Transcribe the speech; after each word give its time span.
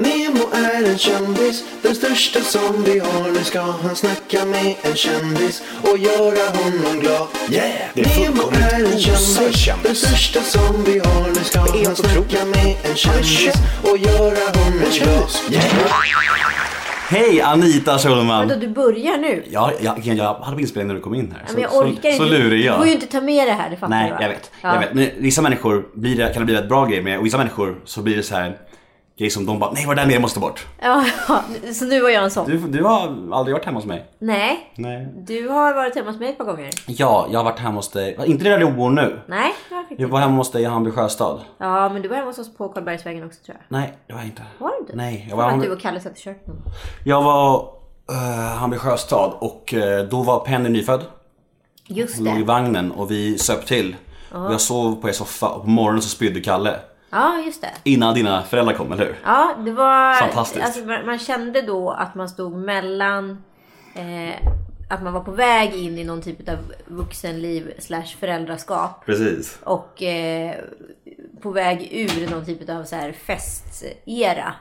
Nemo 0.00 0.44
är 0.52 0.90
en 0.90 0.98
kändis, 0.98 1.64
den 1.82 1.94
största 1.94 2.40
som 2.40 2.84
vi 2.84 2.98
har. 2.98 3.30
Nu 3.30 3.44
ska 3.44 3.60
han 3.60 3.96
snacka 3.96 4.44
med 4.44 4.74
en 4.82 4.94
kändis 4.96 5.62
och 5.82 5.98
göra 5.98 6.48
honom 6.58 7.00
glad. 7.00 7.26
Yeah, 7.50 7.70
det 7.94 8.00
är 8.00 8.20
Nemo 8.20 8.42
är 8.50 8.92
en 8.92 8.98
kändis, 8.98 9.66
den 9.82 9.94
största 9.94 10.40
som 10.40 10.84
vi 10.84 10.98
har. 10.98 11.28
Nu 11.28 11.44
ska 11.44 11.60
han 11.60 11.96
snacka 11.96 12.44
med 12.44 12.76
en 12.90 12.96
kändis 12.96 13.54
och 13.82 13.98
göra 13.98 14.44
honom 14.58 14.82
glad. 14.92 15.30
Hej 17.08 17.40
Anita 17.42 17.98
Schulman! 17.98 18.48
Vadå, 18.48 18.60
du 18.60 18.68
börjar 18.68 19.18
nu? 19.18 19.44
Ja, 19.50 19.72
jag, 19.80 19.98
jag 19.98 20.34
hade 20.34 20.56
på 20.56 20.60
inspelning 20.60 20.88
när 20.88 20.94
du 20.94 21.00
kom 21.00 21.14
in 21.14 21.32
här. 21.36 21.44
Ja, 21.46 21.52
men 21.52 21.62
jag 21.62 21.76
orkar 21.76 22.10
så, 22.10 22.16
så 22.16 22.24
inte. 22.24 22.38
lurig 22.38 22.50
Du 22.60 22.64
jag. 22.64 22.76
får 22.76 22.86
ju 22.86 22.92
inte 22.92 23.06
ta 23.06 23.20
med 23.20 23.48
det 23.48 23.52
här, 23.52 23.70
det 23.70 23.76
fattar 23.76 23.88
Nej, 23.88 24.12
du 24.18 24.22
jag 24.24 24.28
vet. 24.30 24.50
Ja. 24.62 24.72
Jag 24.74 24.80
vet. 24.80 24.94
Men 24.94 25.10
vissa 25.18 25.42
människor 25.42 25.86
blir 25.94 26.16
det, 26.16 26.32
kan 26.32 26.42
det 26.42 26.46
bli 26.46 26.54
ett 26.54 26.68
bra 26.68 26.86
grej 26.86 27.02
med 27.02 27.18
och 27.18 27.26
vissa 27.26 27.38
människor 27.38 27.80
så 27.84 28.02
blir 28.02 28.16
det 28.16 28.22
så 28.22 28.34
här 28.34 28.56
grejer 29.20 29.30
som 29.30 29.46
de 29.46 29.58
bara, 29.58 29.72
nej 29.72 29.86
vad 29.86 29.96
det 29.96 30.02
där 30.02 30.06
med, 30.06 30.16
det 30.16 30.20
måste 30.20 30.40
bort. 30.40 30.66
Ja, 30.82 31.04
så 31.74 31.84
nu 31.84 32.00
var 32.00 32.08
jag 32.08 32.24
en 32.24 32.30
sån. 32.30 32.50
Du, 32.50 32.58
du 32.58 32.84
har 32.84 33.00
aldrig 33.32 33.54
varit 33.54 33.64
hemma 33.64 33.78
hos 33.78 33.86
mig. 33.86 34.06
Nej, 34.18 34.72
Nej. 34.74 35.08
du 35.26 35.48
har 35.48 35.74
varit 35.74 35.94
hemma 35.94 36.10
hos 36.10 36.20
mig 36.20 36.28
ett 36.28 36.38
par 36.38 36.44
gånger. 36.44 36.70
Ja, 36.86 37.26
jag 37.30 37.38
har 37.38 37.44
varit 37.44 37.58
hemma 37.58 37.76
hos 37.76 37.88
dig. 37.88 38.18
Inte 38.26 38.44
där 38.44 38.58
du 38.58 38.72
bor 38.72 38.90
nu. 38.90 39.20
Nej, 39.26 39.54
det 39.68 39.74
jag. 39.74 40.00
Jag 40.00 40.08
var 40.08 40.20
hemma 40.20 40.36
hos 40.36 40.50
dig 40.50 40.62
i 40.62 40.64
Hammarby 40.64 40.90
sjöstad. 40.90 41.40
Ja, 41.58 41.88
men 41.88 42.02
du 42.02 42.08
var 42.08 42.16
hemma 42.16 42.28
hos 42.28 42.38
oss 42.38 42.56
på 42.56 42.68
Karlbergsvägen 42.68 43.24
också 43.26 43.44
tror 43.44 43.56
jag. 43.58 43.78
Nej, 43.78 43.92
det 44.06 44.12
var 44.12 44.20
jag 44.20 44.28
inte. 44.28 44.42
Var 44.58 44.70
du 44.70 44.78
inte? 44.80 44.96
Nej, 44.96 45.26
jag 45.30 45.36
var, 45.36 45.44
var 45.44 45.52
att 45.52 45.62
du 45.62 45.72
och 45.72 45.80
Kalle 45.80 46.00
satt 46.00 46.18
i 46.18 46.20
köket. 46.20 46.54
jag 47.04 47.22
var 47.22 47.68
uh, 48.10 48.16
Hammarby 48.58 48.78
sjöstad 48.78 49.32
och 49.38 49.74
eh, 49.74 50.04
då 50.04 50.22
var 50.22 50.40
Penny 50.40 50.68
nyfödd. 50.68 51.04
Just 51.86 52.16
Hon 52.16 52.24
låg 52.24 52.34
i 52.36 52.38
det. 52.38 52.44
vagnen 52.44 52.92
och 52.92 53.10
vi 53.10 53.38
söp 53.38 53.66
till. 53.66 53.96
Och 54.32 54.52
jag 54.52 54.60
sov 54.60 55.00
på 55.00 55.08
er 55.08 55.12
soffa 55.12 55.48
och 55.48 55.62
på 55.62 55.70
morgonen 55.70 56.02
så 56.02 56.08
spydde 56.08 56.40
Kalle. 56.40 56.76
Ja, 57.10 57.42
just 57.46 57.60
det. 57.60 57.70
Innan 57.84 58.14
dina 58.14 58.42
föräldrar 58.42 58.74
kom, 58.74 58.92
eller 58.92 59.04
hur? 59.04 59.16
Ja, 59.24 59.54
det 59.64 59.72
var... 59.72 60.14
Fantastiskt. 60.14 60.64
Alltså, 60.64 60.84
man 60.84 61.18
kände 61.18 61.62
då 61.62 61.90
att 61.90 62.14
man 62.14 62.28
stod 62.28 62.56
mellan... 62.56 63.42
Eh, 63.94 64.48
att 64.88 65.02
man 65.02 65.12
var 65.12 65.20
på 65.20 65.30
väg 65.30 65.74
in 65.74 65.98
i 65.98 66.04
någon 66.04 66.22
typ 66.22 66.48
av 66.48 66.58
vuxenliv 66.86 67.72
slash 67.78 68.16
föräldraskap. 68.20 69.06
Precis. 69.06 69.58
Och 69.64 70.02
eh, 70.02 70.54
på 71.42 71.50
väg 71.50 71.88
ur 71.92 72.30
någon 72.30 72.44
typ 72.44 72.70
av 72.70 72.84
så 72.84 72.96
här 72.96 73.12
festera. 73.12 74.54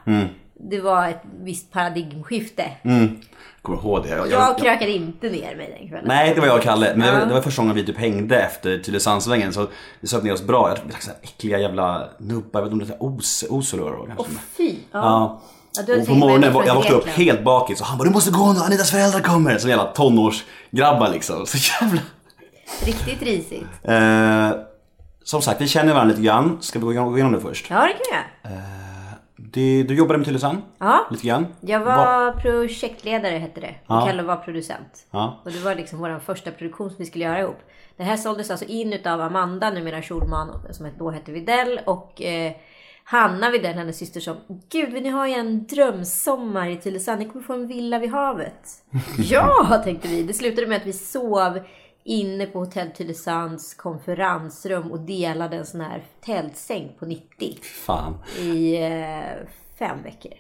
Det 0.54 0.80
var 0.80 1.08
ett 1.08 1.22
visst 1.42 1.72
paradigmskifte. 1.72 2.72
Mm. 2.84 3.22
Kommer 3.62 3.80
ihåg 3.80 4.04
det. 4.04 4.10
Jag, 4.10 4.32
Jag 4.32 4.58
krökade 4.58 4.92
inte 4.92 5.30
ner 5.30 5.56
mig 5.56 5.76
den 5.80 5.88
kvällen. 5.90 6.06
Nej, 6.08 6.32
det 6.36 6.40
var 6.42 6.48
jag 6.48 6.58
och 6.58 6.64
Kalle. 6.64 6.94
Men 6.96 7.00
det, 7.08 7.12
var, 7.12 7.20
Ja. 7.20 7.26
det 7.26 7.34
var 7.34 7.42
första 7.42 7.62
gången 7.62 7.76
vi 7.76 7.86
typ 7.86 7.98
hängde 7.98 8.42
efter 8.42 8.78
Tylösandsvängen. 8.78 9.54
Så 9.54 9.68
vi 10.00 10.08
söp 10.08 10.24
ner 10.24 10.34
oss 10.34 10.44
bra. 10.44 10.70
Jag 10.70 10.78
vi 10.86 10.92
drack 10.92 11.02
så 11.02 11.10
här 11.10 11.20
äckliga 11.22 11.60
jävla 11.60 12.10
nubbar. 12.18 12.60
Jag 12.60 12.66
vet 12.66 12.74
inte 12.74 12.84
om 12.84 12.90
det 12.90 13.06
är 13.06 13.18
os, 13.20 13.46
osolor 13.50 14.06
kanske. 14.08 14.26
Åh 14.36 14.40
fy! 14.58 14.76
Ja. 14.92 15.00
Ja. 15.00 15.42
Ja, 15.88 15.96
Och 16.02 16.08
på 16.08 16.14
morgonen, 16.16 16.54
var- 16.54 16.66
jag 16.66 16.76
vaknade 16.76 16.96
upp 16.98 17.08
helt 17.08 17.44
bakis 17.44 17.82
och 17.82 17.88
han 17.88 17.98
bara 17.98 18.04
du 18.04 18.10
måste 18.14 18.32
gå 18.32 18.54
nu, 18.54 18.60
Anitas 18.60 18.92
föräldrar 18.92 19.20
kommer. 19.20 19.58
Som 19.58 19.70
jävla 19.70 19.86
tonårsgrabbar 19.86 21.10
liksom. 21.10 21.46
Så 21.46 21.58
jävla... 21.84 22.02
Riktigt 22.86 23.22
risigt. 23.22 23.66
Eh, 23.84 24.50
som 25.24 25.42
sagt, 25.42 25.62
vi 25.62 25.68
känner 25.68 25.94
varandra 25.94 26.12
lite 26.16 26.26
grann. 26.26 26.58
Ska 26.62 26.80
vi 26.80 26.86
gå 26.86 27.18
igenom, 27.18 27.34
det 27.34 27.40
först? 27.40 27.66
Ja, 27.70 27.76
det 27.82 27.94
kan 27.94 28.18
jag. 28.52 28.60
Det, 29.52 29.84
du 29.84 29.96
jobbade 29.96 30.18
med 30.18 30.28
Tylösand? 30.28 30.58
Ja. 30.78 31.08
Lite 31.12 31.28
grann? 31.28 31.48
Jag 31.62 31.80
var 31.80 32.32
projektledare 32.32 33.34
hette 33.36 33.62
det. 33.62 33.76
Och 33.88 33.96
Ja. 33.96 34.06
Kalle 34.06 34.24
var 34.24 34.36
producent. 34.36 35.08
Ja. 35.12 35.42
Och 35.46 35.52
det 35.52 35.60
var 35.60 35.76
liksom 35.76 36.00
vår 36.00 36.20
första 36.20 36.52
produktion 36.52 36.90
som 36.90 36.98
vi 36.98 37.06
skulle 37.06 37.26
göra 37.26 37.40
ihop. 37.40 37.60
Det 37.98 38.04
här 38.04 38.18
såldes 38.18 38.52
alltså 38.52 38.66
in 38.66 38.94
utav 38.94 39.22
Amanda, 39.22 39.70
numera 39.70 40.02
Schulman, 40.02 40.50
som 40.72 40.88
då 40.98 41.12
hette 41.12 41.32
Videll. 41.32 41.80
Och 41.86 42.22
eh, 42.22 42.54
Hanna 43.04 43.50
Videll, 43.50 43.74
hennes 43.74 43.98
syster 43.98 44.20
som 44.20 44.38
Gud, 44.70 44.94
ni 45.04 45.10
ha 45.10 45.28
en 45.28 45.66
drömsommar 45.66 46.70
i 46.70 46.76
Tylösand? 46.78 47.20
Ni 47.20 47.26
kommer 47.26 47.46
få 47.46 47.54
en 47.54 47.68
villa 47.68 48.00
vid 48.00 48.10
havet. 48.12 48.84
ja, 49.18 49.82
tänkte 49.84 50.08
vi. 50.08 50.24
Det 50.24 50.34
slutade 50.34 50.68
med 50.68 50.78
att 50.78 50.86
vi 50.88 50.94
sov 50.94 51.60
inne 52.04 52.46
på 52.46 52.60
Hotell 52.60 52.92
Tylösands 52.92 53.74
konferensrum 53.74 54.92
och 54.92 55.00
delade 55.00 55.58
en 55.58 55.66
sån 55.66 55.82
här 55.82 56.04
tältsäng 56.26 56.92
på 57.00 57.06
90 57.06 57.58
Fan. 57.86 58.18
i 58.40 58.76
eh, 58.84 59.48
fem 59.80 60.04
veckor. 60.04 60.32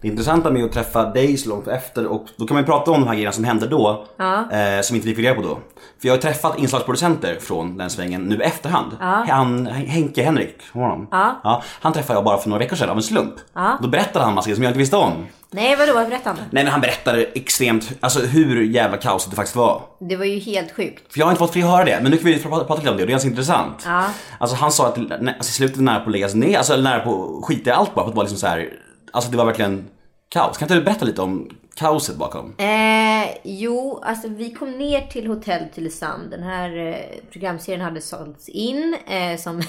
Det 0.00 0.08
intressanta 0.08 0.50
med 0.50 0.64
att 0.64 0.72
träffa 0.72 1.04
dig 1.04 1.36
så 1.36 1.48
långt 1.48 1.68
efter 1.68 2.06
och 2.06 2.26
då 2.36 2.46
kan 2.46 2.54
man 2.54 2.62
ju 2.62 2.66
prata 2.66 2.90
om 2.90 3.00
de 3.00 3.06
här 3.06 3.14
grejerna 3.14 3.32
som 3.32 3.44
hände 3.44 3.66
då. 3.66 4.06
Ja. 4.16 4.52
Eh, 4.52 4.80
som 4.80 4.96
inte 4.96 5.08
vi 5.08 5.14
fick 5.14 5.24
reda 5.24 5.34
på 5.34 5.42
då. 5.42 5.58
För 5.98 6.08
jag 6.08 6.12
har 6.12 6.18
träffat 6.18 6.58
inslagsproducenter 6.58 7.36
från 7.40 7.76
den 7.76 7.90
svängen 7.90 8.22
nu 8.22 8.42
efterhand. 8.42 8.92
Han, 9.28 9.66
Henke 9.66 10.22
Henrik, 10.22 10.62
honom? 10.72 11.08
Ja. 11.10 11.62
Han 11.80 11.92
träffade 11.92 12.16
jag 12.16 12.24
bara 12.24 12.38
för 12.38 12.48
några 12.48 12.58
veckor 12.58 12.76
sedan 12.76 12.90
av 12.90 12.96
en 12.96 13.02
slump. 13.02 13.34
Ja. 13.52 13.78
Då 13.82 13.88
berättade 13.88 14.24
han 14.24 14.34
massa 14.34 14.46
grejer 14.46 14.56
som 14.56 14.62
jag 14.62 14.70
inte 14.70 14.78
visste 14.78 14.96
om. 14.96 15.26
Nej, 15.50 15.76
vadå? 15.76 15.92
Berätta 15.92 16.32
nu. 16.32 16.38
Nej 16.50 16.64
men 16.64 16.72
han 16.72 16.80
berättade 16.80 17.24
extremt, 17.24 17.92
alltså 18.00 18.20
hur 18.20 18.62
jävla 18.62 18.96
kaosigt 18.96 19.30
det 19.30 19.36
faktiskt 19.36 19.56
var. 19.56 19.82
Det 19.98 20.16
var 20.16 20.24
ju 20.24 20.38
helt 20.38 20.72
sjukt. 20.72 21.12
För 21.12 21.18
jag 21.18 21.26
har 21.26 21.30
inte 21.32 21.38
fått 21.38 21.52
fri 21.52 21.62
höra 21.62 21.84
det, 21.84 21.98
men 22.02 22.10
nu 22.10 22.16
kan 22.16 22.26
vi 22.26 22.38
prata, 22.38 22.64
prata 22.64 22.80
lite 22.80 22.90
om 22.90 22.96
det 22.96 23.02
och 23.02 23.06
det 23.06 23.10
är 23.10 23.14
ganska 23.14 23.28
intressant. 23.28 23.82
Ja. 23.86 24.04
Alltså 24.38 24.56
han 24.56 24.72
sa 24.72 24.88
att 24.88 24.98
alltså, 24.98 25.50
i 25.50 25.52
slutet 25.52 25.80
nära 25.80 26.00
på 26.00 26.06
att 26.06 26.12
läggas 26.12 26.34
ner, 26.34 26.58
alltså 26.58 26.76
nära 26.76 27.00
på 27.00 27.38
att 27.38 27.44
skita 27.44 27.70
i 27.70 27.72
allt 27.72 27.94
bara 27.94 28.04
för 28.04 28.08
att 28.08 28.14
det 28.14 28.16
var 28.16 28.24
liksom 28.24 28.38
så 28.38 28.46
här. 28.46 28.68
Alltså 29.12 29.30
det 29.30 29.36
var 29.36 29.44
verkligen 29.44 29.88
kaos. 30.28 30.58
Kan 30.58 30.66
inte 30.66 30.74
du 30.74 30.82
berätta 30.82 31.04
lite 31.04 31.22
om 31.22 31.50
kaoset 31.78 32.16
bakom? 32.16 32.54
Eh, 32.58 33.28
jo, 33.42 34.02
alltså 34.04 34.28
vi 34.28 34.50
kom 34.50 34.70
ner 34.70 35.00
till 35.00 35.26
Hotell 35.26 35.68
Tylösand. 35.74 36.30
Den 36.30 36.42
här 36.42 36.76
eh, 36.76 36.94
programserien 37.30 37.80
hade 37.80 38.00
sålts 38.00 38.48
in 38.48 38.96
eh, 39.06 39.38
som 39.38 39.58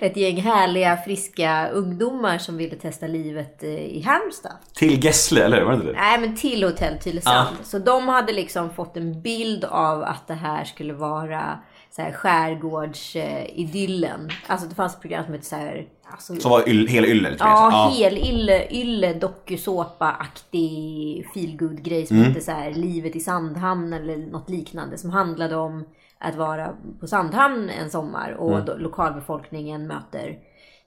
ett 0.00 0.16
gäng 0.16 0.40
härliga, 0.40 0.96
friska 0.96 1.68
ungdomar 1.68 2.38
som 2.38 2.56
ville 2.56 2.76
testa 2.76 3.06
livet 3.06 3.62
eh, 3.62 3.70
i 3.70 4.02
Halmstad. 4.06 4.52
Till 4.74 5.04
Gessle, 5.04 5.44
eller 5.44 5.58
hur? 5.58 5.64
Var 5.64 5.72
det 5.72 5.76
inte 5.76 5.92
det? 5.92 5.98
Nej, 5.98 6.20
men 6.20 6.36
till 6.36 6.64
Hotell 6.64 6.98
Tylösand. 6.98 7.56
Så 7.62 7.78
de 7.78 8.08
hade 8.08 8.32
liksom 8.32 8.70
fått 8.70 8.96
en 8.96 9.22
bild 9.22 9.64
av 9.64 10.02
att 10.02 10.26
det 10.26 10.34
här 10.34 10.64
skulle 10.64 10.92
vara 10.92 11.58
så 11.90 12.02
här 12.02 12.12
skärgårdsidyllen. 12.12 14.30
Alltså 14.46 14.66
det 14.66 14.74
fanns 14.74 14.94
ett 14.94 15.00
program 15.00 15.24
som 15.24 15.32
hette 15.32 15.46
så 15.46 15.56
här... 15.56 15.86
Alltså, 16.10 16.36
Som 16.36 16.50
var 16.50 16.68
yll, 16.68 16.86
hela 16.88 17.06
Ylle 17.06 17.30
lite 17.30 17.44
Ja, 17.44 17.90
mer. 17.90 17.96
hel 18.04 18.18
ylle, 18.18 18.68
ylle 18.72 19.12
dokusåpa-aktig 19.14 21.26
feelgood 21.34 21.82
grej 21.82 22.06
som 22.06 22.16
Mm. 22.16 22.28
hette 22.28 22.40
så 22.44 22.52
här 22.52 22.70
Livet 22.70 23.16
i 23.16 23.20
Sandhamn 23.20 23.92
eller 23.92 24.16
något 24.16 24.50
liknande 24.50 24.98
som 24.98 25.10
handlade 25.10 25.56
om 25.56 25.84
att 26.18 26.36
vara 26.36 26.70
på 27.00 27.06
Sandhamn 27.06 27.70
en 27.70 27.90
sommar 27.90 28.32
och 28.32 28.58
Mm. 28.58 28.78
lokalbefolkningen 28.78 29.86
möter 29.86 30.38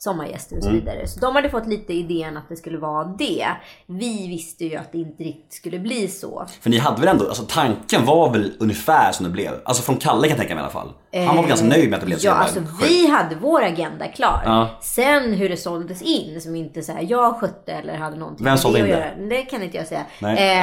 sommargäster 0.03 0.57
och 0.57 0.63
så 0.63 0.69
vidare. 0.69 1.07
Så 1.07 1.19
de 1.19 1.35
hade 1.35 1.49
fått 1.49 1.67
lite 1.67 1.93
idén 1.93 2.37
att 2.37 2.49
det 2.49 2.55
skulle 2.55 2.77
vara 2.77 3.03
det. 3.03 3.47
Vi 3.85 4.27
visste 4.27 4.65
ju 4.65 4.75
att 4.75 4.91
det 4.91 4.97
inte 4.97 5.23
riktigt 5.23 5.53
skulle 5.53 5.79
bli 5.79 6.07
så. 6.07 6.45
För 6.61 6.69
ni 6.69 6.77
hade 6.77 6.99
väl 7.01 7.07
ändå, 7.09 7.27
alltså 7.27 7.43
tanken 7.49 8.05
var 8.05 8.29
väl 8.29 8.53
ungefär 8.59 9.11
som 9.11 9.23
det 9.25 9.31
blev. 9.31 9.51
Alltså 9.65 9.83
från 9.83 9.97
Kalle 9.97 10.21
kan 10.21 10.29
jag 10.29 10.37
tänka 10.37 10.55
mig 10.55 10.61
i 10.61 10.63
alla 10.63 10.73
fall. 10.73 10.91
Han 11.13 11.35
var 11.35 11.35
väl 11.43 11.47
ganska 11.49 11.67
nöjd 11.67 11.89
med 11.89 11.93
att 11.97 12.01
det 12.01 12.05
blev 12.05 12.17
så 12.17 12.27
Ja, 12.27 12.33
alltså 12.33 12.59
sjukt. 12.59 12.91
vi 12.91 13.07
hade 13.07 13.35
vår 13.35 13.63
agenda 13.63 14.07
klar. 14.07 14.41
Ja. 14.45 14.69
Sen 14.81 15.33
hur 15.33 15.49
det 15.49 15.57
såldes 15.57 16.01
in, 16.01 16.41
som 16.41 16.55
inte 16.55 16.81
så 16.81 16.91
här, 16.91 17.05
jag 17.09 17.35
skötte 17.35 17.71
eller 17.73 17.97
hade 17.97 18.17
någonting 18.17 18.45
Vem 18.45 18.57
sålde 18.57 18.79
det 18.79 18.85
in 18.85 18.91
det? 18.91 18.99
göra. 18.99 19.27
Det 19.29 19.41
kan 19.41 19.63
inte 19.63 19.77
jag 19.77 19.87
säga. 19.87 20.05
Nej. 20.19 20.61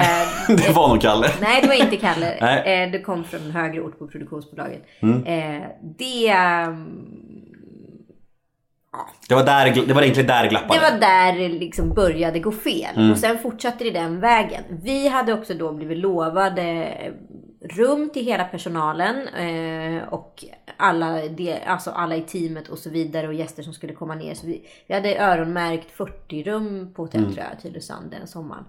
Eh, 0.48 0.56
det 0.66 0.72
var 0.72 0.88
nog 0.88 1.00
Kalle. 1.00 1.28
Nej, 1.41 1.62
det 1.62 1.69
var 1.69 1.75
inte 1.75 1.97
Kalle. 1.97 2.32
Eh, 2.34 2.91
det 2.93 3.00
kom 3.03 3.25
från 3.25 3.41
en 3.43 3.50
högre 3.50 3.81
ort 3.81 3.98
på 3.98 4.06
produktionsbolaget. 4.06 4.82
Mm. 5.03 5.25
Eh, 5.27 5.62
det, 5.98 6.34
Det 9.28 9.34
var, 9.34 9.44
där, 9.44 9.86
det 9.86 9.94
var 9.94 10.03
egentligen 10.03 10.26
där 10.26 10.42
det 10.42 10.48
glappade. 10.48 10.81
det 10.81 10.91
var 10.91 11.00
där 11.00 11.32
det 11.38 11.48
liksom 11.48 11.94
började 11.94 12.38
gå 12.38 12.53
fel. 12.53 12.97
Mm. 12.97 13.10
Och 13.10 13.19
sen 13.19 13.38
fortsatte 13.38 13.84
det 13.84 13.91
den 13.91 14.20
vägen. 14.20 14.62
Vi 14.69 15.09
hade 15.09 15.32
också 15.32 15.54
då 15.54 15.72
blivit 15.72 15.98
lovade 15.98 16.92
rum 17.60 18.10
till 18.12 18.25
hela 18.25 18.44
personalen 18.44 19.28
eh, 19.28 20.09
och 20.09 20.44
alla, 20.76 21.28
det, 21.28 21.62
alltså 21.66 21.91
alla 21.91 22.16
i 22.16 22.22
teamet 22.22 22.69
och 22.69 22.78
så 22.78 22.91
vidare 22.91 23.28
och 23.28 23.34
gäster 23.34 23.62
som 23.62 23.72
skulle 23.72 23.92
komma 23.92 24.14
ner. 24.14 24.34
Så 24.34 24.47
vi, 24.47 24.66
vi 24.86 24.94
hade 24.94 25.19
öronmärkt 25.19 25.91
40 25.91 26.42
rum 26.42 26.92
på 26.94 27.03
Hotell 27.03 27.24
tror 27.24 27.47
jag, 27.50 27.62
Tylösand 27.62 28.10
den 28.10 28.27
sommaren. 28.27 28.65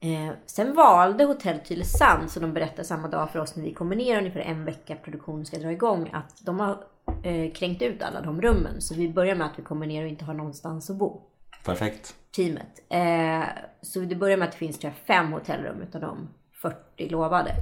Eh, 0.00 0.34
sen 0.46 0.74
valde 0.74 1.24
Hotell 1.24 1.58
Tylösand, 1.58 2.30
som 2.30 2.42
de 2.42 2.52
berättade 2.52 2.84
samma 2.84 3.08
dag 3.08 3.30
för 3.30 3.38
oss 3.38 3.56
när 3.56 3.64
vi 3.64 3.74
kommer 3.74 3.96
ner 3.96 4.18
ungefär 4.18 4.40
en 4.40 4.64
vecka 4.64 4.94
produktionen 4.94 5.46
ska 5.46 5.58
dra 5.58 5.72
igång, 5.72 6.10
att 6.12 6.46
de 6.46 6.60
har 6.60 6.78
eh, 7.22 7.52
kränkt 7.52 7.82
ut 7.82 8.02
alla 8.02 8.20
de 8.20 8.42
rummen. 8.42 8.80
Så 8.80 8.94
vi 8.94 9.08
börjar 9.08 9.34
med 9.34 9.46
att 9.46 9.58
vi 9.58 9.62
kommer 9.62 9.86
ner 9.86 10.02
och 10.02 10.08
inte 10.08 10.24
har 10.24 10.34
någonstans 10.34 10.90
att 10.90 10.96
bo. 10.96 11.22
Perfekt. 11.64 12.14
Teamet. 12.36 12.82
Eh, 12.88 13.48
så 13.82 14.00
det 14.00 14.14
börjar 14.14 14.36
med 14.36 14.46
att 14.46 14.52
det 14.52 14.58
finns 14.58 14.78
tror 14.78 14.92
jag, 14.92 15.16
fem 15.16 15.32
hotellrum 15.32 15.82
utav 15.82 16.00
de 16.00 16.28
40 16.52 17.08
lovade. 17.08 17.54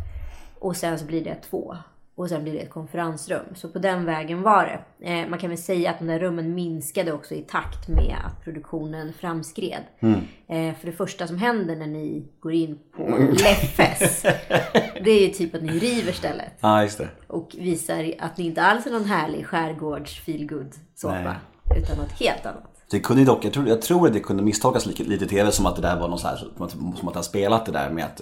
Och 0.59 0.77
sen 0.77 0.99
så 0.99 1.05
blir 1.07 1.25
det 1.25 1.35
två. 1.35 1.77
Och 2.15 2.29
sen 2.29 2.43
blir 2.43 2.53
det 2.53 2.59
ett 2.59 2.71
konferensrum. 2.71 3.45
Så 3.55 3.69
på 3.69 3.79
den 3.79 4.05
vägen 4.05 4.43
var 4.43 4.65
det. 4.65 5.11
Eh, 5.11 5.29
man 5.29 5.39
kan 5.39 5.51
väl 5.51 5.59
säga 5.59 5.91
att 5.91 5.99
de 5.99 6.07
där 6.07 6.19
rummen 6.19 6.55
minskade 6.55 7.13
också 7.13 7.35
i 7.35 7.43
takt 7.43 7.89
med 7.89 8.17
att 8.25 8.45
produktionen 8.45 9.13
framskred. 9.13 9.83
Eh, 10.01 10.75
för 10.75 10.87
det 10.87 10.93
första 10.93 11.27
som 11.27 11.39
händer 11.39 11.77
när 11.77 11.87
ni 11.87 12.25
går 12.41 12.53
in 12.53 12.79
på 12.97 13.03
Leffes. 13.19 14.23
det 15.05 15.11
är 15.11 15.27
ju 15.27 15.29
typ 15.29 15.55
att 15.55 15.63
ni 15.63 15.79
river 15.79 16.13
stället. 16.13 16.53
Ja, 16.61 16.83
just 16.83 16.99
det. 16.99 17.09
Och 17.27 17.55
visar 17.59 18.13
att 18.19 18.39
ni 18.39 18.45
inte 18.45 18.63
alls 18.63 18.87
är 18.87 18.91
någon 18.91 19.05
härlig 19.05 19.47
skärgårds 19.47 20.21
feelgood 20.21 20.75
såpa. 20.95 21.37
Utan 21.77 21.97
något 21.97 22.13
helt 22.13 22.47
annat. 22.47 22.73
Det 22.91 23.01
kunde 23.01 23.25
dock, 23.25 23.45
jag 23.45 23.53
tror, 23.53 23.69
jag 23.69 23.83
tror 23.83 24.07
att 24.07 24.13
det 24.13 24.21
kunde 24.21 24.43
misstolkas 24.43 24.87
lite, 24.87 25.05
lite 25.05 25.25
i 25.25 25.29
TV 25.29 25.53
som 25.53 25.67
att 25.67 25.77
det 25.77 25.83
där 25.83 26.01
var 26.01 26.09
någon 26.09 26.19
så 26.19 26.29
här, 26.29 26.37
som 26.37 26.67
att, 26.67 26.99
som 26.99 27.09
att 27.09 27.15
han 27.15 27.25
spelat 27.25 27.67
det 27.67 27.73
där 27.73 27.91
med 27.91 28.05
att, 28.05 28.21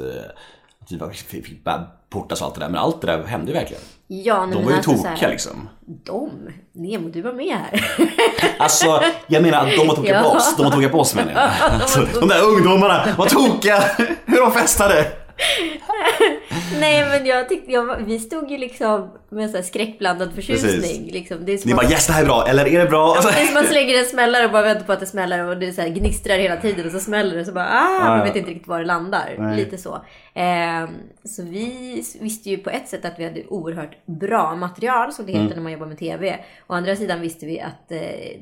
att 1.03 1.11
vi 1.11 1.43
fick, 1.43 1.65
portas 2.11 2.41
och 2.41 2.47
allt 2.47 2.55
det 2.55 2.61
där. 2.61 2.69
Men 2.69 2.81
allt 2.81 3.01
det 3.01 3.07
där 3.07 3.23
hände 3.25 3.53
verkligen. 3.53 3.83
Ja, 4.07 4.47
nej, 4.47 4.55
De 4.57 4.65
var 4.65 4.71
ju 4.71 4.77
alltså 4.77 4.91
så 4.91 4.97
tokiga 4.97 5.15
här- 5.17 5.29
liksom. 5.31 5.69
De? 6.05 6.31
Nemo, 6.73 7.09
du 7.09 7.23
var 7.23 7.33
med 7.33 7.57
här. 7.57 7.91
Alltså, 8.59 9.03
jag 9.27 9.43
menar 9.43 9.59
att 9.67 9.77
de 9.77 9.87
var 9.89 9.95
tokiga 9.97 10.23
på 10.23 10.29
Ja. 10.29 10.37
oss. 10.37 10.57
De 10.57 10.63
var 10.65 10.71
tokiga 10.73 10.89
på 10.89 11.01
oss 11.01 11.15
menar 11.15 11.33
jag. 11.33 11.51
Alltså, 11.81 12.07
de 12.21 12.29
där 12.29 12.43
ungdomarna 12.45 13.07
var 13.19 13.27
tokiga. 13.27 13.83
Hur 14.27 14.41
de 14.41 14.53
festade. 14.53 15.07
Nej 16.81 17.05
men 17.09 17.27
jag 17.27 17.49
tyckte, 17.49 17.73
jag, 17.73 17.97
vi 18.07 18.19
stod 18.19 18.51
ju 18.51 18.59
liksom 18.59 19.11
med 19.31 19.51
sån 19.51 19.57
här 19.57 19.63
skräckblandad 19.63 20.33
förtjusning. 20.35 21.11
Liksom. 21.13 21.45
Det 21.45 21.53
är 21.53 21.67
Ni 21.67 21.73
att- 21.73 21.79
bara 21.79 21.91
yes 21.91 22.07
det 22.07 22.13
här 22.13 22.23
är 22.23 22.27
bra, 22.27 22.47
eller 22.49 22.69
är 22.69 22.79
det 22.79 22.87
bra? 22.91 23.15
Alltså, 23.15 23.29
Det 23.31 23.35
är 23.41 23.47
som 23.47 23.57
att 23.57 23.63
man 23.63 23.65
slänger 23.73 23.99
en 23.99 24.05
smällare 24.05 24.45
och 24.45 24.53
bara 24.53 24.63
väntar 24.63 24.85
på 24.85 24.93
att 24.93 25.01
det 25.01 25.07
smäller 25.07 25.45
och 25.49 25.57
det 25.59 25.73
så 25.73 25.81
här 25.81 25.89
gnistrar 25.89 26.39
hela 26.39 26.57
tiden 26.57 26.87
och 26.87 26.93
så 26.93 27.01
smäller 27.01 27.37
det 27.37 27.45
så 27.45 27.53
bara 27.53 27.65
ah, 27.69 27.99
Ja, 28.01 28.05
man 28.09 28.19
ja. 28.19 28.25
vet 28.25 28.37
inte 28.37 28.51
riktigt 28.51 28.69
var 28.69 28.79
det 28.79 28.85
landar. 28.87 29.35
Nej. 29.39 29.57
Lite 29.57 29.79
så. 29.79 30.05
Ehm, 30.35 30.89
så 31.25 31.43
vi 31.43 32.03
visste 32.21 32.51
ju 32.51 32.57
på 32.59 32.71
ett 32.71 32.89
sätt 32.89 33.05
att 33.05 33.15
vi 33.19 33.25
hade 33.25 33.45
oerhört 33.49 33.97
bra 34.07 34.55
material 34.57 35.13
som 35.13 35.27
det 35.27 35.33
Mm. 35.33 35.43
heter 35.43 35.57
när 35.57 35.63
man 35.63 35.73
jobbar 35.73 35.87
med 35.87 35.99
TV. 35.99 36.39
Å 36.67 36.75
andra 36.75 36.97
sidan 36.97 37.21
visste 37.21 37.47
vi 37.47 37.61
att 37.61 37.93
eh, 37.93 37.99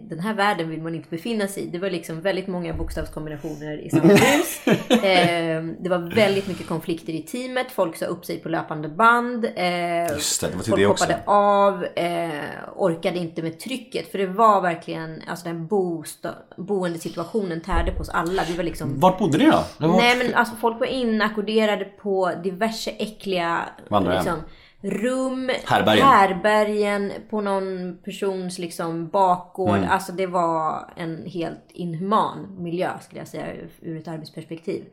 den 0.09 0.21
här 0.21 0.35
världen 0.35 0.71
vill 0.71 0.83
man 0.83 0.95
inte 0.95 1.09
befinna 1.11 1.49
sig 1.49 1.63
i. 1.63 1.67
Det 1.67 1.79
var 1.79 1.91
liksom 1.91 2.21
väldigt 2.21 2.47
många 2.47 2.73
bokstavskombinationer 2.75 3.79
i 3.87 3.91
samma 3.91 4.03
hus. 4.15 4.61
Ehm, 5.03 5.77
det 5.81 5.89
var 5.89 6.15
väldigt 6.15 6.49
mycket 6.49 6.67
konflikter 6.89 7.13
i 7.13 7.23
teamet. 7.23 7.73
Folk 7.73 7.97
sa 7.97 8.07
upp 8.07 8.25
sig 8.25 8.39
på 8.39 8.49
löpande 8.49 8.89
band. 8.89 9.45
Eh, 9.45 10.13
Just 10.15 10.41
det, 10.41 10.49
det 10.49 10.57
var 10.57 10.63
till 10.63 10.71
Folk 10.73 10.81
det 10.81 10.87
också. 10.87 11.05
hoppade 11.05 11.23
av, 11.27 11.85
eh, 11.85 12.45
orkade 12.77 13.19
inte 13.19 13.43
med 13.43 13.59
trycket. 13.61 14.11
För 14.11 14.19
det 14.19 14.27
var 14.27 14.61
verkligen, 14.61 15.23
alltså 15.27 15.45
den 15.49 15.67
bosta, 15.67 16.31
boendesituationen 16.57 17.61
tärde 17.61 17.93
på 17.93 18.01
oss 18.01 18.09
alla. 18.09 18.43
Vi 18.49 18.57
var 18.57 18.65
liksom... 18.65 19.01
Vart 19.01 19.19
bodde 19.19 19.39
ni 19.39 19.45
då? 19.45 19.65
Var... 19.79 19.97
Nej 19.97 20.17
men 20.19 20.35
alltså 20.35 20.55
folk 20.57 20.81
var 20.81 20.87
inackorderade 20.87 21.85
på 21.85 22.33
diverse 22.43 22.91
äckliga 22.91 23.61
Vandrarhem. 23.89 24.19
liksom, 24.25 24.41
rum, 24.81 25.51
Härbärgen. 25.65 26.07
härbärgen, 26.07 27.13
på 27.31 27.41
någon 27.41 27.99
persons 28.05 28.59
liksom 28.59 29.09
bakgård. 29.09 29.77
Mm. 29.79 29.91
Alltså 29.91 30.13
det 30.13 30.27
var 30.27 30.91
en 30.97 31.27
helt 31.27 31.65
inhuman 31.69 32.57
miljö 32.59 32.91
skulle 33.01 33.21
jag 33.21 33.29
säga 33.29 33.47
ur 33.81 33.97
ett 33.99 34.09
arbetsperspektiv. 34.09 34.85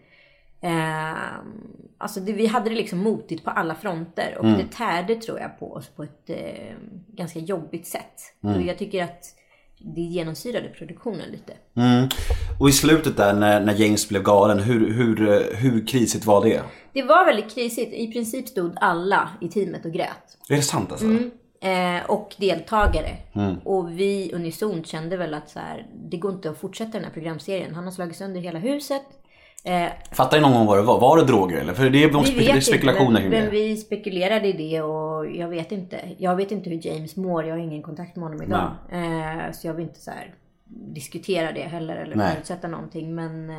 Eh, 0.61 1.13
alltså 1.97 2.19
det, 2.19 2.33
vi 2.33 2.47
hade 2.47 2.69
det 2.69 2.75
liksom 2.75 2.99
motigt 2.99 3.43
på 3.43 3.49
alla 3.49 3.75
fronter 3.75 4.35
och 4.39 4.45
Mm. 4.45 4.57
det 4.57 4.71
tärde 4.77 5.15
tror 5.15 5.39
jag 5.39 5.59
på 5.59 5.73
oss 5.73 5.87
på 5.87 6.03
ett 6.03 6.29
eh, 6.29 6.75
ganska 7.07 7.39
jobbigt 7.39 7.87
sätt. 7.87 8.13
Mm. 8.43 8.55
Och 8.55 8.61
jag 8.61 8.77
tycker 8.77 9.03
att 9.03 9.25
det 9.95 10.01
genomsyrade 10.01 10.69
produktionen 10.69 11.29
lite. 11.31 11.53
Mm. 11.75 12.09
Och 12.59 12.69
i 12.69 12.71
slutet 12.71 13.17
där 13.17 13.33
när, 13.33 13.59
när 13.59 13.73
James 13.73 14.09
blev 14.09 14.23
galen, 14.23 14.59
hur, 14.59 14.93
hur, 14.93 15.43
hur 15.55 15.87
krisigt 15.87 16.25
var 16.25 16.43
det? 16.45 16.61
Det 16.93 17.03
var 17.03 17.25
väldigt 17.25 17.55
krisigt. 17.55 17.93
I 17.93 18.11
princip 18.11 18.47
stod 18.47 18.73
alla 18.75 19.29
i 19.41 19.47
teamet 19.47 19.85
och 19.85 19.91
grät. 19.91 20.37
Är 20.49 20.55
det 20.55 20.61
sant 20.61 20.91
alltså? 20.91 21.05
Eh, 21.61 22.05
och 22.07 22.35
deltagare. 22.37 23.17
Mm. 23.33 23.55
Och 23.63 23.99
vi 23.99 24.31
unisont 24.33 24.87
kände 24.87 25.17
väl 25.17 25.33
att 25.33 25.49
så 25.49 25.59
här, 25.59 25.87
det 26.09 26.17
går 26.17 26.31
inte 26.33 26.49
att 26.49 26.57
fortsätta 26.57 26.91
den 26.91 27.03
här 27.03 27.11
programserien. 27.11 27.75
Han 27.75 27.83
har 27.83 27.91
slagit 27.91 28.15
sönder 28.15 28.41
hela 28.41 28.59
huset. 28.59 29.03
Eh, 29.65 29.87
Fattar 30.11 30.37
ni 30.37 30.41
någon 30.41 30.53
gång 30.53 30.65
vad 30.65 30.77
det 30.77 30.81
var? 30.81 30.99
Var 30.99 31.17
det 31.17 31.23
droger 31.23 31.57
eller? 31.57 31.73
För 31.73 31.89
det 31.89 32.03
är, 32.03 32.07
vi 32.07 32.13
spek- 32.13 32.59
spekulationer 32.61 33.09
inte, 33.09 33.21
kring 33.21 33.29
men, 33.29 33.39
det. 33.39 33.45
men 33.45 33.51
vi 33.51 33.77
spekulerade 33.77 34.47
i 34.47 34.51
det 34.53 34.81
och 34.81 35.31
jag 35.31 35.47
vet 35.47 35.71
inte. 35.71 35.99
Jag 36.17 36.35
vet 36.35 36.51
inte 36.51 36.69
hur 36.69 36.87
James 36.87 37.15
mår. 37.15 37.45
Jag 37.45 37.55
har 37.55 37.59
ingen 37.59 37.81
kontakt 37.83 38.15
med 38.15 38.23
honom 38.23 38.41
idag. 38.43 38.71
Eh, 38.91 39.51
så 39.53 39.67
jag 39.67 39.73
vill 39.73 39.85
inte 39.85 39.99
så 40.01 40.11
här 40.11 40.33
diskutera 40.69 41.51
det 41.51 41.61
heller 41.61 41.95
eller 41.95 42.15
Nej. 42.15 42.33
förutsätta 42.33 42.67
någonting. 42.67 43.15
Men 43.15 43.49
eh, 43.49 43.55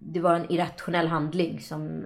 det 0.00 0.20
var 0.20 0.34
en 0.34 0.52
irrationell 0.52 1.06
handling 1.08 1.60
som 1.60 2.04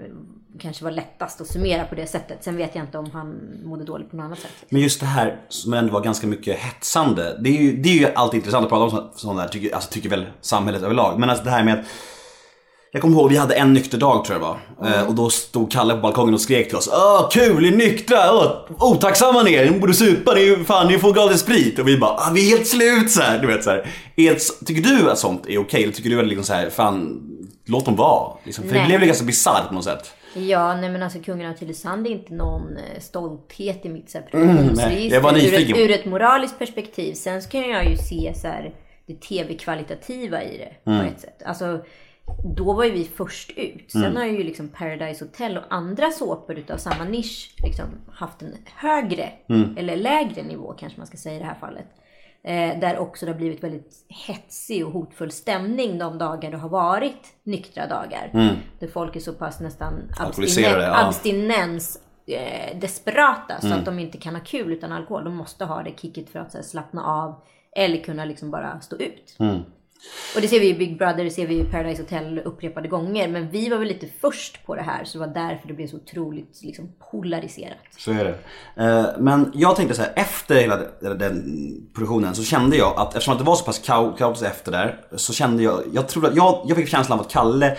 kanske 0.58 0.84
var 0.84 0.90
lättast 0.90 1.40
att 1.40 1.46
summera 1.46 1.84
på 1.84 1.94
det 1.94 2.06
sättet. 2.06 2.44
Sen 2.44 2.56
vet 2.56 2.74
jag 2.74 2.84
inte 2.84 2.98
om 2.98 3.10
han 3.10 3.40
mådde 3.64 3.84
dåligt 3.84 4.10
på 4.10 4.16
något 4.16 4.24
annat 4.24 4.38
sätt. 4.38 4.50
Men 4.68 4.80
just 4.82 5.00
det 5.00 5.06
här 5.06 5.36
som 5.48 5.72
ändå 5.74 5.92
var 5.92 6.00
ganska 6.00 6.26
mycket 6.26 6.58
hetsande. 6.58 7.36
Det 7.40 7.50
är 7.50 7.62
ju, 7.62 7.76
det 7.76 7.88
är 7.88 7.98
ju 7.98 8.06
alltid 8.14 8.38
intressant 8.38 8.64
att 8.64 8.70
prata 8.70 8.84
om 8.84 8.90
så- 8.90 9.10
sånt 9.18 9.38
där, 9.38 9.48
tycker, 9.48 9.74
alltså, 9.74 9.90
tycker 9.92 10.08
väl 10.10 10.26
samhället 10.40 10.82
överlag. 10.82 11.18
Men 11.20 11.30
alltså 11.30 11.44
det 11.44 11.50
här 11.50 11.64
med 11.64 11.74
att 11.80 11.86
jag 12.92 13.02
kommer 13.02 13.16
ihåg, 13.16 13.30
vi 13.30 13.36
hade 13.36 13.54
en 13.54 13.72
nykter 13.72 13.98
dag 13.98 14.24
tror 14.24 14.38
jag 14.40 14.56
det 14.80 14.86
var. 14.86 15.00
Eh, 15.00 15.08
och 15.08 15.14
då 15.14 15.30
stod 15.30 15.72
Kalle 15.72 15.94
på 15.94 16.00
balkongen 16.00 16.34
och 16.34 16.40
skrek 16.40 16.68
till 16.68 16.76
oss. 16.76 16.88
Åh, 16.92 17.28
kul, 17.30 17.62
ni 17.62 17.68
är 17.68 17.76
nyktra! 17.76 18.18
Åh, 18.32 18.52
otacksamma 18.92 19.42
ni 19.42 19.54
är, 19.54 19.70
ni 19.70 19.78
borde 19.78 19.94
supa, 19.94 20.34
ni, 20.34 20.56
fan, 20.66 20.86
ni 20.86 20.98
får 20.98 21.12
gratis 21.12 21.40
sprit. 21.40 21.78
Och 21.78 21.88
vi 21.88 21.98
bara, 21.98 22.10
ah, 22.10 22.30
vi 22.34 22.52
är 22.52 22.56
helt 22.56 22.68
slut 22.68 23.10
så 23.10 23.20
här, 23.22 23.38
du 23.38 23.46
vet 23.46 23.64
så 23.64 23.70
här. 23.70 23.86
Är 24.16 24.34
det, 24.34 24.66
tycker 24.66 24.82
du 24.82 25.10
att 25.10 25.18
sånt 25.18 25.46
är 25.48 25.58
okej? 25.58 25.82
Eller 25.82 25.92
tycker 25.92 26.10
du 26.10 26.20
att 26.20 26.26
liksom 26.26 26.44
så 26.44 26.52
här, 26.52 26.70
fan, 26.70 27.22
låt 27.66 27.84
dem 27.84 27.96
vara? 27.96 28.32
Liksom, 28.44 28.64
för 28.64 28.72
det 28.72 28.78
Nej. 28.78 28.88
blev 28.88 29.00
ju 29.00 29.06
ganska 29.06 29.24
bisarrt 29.24 29.68
på 29.68 29.74
något 29.74 29.84
sätt. 29.84 30.12
Ja, 30.34 30.76
nej 30.76 30.90
men 30.90 31.02
alltså 31.02 31.18
kungen 31.18 31.50
av 31.50 31.54
Tylösand 31.54 32.06
är 32.06 32.10
inte 32.10 32.34
någon 32.34 32.76
eh, 32.76 33.00
stolthet 33.00 33.86
i 33.86 33.88
mitt 33.88 34.14
Mm, 34.14 34.26
produktionsregister. 34.30 35.20
var 35.20 35.32
ur, 35.38 35.78
ur 35.78 35.90
ett 35.90 36.04
moraliskt 36.06 36.58
perspektiv. 36.58 37.14
Sen 37.14 37.42
så 37.42 37.48
kan 37.48 37.68
jag 37.68 37.90
ju 37.90 37.96
se 37.96 38.32
så 38.36 38.46
här, 38.48 38.74
det 39.06 39.14
tv-kvalitativa 39.20 40.42
i 40.42 40.58
det 40.58 40.90
Mm. 40.90 41.06
på 41.06 41.12
ett 41.14 41.20
sätt. 41.20 41.42
Alltså, 41.46 41.78
då 42.56 42.72
var 42.72 42.84
ju 42.84 42.90
vi 42.90 43.04
först 43.04 43.50
ut. 43.56 43.90
Sen 43.92 44.04
Mm. 44.04 44.16
har 44.16 44.24
ju 44.24 44.42
liksom 44.44 44.68
Paradise 44.68 45.24
Hotel 45.24 45.56
och 45.56 45.64
andra 45.70 46.10
såpor 46.10 46.58
utav 46.58 46.76
samma 46.76 47.04
nisch 47.04 47.54
liksom 47.64 47.86
haft 48.12 48.42
en 48.42 48.54
högre 48.76 49.32
Mm. 49.48 49.76
eller 49.78 49.96
lägre 49.96 50.42
nivå 50.42 50.72
kanske 50.78 50.98
man 51.00 51.06
ska 51.06 51.16
säga 51.16 51.36
i 51.36 51.38
det 51.38 51.44
här 51.44 51.54
fallet. 51.60 51.86
Eh, 52.44 52.80
där 52.80 52.98
också 52.98 53.26
det 53.26 53.32
har 53.32 53.38
blivit 53.38 53.62
väldigt 53.64 53.92
hetsig 54.26 54.86
och 54.86 54.92
hotfull 54.92 55.30
stämning 55.30 55.98
de 55.98 56.18
dagar 56.18 56.50
det 56.50 56.56
har 56.56 56.68
varit 56.68 57.26
nyktra 57.44 57.86
dagar. 57.86 58.30
Där 58.78 58.88
folk 58.88 59.16
är 59.16 59.20
så 59.20 59.32
pass 59.32 59.60
nästan 59.60 59.94
Mm. 59.94 60.08
Abstinen- 60.18 60.80
ja. 60.80 61.06
abstinens 61.06 61.98
eh, 62.26 62.78
desperata 62.78 63.60
så 63.60 63.66
Mm. 63.66 63.78
att 63.78 63.84
de 63.84 63.98
inte 63.98 64.18
kan 64.18 64.34
ha 64.34 64.42
kul 64.44 64.72
utan 64.72 64.92
alkohol. 64.92 65.24
De 65.24 65.36
måste 65.36 65.64
ha 65.64 65.82
det 65.82 65.98
kicket 66.00 66.30
för 66.30 66.38
att 66.38 66.54
här, 66.54 66.62
slappna 66.62 67.04
av 67.04 67.42
eller 67.76 67.96
kunna 68.02 68.24
liksom 68.24 68.50
bara 68.50 68.80
stå 68.80 68.96
ut. 68.96 69.36
Och 70.34 70.40
det 70.40 70.48
ser 70.48 70.60
vi 70.60 70.68
i 70.68 70.74
Big 70.74 70.98
Brother, 70.98 71.24
det 71.24 71.30
ser 71.30 71.46
vi 71.46 71.58
i 71.60 71.64
Paradise 71.64 72.02
Hotel 72.02 72.38
upprepade 72.44 72.88
gånger. 72.88 73.28
Men 73.28 73.50
vi 73.50 73.68
var 73.68 73.78
väl 73.78 73.88
lite 73.88 74.06
först 74.20 74.66
på 74.66 74.74
det 74.74 74.82
här 74.82 75.04
så 75.04 75.18
det 75.18 75.26
var 75.26 75.34
därför 75.34 75.68
det 75.68 75.74
blev 75.74 75.86
så 75.86 75.96
otroligt 75.96 76.60
liksom, 76.62 76.92
polariserat. 77.10 77.76
Så 77.98 78.10
är 78.12 78.24
det. 78.24 78.34
Eh, 78.84 79.06
men 79.18 79.52
jag 79.54 79.76
tänkte 79.76 79.94
så 79.94 80.02
här, 80.02 80.12
efter 80.16 80.54
hela 80.54 80.78
den- 81.00 81.88
produktionen 81.94 82.34
så 82.34 82.42
kände 82.44 82.76
jag 82.76 82.96
att 82.96 83.08
eftersom 83.08 83.32
att 83.32 83.38
det 83.38 83.44
var 83.44 83.54
så 83.56 83.64
pass 83.64 83.78
kaotiskt 84.18 84.46
efter 84.46 84.72
där 84.72 85.00
så 85.16 85.32
kände 85.32 85.62
jag, 85.62 85.82
jag 85.92 86.08
tror 86.08 86.26
att 86.26 86.36
jag, 86.36 86.62
jag 86.66 86.76
fick 86.76 86.88
känslan 86.88 87.18
av 87.18 87.24
att 87.26 87.32
Kalle 87.32 87.76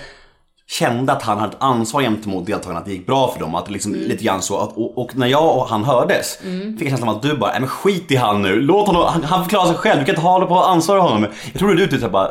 kände 0.72 1.14
att 1.14 1.24
han 1.24 1.38
hade 1.38 1.52
ett 1.52 1.64
ansvar 1.64 2.02
gentemot 2.02 2.46
deltagarna, 2.46 2.80
att 2.80 2.86
det 2.86 2.92
gick 2.92 3.06
bra 3.06 3.32
för 3.32 3.40
dem. 3.40 3.56
Att 3.56 3.66
det 3.66 3.72
liksom 3.72 3.94
lite 3.94 4.24
grann 4.24 4.42
så. 4.42 4.58
Att, 4.58 4.78
och, 4.78 4.98
och 4.98 5.18
när 5.18 5.28
jag 5.28 5.58
och 5.58 5.68
han 5.68 5.84
hördes 5.84 6.38
fick 6.78 6.82
jag 6.82 6.90
känslan 6.90 7.10
av 7.10 7.16
att 7.16 7.22
du 7.22 7.38
bara, 7.38 7.52
nej 7.52 7.60
men 7.60 7.70
skit 7.70 8.12
i 8.12 8.16
han 8.16 8.42
nu. 8.42 8.62
Låt 8.62 8.88
honom, 8.88 9.04
han, 9.08 9.24
han 9.24 9.44
förklarar 9.44 9.66
sig 9.66 9.76
själv. 9.76 10.00
Du 10.00 10.06
kan 10.06 10.16
inte 10.16 10.28
hålla 10.28 10.46
på 10.46 10.54
och 10.54 10.70
ansvara 10.70 11.00
honom. 11.00 11.28
Jag 11.52 11.60
tror 11.60 11.74
du 11.74 11.88
typ 11.88 12.12
bara, 12.12 12.30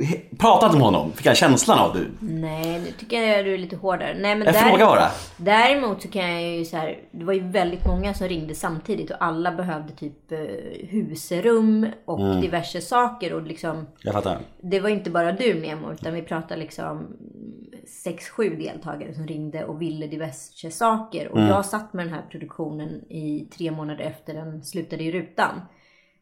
he- 0.00 0.36
prata 0.38 0.66
inte 0.66 0.78
med 0.78 0.84
honom. 0.86 1.12
Fick 1.12 1.26
jag 1.26 1.36
känslan 1.36 1.78
av 1.78 1.92
du. 1.96 2.10
Nej, 2.20 2.78
nu 2.80 2.90
tycker 2.98 3.22
jag 3.22 3.44
du 3.44 3.54
är 3.54 3.58
lite 3.58 3.76
hårdare. 3.76 4.16
Nej, 4.18 4.34
men 4.36 4.46
Jag 4.46 4.56
frågar 4.56 4.86
bara. 4.86 5.08
Däremot 5.36 6.02
så 6.02 6.08
kan 6.08 6.32
jag 6.32 6.42
ju 6.56 6.64
så 6.64 6.76
här, 6.76 6.98
det 7.10 7.24
var 7.24 7.32
ju 7.32 7.40
väldigt 7.48 7.86
många 7.86 8.14
som 8.14 8.28
ringde 8.28 8.54
samtidigt 8.54 9.10
och 9.10 9.16
alla 9.20 9.52
behövde 9.52 9.92
typ 9.92 10.32
eh, 10.32 10.38
husrum 10.88 11.86
och 12.04 12.20
Mm. 12.20 12.40
diverse 12.40 12.80
saker 12.80 13.32
och 13.32 13.42
liksom 13.42 13.86
Jag 14.02 14.14
fattar. 14.14 14.38
det 14.62 14.80
var 14.80 14.88
inte 14.88 15.10
bara 15.10 15.32
du 15.32 15.54
Nemo 15.54 15.92
utan 15.92 16.14
vi 16.14 16.22
pratade 16.22 16.60
liksom 16.60 17.06
sex, 18.04 18.28
sju 18.28 18.56
deltagare 18.56 19.14
som 19.14 19.26
ringde 19.26 19.64
och 19.64 19.82
ville 19.82 20.06
diverse 20.06 20.70
saker. 20.70 21.28
Och 21.32 21.40
jag 21.40 21.64
satt 21.64 21.92
med 21.92 22.06
den 22.06 22.14
här 22.14 22.22
produktionen 22.30 22.88
i 23.12 23.48
tre 23.56 23.70
månader 23.70 24.04
efter 24.04 24.34
den 24.34 24.62
slutade 24.64 25.02
i 25.04 25.12
rutan. 25.12 25.60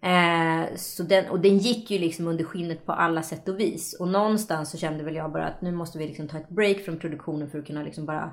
Eh, 0.00 0.76
så 0.76 1.02
den, 1.02 1.30
och 1.30 1.40
den 1.40 1.58
gick 1.58 1.90
ju 1.90 1.98
liksom 1.98 2.26
under 2.26 2.44
skinnet 2.44 2.86
på 2.86 2.92
alla 2.92 3.22
sätt 3.22 3.48
och 3.48 3.60
vis. 3.60 3.96
Och 4.00 4.08
någonstans 4.08 4.70
så 4.70 4.78
kände 4.78 5.04
väl 5.04 5.14
jag 5.14 5.32
bara 5.32 5.46
att 5.46 5.62
nu 5.62 5.72
måste 5.72 5.98
vi 5.98 6.06
liksom 6.06 6.28
ta 6.28 6.38
ett 6.38 6.48
break 6.48 6.80
från 6.80 6.98
produktionen 6.98 7.50
för 7.50 7.58
att 7.58 7.66
kunna 7.66 7.82
liksom 7.82 8.06
bara 8.06 8.32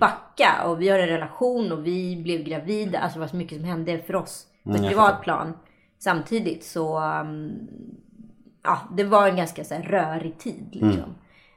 backa. 0.00 0.64
Och 0.66 0.80
vi 0.80 0.88
har 0.88 0.98
en 0.98 1.08
relation 1.08 1.72
och 1.72 1.86
vi 1.86 2.22
blev 2.22 2.42
gravida. 2.42 2.98
Alltså 2.98 3.18
det 3.18 3.20
var 3.20 3.28
så 3.28 3.36
mycket 3.36 3.58
som 3.58 3.64
hände 3.64 3.98
för 3.98 4.16
oss 4.16 4.46
på 4.64 4.70
ett 4.70 4.76
jag 4.76 4.88
privat 4.88 5.22
plan. 5.22 5.52
Samtidigt 5.98 6.64
så 6.64 7.00
um, 7.00 7.52
ja, 8.62 8.80
det 8.96 9.04
var 9.04 9.28
en 9.28 9.36
ganska 9.36 9.64
så 9.64 9.74
här, 9.74 9.82
rörig 9.82 10.38
tid. 10.38 10.68
Liksom. 10.72 11.14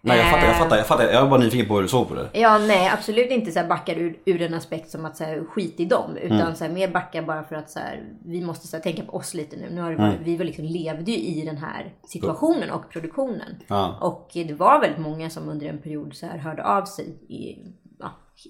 Nej 0.08 0.18
jag 0.18 0.26
fattar, 0.32 0.46
jag 0.48 0.56
Eh, 0.56 0.60
fattar, 0.60 0.78
jag 0.78 0.88
fattar. 0.88 1.04
Jag 1.12 1.22
var 1.22 1.30
bara 1.30 1.40
nyfiken 1.40 1.68
på 1.68 1.76
hur 1.76 1.82
du 1.82 1.88
såg 1.88 2.08
på 2.08 2.16
det. 2.16 2.30
Ja, 2.34 2.58
nej, 2.58 2.90
absolut 2.94 3.32
inte 3.32 3.52
så 3.52 3.60
här 3.60 3.68
backar 3.68 3.96
ur, 3.96 4.18
ur 4.26 4.42
en 4.42 4.54
aspekt 4.54 4.90
som 4.92 5.06
att 5.06 5.18
så 5.18 5.24
här, 5.24 5.44
skit 5.50 5.80
i 5.80 5.86
dem. 5.86 6.18
Utan 6.18 6.40
Mm. 6.42 6.56
så 6.56 6.64
här, 6.64 6.72
mer 6.72 6.88
backar 6.88 7.22
bara 7.22 7.44
för 7.44 7.56
att 7.56 7.70
så 7.70 7.80
här, 7.80 8.04
vi 8.26 8.42
måste 8.46 8.68
så 8.68 8.78
här, 8.78 8.84
tänka 8.84 9.04
på 9.04 9.18
oss 9.18 9.34
lite 9.34 9.56
nu. 9.58 9.66
nu 9.72 9.82
har 9.82 9.92
det 9.92 9.96
Mm. 9.98 10.14
Vi 10.24 10.38
var 10.38 10.46
liksom, 10.46 10.66
levde 10.66 11.12
ju 11.12 11.18
i 11.18 11.46
den 11.46 11.58
här 11.58 11.94
situationen 12.08 12.72
och 12.72 12.90
produktionen. 12.90 13.56
Ja. 13.68 13.98
Och 14.02 14.30
det 14.34 14.54
var 14.54 14.82
väldigt 14.82 15.00
många 15.00 15.30
som 15.30 15.50
under 15.50 15.68
en 15.68 15.78
period 15.78 16.14
så 16.14 16.26
här, 16.26 16.38
hörde 16.38 16.64
av 16.66 16.86
sig 16.86 17.06
i, 17.28 17.58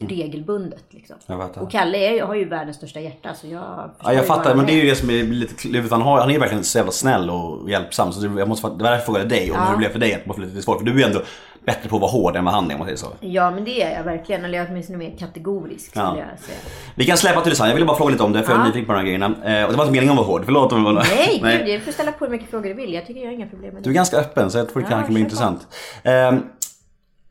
regelbundet. 0.01 0.83
Liksom. 0.89 1.15
Jag. 1.25 1.57
Och 1.57 1.71
Kalle 1.71 1.97
är, 1.97 2.23
har 2.23 2.35
ju 2.35 2.45
världens 2.49 2.77
största 2.77 2.99
hjärta 2.99 3.33
så 3.33 3.47
jag 3.47 3.89
Ja, 4.03 4.13
jag 4.13 4.25
fattar, 4.27 4.55
men 4.55 4.65
det 4.65 4.71
är 4.71 4.83
ju 4.83 4.89
det 4.89 4.95
som 4.95 5.09
är 5.09 5.23
lite 5.23 5.53
klurigt. 5.55 5.91
Han, 5.91 6.01
har, 6.01 6.19
han 6.19 6.31
är 6.31 6.39
verkligen 6.39 6.63
så 6.63 6.77
jävla 6.77 6.91
snäll 6.91 7.29
och 7.29 7.69
hjälpsam. 7.69 8.11
Så 8.11 8.21
det, 8.27 8.39
jag 8.39 8.47
måste, 8.47 8.67
det 8.67 8.73
var 8.73 8.77
därför 8.77 8.93
jag 8.95 9.05
frågade 9.05 9.25
dig 9.29 9.51
om 9.51 9.57
Ja. 9.57 9.63
hur 9.65 9.71
det 9.71 9.77
blev 9.77 9.89
för 9.89 9.99
dig. 9.99 10.13
Att 10.13 10.23
det 10.23 10.29
var 10.29 10.37
lite 10.37 10.61
svårt. 10.61 10.77
För 10.77 10.85
du 10.85 10.91
är 10.91 10.97
ju 10.97 11.03
ändå 11.03 11.21
bättre 11.65 11.89
på 11.89 11.95
att 11.95 12.01
vara 12.01 12.11
hård 12.11 12.35
än 12.35 12.45
vad 12.45 12.53
han 12.53 12.69
är 12.71 12.73
om 12.73 12.79
man 12.79 12.87
säger 12.87 12.97
så. 12.97 13.07
Ja 13.19 13.51
men 13.51 13.63
det 13.63 13.81
är 13.83 13.97
jag 13.97 14.03
verkligen. 14.03 14.45
Eller 14.45 14.57
jag 14.57 14.65
är 14.67 14.71
åtminstone 14.71 14.97
mer 14.97 15.15
kategorisk 15.19 15.91
Ja. 15.95 16.09
skulle 16.11 16.25
jag 16.29 16.39
säga. 16.39 16.57
Vi 16.95 17.05
kan 17.05 17.17
släppa 17.17 17.41
till 17.41 17.49
design. 17.49 17.67
Jag 17.69 17.75
ville 17.75 17.85
bara 17.85 17.97
fråga 17.97 18.11
lite 18.11 18.23
om 18.23 18.33
det 18.33 18.43
för 18.43 18.51
jag 18.51 18.61
är 18.61 18.65
nyfiken 18.65 18.85
på 18.85 18.91
de 18.91 18.97
här 18.97 19.05
grejerna. 19.05 19.25
Eh, 19.25 19.65
och 19.65 19.71
det 19.71 19.77
var 19.77 19.83
inte 19.83 19.91
meningen 19.91 20.11
att 20.11 20.17
vara 20.17 20.27
hård. 20.27 20.41
Förlåt 20.45 20.71
om 20.71 20.85
jag 20.85 20.93
var 20.93 21.03
Nej, 21.15 21.39
gud, 21.65 21.79
du 21.79 21.79
får 21.79 21.91
ställa 21.91 22.11
på 22.11 22.25
hur 22.25 22.31
mycket 22.31 22.49
frågor 22.49 22.67
du 22.69 22.73
vill. 22.73 22.93
Jag 22.93 23.05
tycker 23.05 23.19
jag 23.21 23.27
har 23.27 23.33
inga 23.33 23.47
problem 23.47 23.73
med 23.73 23.83
Du 23.83 23.89
är 23.89 23.93
det. 23.93 23.95
ganska 23.95 24.17
öppen 24.17 24.51
så 24.51 24.57
jag 24.57 24.69
tror 24.69 24.81
det 24.81 24.87
Ja, 24.91 25.01
kan 25.01 25.13
bli 25.13 25.21
intressant. 25.21 25.67
Eh, 26.03 26.33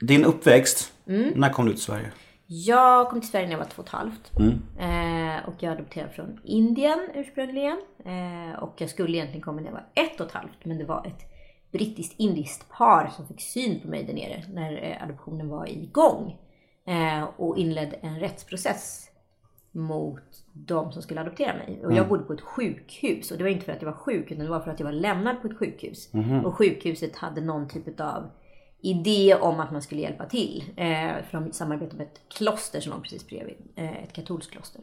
din 0.00 0.24
uppväxt, 0.24 0.90
Mm. 1.08 1.32
när 1.36 1.48
kom 1.48 1.66
du 1.66 1.72
till 1.72 1.82
Sverige? 1.82 2.10
Jag 2.46 3.10
kom 3.10 3.20
till 3.20 3.30
Sverige 3.30 3.46
när 3.46 3.52
jag 3.52 3.58
var 3.58 3.66
två 3.66 3.82
och 3.82 3.88
ett 3.88 3.94
halvt. 3.94 4.32
Mm. 4.38 4.52
Eh, 4.78 5.48
och 5.48 5.54
jag 5.58 5.72
adopterade 5.72 6.12
från 6.12 6.40
Indien 6.44 7.08
ursprungligen. 7.14 7.80
Eh, 8.04 8.62
och 8.62 8.74
jag 8.78 8.90
skulle 8.90 9.16
egentligen 9.16 9.42
komma 9.42 9.60
när 9.60 9.66
jag 9.68 9.72
var 9.72 9.86
ett 9.94 10.20
och 10.20 10.26
ett 10.26 10.32
halvt. 10.32 10.64
Men 10.64 10.78
det 10.78 10.84
var 10.84 11.06
ett 11.06 11.30
brittiskt-indiskt 11.72 12.68
par 12.68 13.10
som 13.16 13.26
fick 13.26 13.40
syn 13.40 13.80
på 13.80 13.88
mig 13.88 14.04
där 14.04 14.14
nere 14.14 14.42
när 14.52 14.82
eh, 14.82 15.04
adoptionen 15.04 15.48
var 15.48 15.68
igång. 15.68 16.36
Eh, 16.86 17.24
och 17.36 17.58
inledde 17.58 17.96
en 17.96 18.20
rättsprocess 18.20 19.10
mot 19.72 20.44
de 20.52 20.92
som 20.92 21.02
skulle 21.02 21.20
adoptera 21.20 21.56
mig. 21.56 21.80
Och 21.84 21.92
jag 21.92 22.08
bodde 22.08 22.22
på 22.22 22.32
ett 22.32 22.40
sjukhus. 22.40 23.30
Och 23.30 23.38
det 23.38 23.44
var 23.44 23.50
inte 23.50 23.64
för 23.64 23.72
att 23.72 23.82
jag 23.82 23.90
var 23.90 23.98
sjuk 23.98 24.30
utan 24.30 24.44
det 24.44 24.50
var 24.50 24.60
för 24.60 24.70
att 24.70 24.80
jag 24.80 24.86
var 24.86 24.92
lämnad 24.92 25.42
på 25.42 25.48
ett 25.48 25.58
sjukhus. 25.58 26.10
Och 26.44 26.54
sjukhuset 26.54 27.16
hade 27.16 27.40
någon 27.40 27.68
typ 27.68 28.00
av 28.00 28.30
idé 28.84 29.34
om 29.34 29.60
att 29.60 29.72
man 29.72 29.82
skulle 29.82 30.00
hjälpa 30.00 30.24
till. 30.24 30.64
Eh, 30.76 31.12
för 31.30 31.40
de 31.40 31.52
samarbetade 31.52 31.96
med 31.96 32.06
ett 32.06 32.20
kloster 32.36 32.80
som 32.80 32.92
låg 32.92 33.02
precis 33.02 33.26
bredvid. 33.26 33.56
Eh, 33.76 34.02
ett 34.02 34.12
katolskt 34.12 34.52
kloster. 34.52 34.80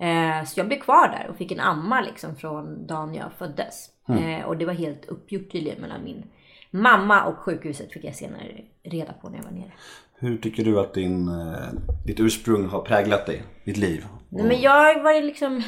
Eh, 0.00 0.44
så 0.44 0.60
jag 0.60 0.66
blev 0.66 0.78
kvar 0.78 1.08
där 1.08 1.30
och 1.30 1.36
fick 1.36 1.52
en 1.52 1.60
amma 1.60 2.00
liksom 2.00 2.36
från 2.36 2.86
dagen 2.86 3.14
jag 3.14 3.32
föddes. 3.38 3.90
Eh, 4.08 4.46
och 4.46 4.56
det 4.56 4.64
var 4.64 4.72
helt 4.72 5.04
uppgjort 5.04 5.52
tydligen 5.52 5.80
mellan 5.80 6.04
min 6.04 6.24
mamma 6.70 7.24
och 7.24 7.38
sjukhuset 7.38 7.92
fick 7.92 8.04
jag 8.04 8.14
senare 8.14 8.42
reda 8.82 9.12
på 9.12 9.28
när 9.28 9.36
jag 9.36 9.44
var 9.44 9.50
nere. 9.50 9.72
Hur 10.18 10.38
tycker 10.38 10.64
du 10.64 10.80
att 10.80 10.94
din, 10.94 11.28
eh, 11.28 11.68
ditt 12.06 12.20
ursprung 12.20 12.68
har 12.68 12.80
präglat 12.80 13.26
dig? 13.26 13.42
Ditt 13.64 13.76
liv? 13.76 14.06
Nej, 14.28 14.46
men 14.46 14.60
jag 14.60 15.02
var 15.02 15.22
liksom... 15.22 15.62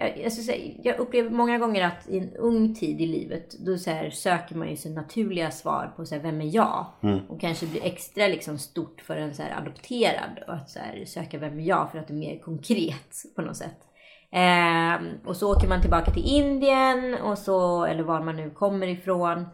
Jag, 0.00 0.18
jag, 0.18 0.32
säga, 0.32 0.74
jag 0.82 0.98
upplever 0.98 1.30
många 1.30 1.58
gånger 1.58 1.84
att 1.84 2.08
i 2.08 2.18
en 2.18 2.36
ung 2.36 2.74
tid 2.74 3.00
i 3.00 3.06
livet 3.06 3.54
då 3.58 3.78
så 3.78 3.90
här, 3.90 4.10
söker 4.10 4.54
man 4.54 4.70
ju 4.70 4.76
sin 4.76 4.94
naturliga 4.94 5.50
svar 5.50 5.92
på 5.96 6.06
så 6.06 6.14
här, 6.14 6.22
vem 6.22 6.40
är 6.40 6.54
jag? 6.54 6.86
Och 7.28 7.40
kanske 7.40 7.66
blir 7.66 7.84
extra 7.84 8.28
liksom, 8.28 8.58
stort 8.58 9.00
för 9.00 9.16
en 9.16 9.34
så 9.34 9.42
här, 9.42 9.58
adopterad 9.60 10.38
och 10.46 10.54
att 10.54 10.70
så 10.70 10.78
här, 10.78 11.04
söka 11.04 11.38
vem 11.38 11.58
är 11.58 11.64
jag 11.64 11.92
för 11.92 11.98
att 11.98 12.08
det 12.08 12.14
är 12.14 12.18
mer 12.18 12.38
konkret 12.38 13.24
på 13.36 13.42
något 13.42 13.56
sätt. 13.56 13.86
Ehm, 14.32 15.08
och 15.24 15.36
så 15.36 15.52
åker 15.52 15.68
man 15.68 15.80
tillbaka 15.80 16.10
till 16.10 16.26
Indien 16.26 17.14
och 17.14 17.38
så, 17.38 17.84
eller 17.84 18.02
var 18.02 18.20
man 18.20 18.36
nu 18.36 18.50
kommer 18.50 18.86
ifrån. 18.86 19.46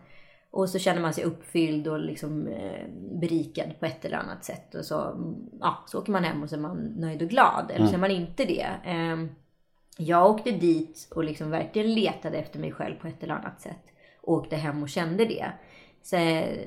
Och 0.51 0.69
så 0.69 0.79
känner 0.79 1.01
man 1.01 1.15
sig 1.15 1.25
uppfylld 1.25 1.89
och 1.89 2.01
liksom 2.01 2.47
eh, 2.47 2.87
berikad 3.21 3.81
på 3.81 3.87
ett 3.87 4.05
eller 4.05 4.17
annat 4.17 4.45
sätt. 4.45 4.75
Och 4.75 4.85
så, 4.85 5.01
mm, 5.01 5.35
ja, 5.61 5.85
så 5.87 5.99
åker 5.99 6.13
man 6.13 6.25
hem 6.25 6.43
och 6.43 6.49
så 6.49 6.57
är 6.57 6.61
man 6.61 6.77
nöjd 6.97 7.23
och 7.23 7.29
glad. 7.29 7.71
Eller 7.75 7.87
så 7.87 7.95
är 7.95 7.99
man 7.99 8.11
inte 8.11 8.45
det. 8.45 8.67
Ehm, 8.85 9.29
jag 9.97 10.31
åkte 10.31 10.51
dit 10.51 11.09
och 11.15 11.25
liksom 11.25 11.51
verkligen 11.51 11.95
letade 11.95 12.39
efter 12.39 12.59
mig 12.59 12.73
själv 12.73 12.95
på 12.95 13.09
ett 13.09 13.23
eller 13.23 13.35
annat 13.35 13.61
sätt. 13.61 13.83
Och 14.23 14.35
åkte 14.35 14.57
hem 14.57 14.83
och 14.83 14.89
kände 14.89 15.25
det. 15.25 15.47
Så, 16.03 16.17
eh, 16.17 16.59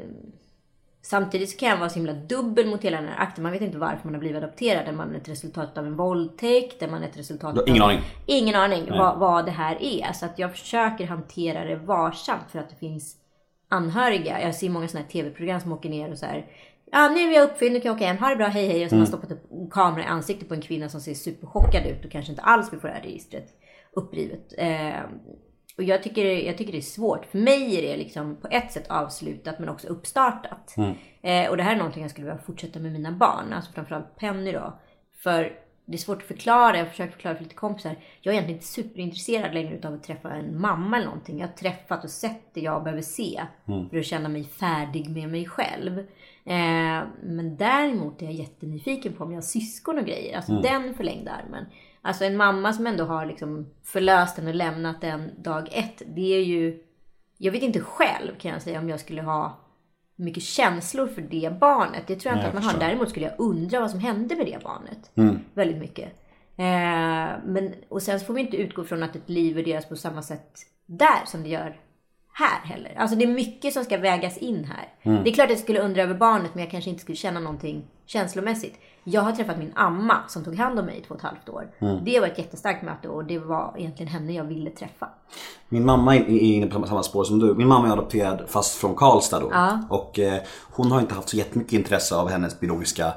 samtidigt 1.01 1.49
så 1.49 1.57
kan 1.57 1.69
jag 1.69 1.77
vara 1.77 1.89
så 1.89 1.95
himla 1.95 2.13
dubbel 2.13 2.67
mot 2.67 2.83
hela 2.83 2.97
den 2.97 3.09
här 3.09 3.23
akten. 3.23 3.43
Man 3.43 3.51
vet 3.51 3.61
inte 3.61 3.77
varför 3.77 4.01
man 4.03 4.13
har 4.13 4.19
blivit 4.19 4.43
adopterad. 4.43 4.87
Är 4.87 4.91
man 4.91 5.15
ett 5.15 5.29
resultat 5.29 5.77
av 5.77 5.85
en 5.85 5.95
våldtäkt? 5.95 6.81
Är 6.81 6.87
man 6.87 7.03
ett 7.03 7.17
resultat 7.17 7.55
har 7.55 7.69
ingen 7.69 7.81
av... 7.81 7.89
aning? 7.89 8.01
Ingen 8.25 8.55
aning 8.55 8.89
vad, 8.89 9.19
vad 9.19 9.45
det 9.45 9.51
här 9.51 9.83
är. 9.83 10.13
Så 10.13 10.25
att 10.25 10.39
jag 10.39 10.51
försöker 10.51 11.05
hantera 11.05 11.65
det 11.65 11.75
varsamt 11.75 12.51
för 12.51 12.59
att 12.59 12.69
det 12.69 12.75
finns 12.75 13.15
anhöriga. 13.69 14.41
Jag 14.41 14.55
ser 14.55 14.69
många 14.69 14.87
sådana 14.87 15.05
här 15.05 15.11
tv-program 15.11 15.59
som 15.59 15.71
åker 15.71 15.89
ner 15.89 16.11
och 16.11 16.17
så 16.17 16.25
här. 16.25 16.45
Ja, 16.91 17.09
nu 17.09 17.19
är 17.19 17.33
jag 17.33 17.43
uppfylld, 17.43 17.73
nu 17.73 17.79
kan 17.79 17.89
jag 17.89 17.95
åka 17.95 18.05
hem. 18.07 18.17
Ha 18.17 18.29
det 18.29 18.35
bra, 18.35 18.47
hej 18.47 18.67
hej. 18.67 18.83
Och 18.83 18.89
så 18.89 18.95
har 18.95 18.99
man 18.99 19.07
stoppat 19.07 19.31
upp 19.31 19.51
en 19.51 19.69
kamera 19.69 20.03
i 20.03 20.05
ansiktet 20.05 20.47
på 20.47 20.53
en 20.53 20.61
kvinna 20.61 20.89
som 20.89 21.01
ser 21.01 21.13
superchockad 21.13 21.85
ut 21.85 22.05
och 22.05 22.11
kanske 22.11 22.31
inte 22.31 22.41
alls 22.41 22.73
vill 22.73 22.79
få 22.79 22.87
det 22.87 22.93
här 22.93 23.01
registret 23.01 23.45
upprivet. 23.93 24.53
Eh, 24.57 25.01
och 25.77 25.83
jag 25.83 26.03
tycker, 26.03 26.25
jag 26.25 26.57
tycker 26.57 26.71
det 26.71 26.77
är 26.79 26.81
svårt. 26.81 27.25
För 27.25 27.37
mig 27.37 27.77
är 27.77 27.81
det 27.81 27.97
liksom 27.97 28.35
på 28.35 28.47
ett 28.51 28.71
sätt 28.71 28.89
avslutat 28.89 29.59
men 29.59 29.69
också 29.69 29.87
uppstartat. 29.87 30.75
Eh, 31.21 31.49
och 31.49 31.57
det 31.57 31.63
här 31.63 31.73
är 31.73 31.77
någonting 31.77 32.01
jag 32.01 32.11
skulle 32.11 32.27
vilja 32.27 32.43
fortsätta 32.43 32.79
med 32.79 32.91
mina 32.91 33.11
barn. 33.11 33.53
Alltså 33.53 33.71
framförallt 33.71 34.15
Penny 34.15 34.51
då. 34.51 34.79
För 35.23 35.53
det 35.85 35.93
är 35.95 35.97
svårt 35.97 36.21
att 36.21 36.27
förklara. 36.27 36.77
Jag 36.77 36.89
försöker 36.89 37.11
förklara 37.11 37.35
för 37.35 37.43
lite 37.43 37.55
kompisar. 37.55 37.95
Jag 38.21 38.31
är 38.31 38.35
egentligen 38.35 38.57
inte 38.57 38.67
superintresserad 38.67 39.53
längre 39.53 39.75
utav 39.75 39.93
att 39.93 40.03
träffa 40.03 40.31
en 40.31 40.61
mamma 40.61 40.97
eller 40.97 41.05
någonting. 41.05 41.39
Jag 41.39 41.47
har 41.47 41.53
träffat 41.53 42.03
och 42.03 42.09
sett 42.09 42.53
det 42.53 42.61
jag 42.61 42.83
behöver 42.83 43.01
se. 43.01 43.41
För 43.89 43.97
att 43.97 44.05
känna 44.05 44.29
mig 44.29 44.43
färdig 44.43 45.09
med 45.09 45.29
mig 45.29 45.45
själv. 45.45 46.03
Eh, 46.45 47.07
men 47.23 47.57
däremot 47.57 48.21
är 48.21 48.25
jag 48.25 48.33
jättenyfiken 48.33 49.13
på 49.13 49.23
om 49.23 49.31
jag 49.31 49.37
har 49.37 49.41
syskon 49.41 49.97
och 49.97 50.05
grejer. 50.05 50.37
Alltså 50.37 50.61
den 50.61 50.93
förlängda 50.93 51.31
armen. 51.31 51.65
Alltså 52.01 52.25
en 52.25 52.37
mamma 52.37 52.73
som 52.73 52.87
ändå 52.87 53.03
har 53.03 53.25
liksom 53.25 53.69
förlöst 53.83 54.35
den 54.35 54.47
och 54.47 54.55
lämnat 54.55 55.01
den 55.01 55.31
dag 55.37 55.69
ett. 55.71 56.01
Det 56.15 56.35
är 56.35 56.43
ju... 56.43 56.83
Jag 57.37 57.51
vet 57.51 57.63
inte 57.63 57.79
själv 57.79 58.31
kan 58.39 58.51
jag 58.51 58.61
säga 58.61 58.79
om 58.79 58.89
jag 58.89 58.99
skulle 58.99 59.21
ha 59.21 59.59
mycket 60.15 60.43
känslor 60.43 61.07
för 61.07 61.21
det 61.21 61.59
barnet. 61.59 62.07
Det 62.07 62.15
tror 62.15 62.31
jag 62.31 62.37
inte 62.37 62.47
Nej, 62.47 62.57
att 62.57 62.63
man 62.63 62.73
har. 62.73 62.79
Däremot 62.79 63.09
skulle 63.09 63.25
jag 63.25 63.35
undra 63.37 63.79
vad 63.79 63.91
som 63.91 63.99
hände 63.99 64.35
med 64.35 64.45
det 64.45 64.63
barnet. 64.63 65.11
Väldigt 65.53 65.77
mycket. 65.77 66.09
Eh, 66.57 67.29
men, 67.45 67.73
och 67.89 68.01
sen 68.01 68.19
så 68.19 68.25
får 68.25 68.33
vi 68.33 68.41
inte 68.41 68.57
utgå 68.57 68.83
från 68.83 69.03
att 69.03 69.15
ett 69.15 69.29
liv 69.29 69.55
värderas 69.55 69.89
på 69.89 69.95
samma 69.95 70.21
sätt 70.21 70.59
där 70.85 71.25
som 71.25 71.43
det 71.43 71.49
gör 71.49 71.79
här 72.39 72.59
heller. 72.63 72.95
Alltså 72.97 73.15
det 73.15 73.23
är 73.23 73.27
mycket 73.27 73.73
som 73.73 73.83
ska 73.83 73.97
vägas 73.97 74.37
in 74.37 74.63
här. 74.63 75.23
Det 75.23 75.29
är 75.29 75.33
klart 75.33 75.45
att 75.45 75.51
jag 75.51 75.59
skulle 75.59 75.79
undra 75.79 76.01
över 76.01 76.13
barnet 76.15 76.51
men 76.53 76.63
jag 76.63 76.71
kanske 76.71 76.89
inte 76.89 77.01
skulle 77.01 77.15
känna 77.15 77.39
någonting 77.39 77.83
känslomässigt. 78.05 78.75
Jag 79.03 79.21
har 79.21 79.31
träffat 79.31 79.57
min 79.57 79.71
amma 79.75 80.17
som 80.27 80.43
tog 80.43 80.55
hand 80.55 80.79
om 80.79 80.85
mig 80.85 80.97
i 80.97 81.01
två 81.01 81.13
och 81.13 81.19
ett 81.19 81.25
halvt 81.25 81.49
år. 81.49 81.67
Det 82.05 82.19
var 82.19 82.27
ett 82.27 82.37
jättestarkt 82.37 82.83
möte 82.83 83.07
och 83.07 83.25
det 83.25 83.39
var 83.39 83.75
egentligen 83.77 84.11
henne 84.11 84.33
jag 84.33 84.43
ville 84.43 84.69
träffa. 84.69 85.09
Min 85.69 85.85
mamma 85.85 86.15
är 86.15 86.19
är 86.19 86.29
inne 86.29 86.67
på 86.67 86.87
samma 86.87 87.03
spår 87.03 87.23
som 87.23 87.39
du. 87.39 87.55
Min 87.55 87.67
mamma 87.67 87.87
är 87.87 87.91
adopterad 87.91 88.43
fast 88.47 88.75
från 88.75 88.95
Karlstad 88.95 89.39
då. 89.39 89.49
Ja. 89.51 89.79
Och 89.89 90.19
eh, 90.19 90.41
hon 90.71 90.91
har 90.91 90.99
inte 91.01 91.15
haft 91.15 91.29
så 91.29 91.37
jättemycket 91.37 91.73
intresse 91.73 92.15
av 92.15 92.29
hennes 92.29 92.59
biologiska 92.59 93.13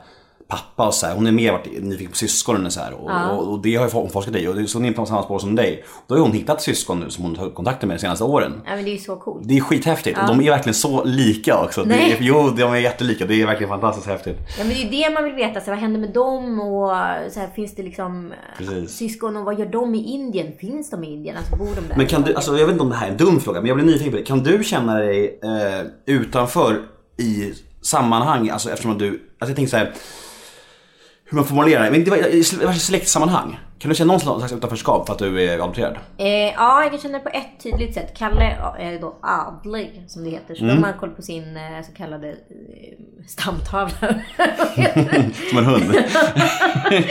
pappa 0.49 0.87
och 0.87 0.95
så 0.95 1.07
här. 1.07 1.15
Hon 1.15 1.27
är 1.27 1.33
mer 1.33 1.53
varit 1.53 1.83
nyfiken 1.83 2.11
på 2.11 2.17
syskonen 2.17 2.67
och 2.67 2.73
så 2.73 2.81
här. 2.81 2.93
Och, 2.93 3.39
och, 3.39 3.53
och 3.53 3.63
det 3.63 3.77
har 3.77 3.91
hon 3.91 4.11
forskat 4.11 4.37
i. 4.37 4.47
Och 4.49 4.55
det 4.55 4.63
är 4.63 4.67
så 4.67 4.79
hon 4.79 4.85
är 4.85 4.93
på 4.93 5.07
samma 5.07 5.23
spår 5.23 5.39
som 5.39 5.55
dig. 5.55 5.85
Då 6.07 6.15
har 6.15 6.23
hon 6.23 6.33
hittat 6.33 6.63
syskon 6.63 7.01
nu 7.01 7.11
som 7.11 7.25
hon 7.25 7.37
har 7.37 7.51
kontakter 7.51 7.87
med 7.87 7.97
de 7.97 8.01
senaste 8.01 8.25
åren. 8.25 8.61
Ja 8.65 8.75
men 8.75 8.85
det 8.85 8.91
är 8.91 8.93
ju 8.93 8.99
så 8.99 9.17
coolt. 9.17 9.49
Det 9.49 9.57
är 9.57 9.61
skithäftigt. 9.61 10.19
Och 10.19 10.27
de 10.27 10.41
är 10.41 10.51
verkligen 10.51 10.75
så 10.75 11.05
lika 11.05 11.65
också. 11.65 11.83
Det 11.83 11.89
Nej. 11.89 12.13
är, 12.13 12.17
jo, 12.21 12.51
de 12.57 12.63
är 12.63 12.77
jättelika. 12.77 13.27
Det 13.27 13.43
är 13.43 13.47
verkligen 13.47 13.69
fantastiskt 13.71 14.07
häftigt. 14.07 14.39
Ja 14.59 14.65
men 14.65 14.69
det 14.69 14.75
är 14.75 14.85
ju 14.85 14.91
det 14.91 15.15
man 15.15 15.25
vill 15.25 15.35
veta. 15.35 15.61
Så 15.61 15.71
vad 15.71 15.79
händer 15.79 16.01
med 16.01 16.13
dem? 16.13 16.61
Och 16.61 16.91
så 17.33 17.41
här, 17.41 17.49
finns 17.55 17.75
det 17.75 17.83
liksom 17.83 18.33
eh, 18.33 18.39
Precis. 18.59 18.91
syskon? 18.91 19.37
Och 19.37 19.45
vad 19.45 19.59
gör 19.59 19.67
de 19.67 19.95
i 19.95 20.05
Indien? 20.13 20.53
Finns 20.61 20.91
de 20.91 21.05
i 21.05 21.13
Indien? 21.13 21.37
Alltså 21.37 21.57
bor 21.57 21.75
de 21.75 21.89
där? 21.89 21.97
Men 21.97 22.07
kan 22.07 22.23
du, 22.23 22.35
alltså 22.35 22.59
jag 22.59 22.67
vet 22.67 22.73
inte 22.73 22.83
om 22.83 22.91
det 22.91 22.97
här 22.97 23.07
är 23.07 23.11
en 23.11 23.17
dum 23.17 23.41
fråga, 23.41 23.61
men 23.61 23.69
jag 23.69 23.77
blir 23.77 23.87
nyfiken 23.87 24.11
på 24.11 24.17
det. 24.17 24.23
Kan 24.23 24.43
du 24.43 24.65
känna 24.65 24.95
dig 24.95 25.41
eh, 25.43 25.87
utanför 26.15 26.83
i 27.19 27.53
sammanhang, 27.83 28.51
alltså 28.51 28.71
eftersom 28.71 28.99
du, 28.99 29.09
alltså 29.09 29.51
jag 29.51 29.57
tänker 29.57 29.71
så 29.71 29.77
här. 29.77 29.93
Hur 31.33 31.37
man 31.37 31.45
formulerar 31.47 31.85
det, 31.85 31.91
men 31.91 32.05
det 32.05 32.11
var 32.11 32.17
i 32.19 32.43
sl- 32.43 32.73
släktsammanhang. 32.73 33.59
Kan 33.79 33.89
du 33.89 33.95
känna 33.95 34.13
någon 34.13 34.21
slags 34.21 34.53
utanförskap 34.53 35.07
för 35.07 35.13
att 35.13 35.19
du 35.19 35.43
är 35.43 35.55
adopterad? 35.55 35.97
Eh, 36.19 36.27
ja, 36.29 36.83
jag 36.83 36.91
kan 36.91 37.01
känna 37.01 37.19
det 37.19 37.25
på 37.25 37.31
ett 37.31 37.63
tydligt 37.63 37.95
sätt. 37.95 38.15
Kalle 38.19 38.57
är 38.79 39.01
då 39.01 39.17
adlig, 39.23 40.05
som 40.09 40.25
det 40.25 40.31
heter. 40.31 40.55
Så 40.55 40.65
Mm. 40.65 40.77
om 40.77 40.81
man 40.83 40.93
kollar 41.01 41.13
på 41.15 41.23
sin 41.23 41.57
eh, 41.57 41.63
så 41.87 41.93
kallade 41.93 42.29
eh, 42.29 42.35
stamtavla. 43.29 43.95
Som 45.51 45.59
en 45.59 45.65
hund. 45.65 45.85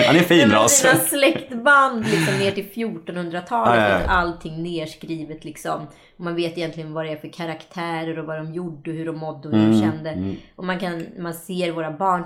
Han 0.08 0.16
är 0.16 0.24
fin 0.24 0.52
ras. 0.52 0.72
Sina 0.72 0.96
släktband 0.96 2.06
liksom 2.08 2.36
ner 2.40 2.52
till 2.52 2.66
1400-talet. 2.66 3.82
Ja, 3.82 3.90
ja, 3.90 4.00
ja. 4.02 4.08
Allting 4.10 4.64
nerskrivet 4.64 5.46
liksom. 5.46 5.88
Man 6.18 6.36
vet 6.36 6.58
egentligen 6.58 6.94
vad 6.94 7.06
det 7.06 7.12
är 7.12 7.18
för 7.18 7.34
karaktärer 7.34 8.20
och 8.20 8.26
vad 8.26 8.38
de 8.38 8.54
gjorde 8.54 8.92
och 8.92 8.98
hur 8.98 9.06
de 9.06 9.18
mådde 9.18 9.48
och 9.48 9.54
hur 9.56 9.66
Mm, 9.66 9.72
de 9.82 9.92
kände. 9.92 10.36
Och 10.56 10.66
man, 10.66 10.80
kan, 10.80 11.06
man 11.20 11.34
ser 11.34 11.72
våra 11.72 11.92
barn 11.92 12.26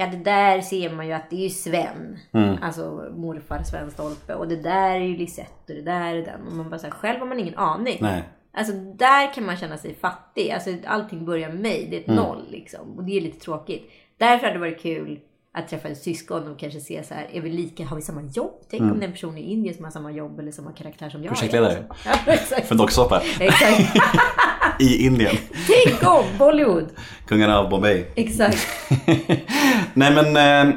Ja 0.00 0.06
det 0.06 0.16
där 0.16 0.60
ser 0.60 0.90
man 0.90 1.06
ju 1.06 1.12
att 1.12 1.30
det 1.30 1.36
är 1.36 1.40
ju 1.40 1.50
Sven. 1.50 2.18
Alltså 2.62 3.12
morfar 3.16 3.62
Sven 3.62 3.90
Stolpe. 3.90 4.34
Och 4.34 4.48
det 4.48 4.56
där 4.56 4.90
är 4.90 5.04
ju 5.04 5.16
Lisette 5.16 5.72
och 5.72 5.74
det 5.74 5.82
där 5.82 6.14
är 6.14 6.22
den. 6.22 6.46
Och 6.46 6.52
man 6.52 6.70
bara 6.70 6.78
så 6.78 6.86
här, 6.86 6.92
själv 6.92 7.18
har 7.18 7.26
man 7.26 7.40
ingen 7.40 7.58
aning. 7.58 7.98
Nej. 8.00 8.22
Alltså 8.52 8.72
där 8.72 9.34
kan 9.34 9.46
man 9.46 9.56
känna 9.56 9.76
sig 9.78 9.94
fattig. 9.94 10.50
Alltså 10.50 10.70
allting 10.86 11.24
börjar 11.24 11.48
med 11.48 11.60
mig. 11.60 11.86
Det 11.90 11.96
är 11.96 12.00
ett 12.00 12.06
noll 12.06 12.46
liksom. 12.50 12.96
Och 12.96 13.04
det 13.04 13.16
är 13.16 13.20
lite 13.20 13.40
tråkigt. 13.40 13.90
Därför 14.18 14.46
hade 14.46 14.58
det 14.58 14.60
varit 14.60 14.82
kul 14.82 15.20
att 15.52 15.68
träffa 15.68 15.88
en 15.88 15.96
syskon 15.96 16.52
och 16.52 16.58
kanske 16.58 16.80
se 16.80 17.02
så 17.02 17.14
här, 17.14 17.28
är 17.32 17.40
vi 17.40 17.50
lika, 17.50 17.86
har 17.86 17.96
vi 17.96 18.02
samma 18.02 18.22
jobb? 18.22 18.54
Tänk 18.70 18.82
om 18.82 18.98
det 18.98 19.04
är 19.04 19.06
en 19.06 19.12
person 19.12 19.38
i 19.38 19.52
Indien 19.52 19.74
som 19.74 19.84
har 19.84 19.90
samma 19.90 20.10
jobb 20.10 20.38
eller 20.38 20.52
samma 20.52 20.72
karaktär 20.72 21.10
som 21.10 21.24
jag. 21.24 21.28
Projektledare. 21.28 21.84
Ja, 22.04 22.12
exakt. 22.32 22.68
För 22.68 22.74
docksåpa 22.74 23.22
exakt. 23.40 23.96
i 24.78 25.06
Indien. 25.06 25.36
Tänk 25.66 26.02
om 26.02 26.24
Bollywood. 26.38 26.88
Kungarna 27.26 27.58
av 27.58 27.68
Bombay. 27.68 28.04
Exakt. 28.14 28.66
Nej 29.94 30.14
men... 30.14 30.36
Eh, 30.70 30.74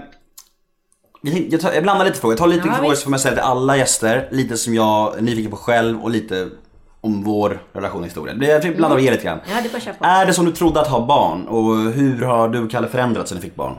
jag, 1.49 1.61
tar, 1.61 1.73
jag 1.73 1.83
blandar 1.83 2.05
lite 2.05 2.19
frågor. 2.19 2.33
Jag 2.33 2.39
tar 2.39 2.47
lite 2.47 2.67
Ja, 2.67 2.73
frågor 2.73 2.95
som 2.95 3.11
jag 3.13 3.19
ställer 3.19 3.37
till 3.37 3.45
alla 3.45 3.77
gäster. 3.77 4.27
Lite 4.31 4.57
som 4.57 4.73
jag 4.73 5.17
är 5.17 5.21
nyfiken 5.21 5.51
på 5.51 5.57
själv 5.57 6.01
och 6.01 6.09
lite 6.09 6.49
om 7.01 7.23
vår 7.23 7.61
relation 7.73 7.99
och 7.99 8.05
historia. 8.07 8.61
Jag 8.61 8.75
blandar 8.75 8.97
och 8.97 9.01
ger 9.01 9.11
lite 9.11 9.23
grann. 9.23 9.39
Ja, 9.49 9.61
det 9.63 9.77
är 9.77 9.79
köpa. 9.79 10.05
Är 10.05 10.25
det 10.25 10.33
som 10.33 10.45
du 10.45 10.51
trodde 10.51 10.81
att 10.81 10.87
ha 10.87 11.05
barn? 11.05 11.47
Och 11.47 11.75
hur 11.77 12.21
har 12.21 12.49
du 12.49 12.59
och 12.59 12.71
Kalle 12.71 12.87
förändrats 12.87 13.29
sen 13.29 13.35
ni 13.37 13.41
fick 13.41 13.55
barn? 13.55 13.75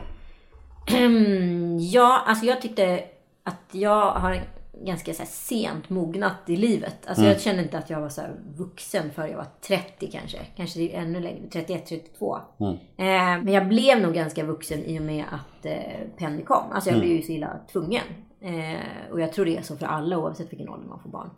Ja, 1.92 2.22
alltså 2.26 2.46
jag 2.46 2.62
tyckte 2.62 3.00
att 3.44 3.60
jag 3.70 4.10
har 4.10 4.42
ganska 4.86 5.14
så 5.14 5.22
sent 5.26 5.90
mognat 5.90 6.36
i 6.46 6.56
livet. 6.56 6.96
Alltså 7.06 7.22
Mm. 7.22 7.32
jag 7.32 7.40
kände 7.40 7.62
inte 7.62 7.78
att 7.78 7.90
jag 7.90 8.00
var 8.00 8.08
så 8.08 8.22
vuxen 8.56 9.10
förrän 9.14 9.30
jag 9.30 9.36
var 9.36 9.46
30 9.60 10.10
kanske. 10.12 10.38
Kanske 10.56 10.88
ännu 10.88 11.20
längre, 11.20 11.48
31, 11.52 11.86
32. 11.86 12.38
Mm. 12.60 12.72
Eh, 12.72 13.44
men 13.44 13.48
jag 13.48 13.68
blev 13.68 14.00
nog 14.02 14.14
ganska 14.14 14.44
vuxen 14.44 14.84
i 14.84 14.98
och 14.98 15.02
med 15.02 15.24
att 15.30 15.66
eh, 15.66 15.78
Penny 16.16 16.42
kom. 16.44 16.72
Alltså 16.72 16.90
jag 16.90 16.96
Mm. 16.96 17.06
blev 17.08 17.16
ju 17.16 17.22
så 17.22 17.32
illa 17.32 17.58
tvungen. 17.72 18.04
Eh, 18.40 19.10
och 19.12 19.20
jag 19.20 19.32
tror 19.32 19.44
det 19.44 19.56
är 19.56 19.62
så 19.62 19.76
för 19.76 19.86
alla 19.86 20.18
oavsett 20.18 20.52
vilken 20.52 20.68
ålder 20.68 20.88
man 20.88 21.00
får 21.02 21.10
barn. 21.10 21.30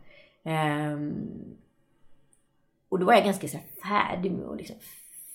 Ehm, 0.45 1.15
och 2.89 2.99
då 2.99 3.07
var 3.07 3.13
jag 3.15 3.25
ganska 3.25 3.49
så 3.49 3.59
färdig 3.89 4.33
med 4.33 4.47
att 4.49 4.57
liksom 4.57 4.77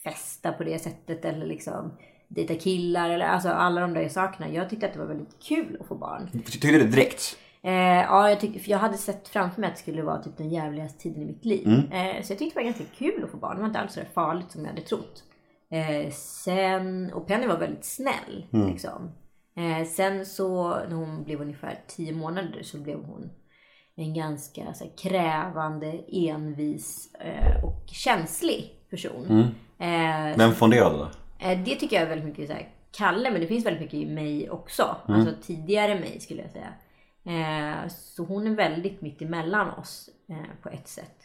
festa 0.04 0.52
på 0.52 0.64
det 0.64 0.80
sättet 0.80 1.26
eller 1.26 1.46
liksom 1.46 1.92
dejta 2.28 2.56
killar 2.56 3.10
eller 3.10 3.26
alltså 3.26 3.50
alla 3.50 3.82
de 3.82 3.94
där 3.94 4.10
sakerna. 4.10 4.50
Jag 4.50 4.70
tyckte 4.70 4.86
att 4.86 4.94
det 4.94 5.00
var 5.00 5.06
väldigt 5.06 5.40
kul 5.44 5.78
att 5.82 5.88
få 5.88 5.96
barn. 5.96 6.30
Tyckte 6.46 6.68
du 6.68 6.80
det 6.80 6.86
direkt? 6.88 7.38
Eh, 7.64 7.74
ja, 8.02 8.30
jag, 8.30 8.40
för 8.40 8.70
jag 8.72 8.78
hade 8.78 8.98
sett 8.98 9.28
framför 9.28 9.62
mig 9.62 9.68
att 9.68 9.76
det 9.76 9.82
skulle 9.82 10.02
vara 10.04 10.24
typ 10.24 10.38
den 10.38 10.50
jävligaste 10.50 11.00
tiden 11.00 11.22
i 11.22 11.26
mitt 11.26 11.46
liv. 11.46 11.68
Eh, 11.92 12.24
så 12.24 12.32
jag 12.34 12.40
tyckte 12.40 12.46
det 12.46 12.56
var 12.56 12.64
ganska 12.72 12.84
kul 12.98 13.24
att 13.24 13.32
få 13.32 13.38
barn. 13.38 13.56
Det 13.56 13.62
var 13.62 13.68
inte 13.68 13.80
alls 13.80 13.94
så 13.94 14.02
farligt 14.14 14.52
som 14.52 14.62
jag 14.62 14.70
hade 14.70 14.82
trott. 14.82 15.24
Eh, 15.72 16.12
sen, 16.14 17.14
och 17.14 17.28
Penny 17.28 17.48
var 17.48 17.58
väldigt 17.58 17.86
snäll. 17.86 18.46
Liksom. 18.68 19.12
Eh, 19.58 19.88
sen 19.88 20.26
så 20.26 20.70
när 20.70 20.96
hon 20.96 21.24
blev 21.24 21.42
ungefär 21.42 21.80
10 21.88 22.14
månader 22.14 22.64
så 22.64 22.78
blev 22.78 23.04
hon 23.04 23.30
en 23.96 24.14
ganska 24.14 24.74
så 24.74 24.84
här, 24.84 24.92
krävande, 24.98 26.00
envis 26.12 27.14
eh, 27.20 27.64
och 27.66 27.84
känslig 27.88 28.72
person. 28.90 29.26
Eh, 29.80 30.38
Vem 30.38 30.52
fonderade 30.52 30.98
då? 30.98 31.08
Eh, 31.40 31.60
Det 31.64 31.76
tycker 31.76 31.96
jag 31.96 32.04
är 32.04 32.10
väldigt 32.10 32.28
mycket 32.28 32.48
så 32.48 32.54
här, 32.54 32.70
Kalle, 32.92 33.32
men 33.32 33.42
det 33.42 33.48
finns 33.48 33.66
väldigt 33.66 33.82
mycket 33.82 34.00
i 34.00 34.06
mig 34.06 34.50
också. 34.50 34.96
Alltså 35.06 35.34
tidigare 35.42 35.96
mig 36.00 36.20
skulle 36.20 36.42
jag 36.42 36.52
säga. 36.52 36.74
Eh, 37.30 37.88
så 37.90 38.24
hon 38.24 38.48
är 38.48 38.56
väldigt 38.56 39.02
mitt 39.02 39.22
emellan 39.22 39.70
oss 39.70 40.10
eh, 40.30 40.36
på 40.64 40.70
ett 40.70 40.88
sätt. 40.88 41.16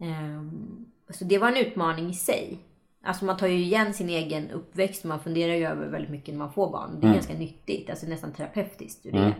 Eh, 0.00 0.42
så 1.10 1.24
det 1.24 1.38
var 1.38 1.48
en 1.48 1.56
utmaning 1.56 2.10
i 2.10 2.14
sig. 2.14 2.58
Alltså 3.04 3.24
man 3.24 3.36
tar 3.36 3.46
ju 3.46 3.58
igen 3.58 3.94
sin 3.94 4.08
egen 4.08 4.50
uppväxt. 4.50 5.04
Man 5.04 5.20
funderar 5.20 5.54
ju 5.54 5.66
över 5.66 5.86
väldigt 5.88 6.10
mycket 6.10 6.34
när 6.34 6.38
man 6.38 6.52
får 6.52 6.70
barn. 6.70 6.98
Det 7.00 7.06
är 7.06 7.12
ganska 7.12 7.34
nyttigt. 7.34 7.90
Alltså 7.90 8.06
nästan 8.06 8.32
terapeutiskt 8.32 9.06
ur 9.06 9.12
det 9.12 9.34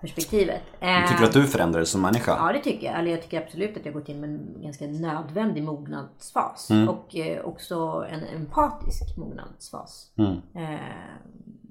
perspektivet. 0.00 0.62
Eh, 0.80 1.06
Tycker 1.08 1.20
du 1.20 1.26
att 1.26 1.32
du 1.32 1.46
förändrades 1.46 1.90
som 1.90 2.02
människa? 2.02 2.36
Ja, 2.38 2.52
det 2.52 2.60
tycker 2.60 2.86
jag. 2.86 2.98
Eller 2.98 3.10
jag 3.10 3.22
tycker 3.22 3.42
absolut 3.42 3.76
att 3.76 3.84
jag 3.84 3.94
gått 3.94 4.08
in 4.08 4.20
med 4.20 4.30
en 4.30 4.62
ganska 4.62 4.86
nödvändig 4.86 5.62
mognadsfas. 5.62 6.68
Och 6.88 7.16
eh, 7.16 7.44
också 7.44 8.06
en 8.10 8.40
empatisk 8.40 9.16
mognadsfas. 9.16 10.10
Eh, 10.54 10.78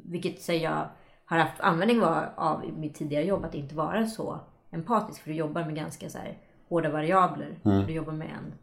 vilket 0.05 0.41
säger 0.41 0.63
jag 0.71 0.87
har 1.25 1.37
haft 1.37 1.61
användning 1.61 2.01
av, 2.35 2.65
i 2.65 2.71
mitt 2.71 2.95
tidigare 2.95 3.25
jobb. 3.25 3.45
Att 3.45 3.55
inte 3.55 3.75
vara 3.75 4.05
så 4.05 4.39
empatisk. 4.71 5.21
För 5.21 5.29
du 5.29 5.35
jobbar 5.35 5.65
med 5.65 5.75
ganska 5.75 6.09
så 6.09 6.17
här, 6.17 6.37
hårda 6.69 6.89
variabler. 6.89 7.59
Du 7.87 7.93
jobbar 7.93 8.13
med 8.13 8.27
en 8.27 8.53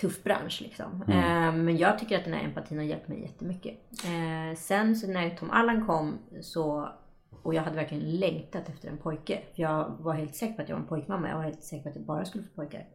tuff 0.00 0.22
bransch 0.22 0.60
liksom. 0.62 1.02
Eh, 1.08 1.52
men 1.52 1.76
jag 1.76 1.98
tycker 1.98 2.18
att 2.18 2.24
den 2.24 2.34
här 2.34 2.44
empatin 2.44 2.78
har 2.78 2.84
hjälpt 2.84 3.08
mig 3.08 3.20
jättemycket. 3.20 3.74
Eh, 4.04 4.56
sen 4.56 4.96
så 4.96 5.06
när 5.06 5.30
Tom 5.30 5.50
Allan 5.50 5.86
kom 5.86 6.18
så 6.40 6.88
och 7.42 7.54
jag 7.54 7.62
hade 7.62 7.76
verkligen 7.76 8.10
längtat 8.10 8.68
efter 8.68 8.88
en 8.88 8.98
pojke. 8.98 9.42
För 9.54 9.62
jag 9.62 9.96
var 9.98 10.14
helt 10.14 10.36
säker 10.36 10.54
på 10.54 10.62
att 10.62 10.68
jag 10.68 10.76
var 10.76 10.82
en 10.82 10.88
pojkmamma. 10.88 11.28
Jag 11.28 11.36
var 11.36 11.44
helt 11.44 11.64
säker 11.64 11.82
på 11.82 11.88
att 11.88 11.96
jag 11.96 12.04
bara 12.04 12.24
skulle 12.24 12.44
få 12.44 12.50
pojkar. 12.54 12.86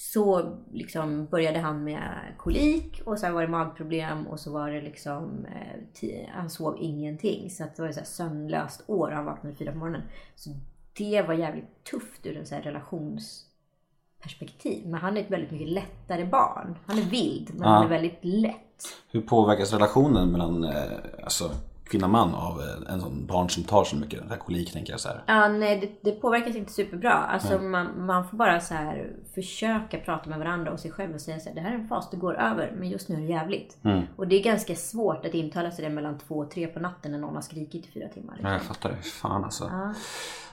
Så 0.00 0.56
liksom 0.72 1.26
började 1.26 1.58
han 1.58 1.84
med 1.84 2.34
kolik 2.36 3.02
och 3.04 3.18
sen 3.18 3.34
var 3.34 3.42
det 3.42 3.48
magproblem 3.48 4.26
och 4.26 4.40
så 4.40 4.52
var 4.52 4.70
det 4.70 4.80
liksom, 4.80 5.46
eh, 5.46 5.80
han 6.28 6.50
sov 6.50 6.76
ingenting. 6.80 7.50
Så 7.50 7.64
att 7.64 7.76
det 7.76 7.82
var 7.82 7.88
ett 7.88 7.94
så 7.94 8.00
här 8.00 8.06
sömnlöst 8.06 8.84
år. 8.86 9.10
Han 9.10 9.24
vaknade 9.24 9.56
fyra 9.56 9.72
på 9.72 9.78
morgonen. 9.78 10.02
Så 10.34 10.50
det 10.98 11.22
var 11.22 11.34
jävligt 11.34 11.84
tufft 11.84 12.26
ur 12.26 12.36
en 12.36 12.46
så 12.46 12.54
relationsperspektiv. 12.54 14.88
Men 14.88 15.00
han 15.00 15.16
är 15.16 15.20
ett 15.20 15.30
väldigt 15.30 15.50
mycket 15.50 15.68
lättare 15.68 16.24
barn. 16.24 16.78
Han 16.86 16.98
är 16.98 17.02
vild 17.02 17.50
men 17.54 17.68
han 17.68 17.84
är 17.84 17.88
väldigt 17.88 18.18
lätt. 18.22 18.84
Hur 19.10 19.20
påverkas 19.20 19.72
relationen 19.72 20.32
mellan 20.32 20.64
eh, 20.64 20.92
alltså, 21.24 21.50
kvinna 21.90 22.06
och 22.06 22.10
man 22.10 22.34
av 22.34 22.60
eh, 22.60 22.92
en 22.94 23.00
sån 23.00 23.26
barn 23.26 23.50
som 23.50 23.64
tar 23.64 23.84
så 23.84 23.96
mycket? 23.96 24.22
Det 24.22 24.28
här 24.28 24.36
kolik 24.36 24.72
tänker 24.72 24.92
jag 24.92 25.00
så 25.00 25.08
här. 25.08 25.22
Ja, 25.26 25.48
nej, 25.48 25.80
det, 26.02 26.10
det 26.10 26.20
påverkas 26.20 26.56
inte 26.56 26.72
superbra. 26.72 27.12
Alltså, 27.12 27.58
man, 27.58 28.06
man 28.06 28.28
får 28.28 28.36
bara 28.36 28.60
så 28.60 28.74
här 28.74 29.10
försöka 29.34 29.98
prata 29.98 30.30
med 30.30 30.38
varandra 30.38 30.72
och 30.72 30.80
sig 30.80 30.90
själv 30.90 31.14
och 31.14 31.20
säga 31.20 31.40
så 31.40 31.48
här, 31.48 31.54
det 31.54 31.60
här 31.60 31.70
är 31.70 31.74
en 31.74 31.88
fas, 31.88 32.10
det 32.10 32.16
går 32.16 32.34
över, 32.40 32.72
men 32.78 32.88
just 32.88 33.08
nu 33.08 33.14
är 33.16 33.20
det 33.20 33.26
jävligt. 33.26 33.76
Och 34.16 34.28
det 34.28 34.36
är 34.40 34.42
ganska 34.42 34.74
svårt 34.74 35.24
att 35.26 35.34
intala 35.34 35.70
sig 35.70 35.84
det 35.84 35.90
mellan 35.90 36.18
två 36.18 36.34
och 36.34 36.50
tre 36.50 36.66
på 36.66 36.80
natten 36.80 37.12
när 37.12 37.18
någon 37.18 37.34
har 37.34 37.42
skrikit 37.42 37.86
i 37.86 37.90
fyra 37.90 38.08
timmar. 38.08 38.40
Ja, 38.42 38.52
jag 38.52 38.62
fattar 38.62 38.90
det. 38.90 38.96
Fan 39.02 39.44
alltså. 39.44 39.70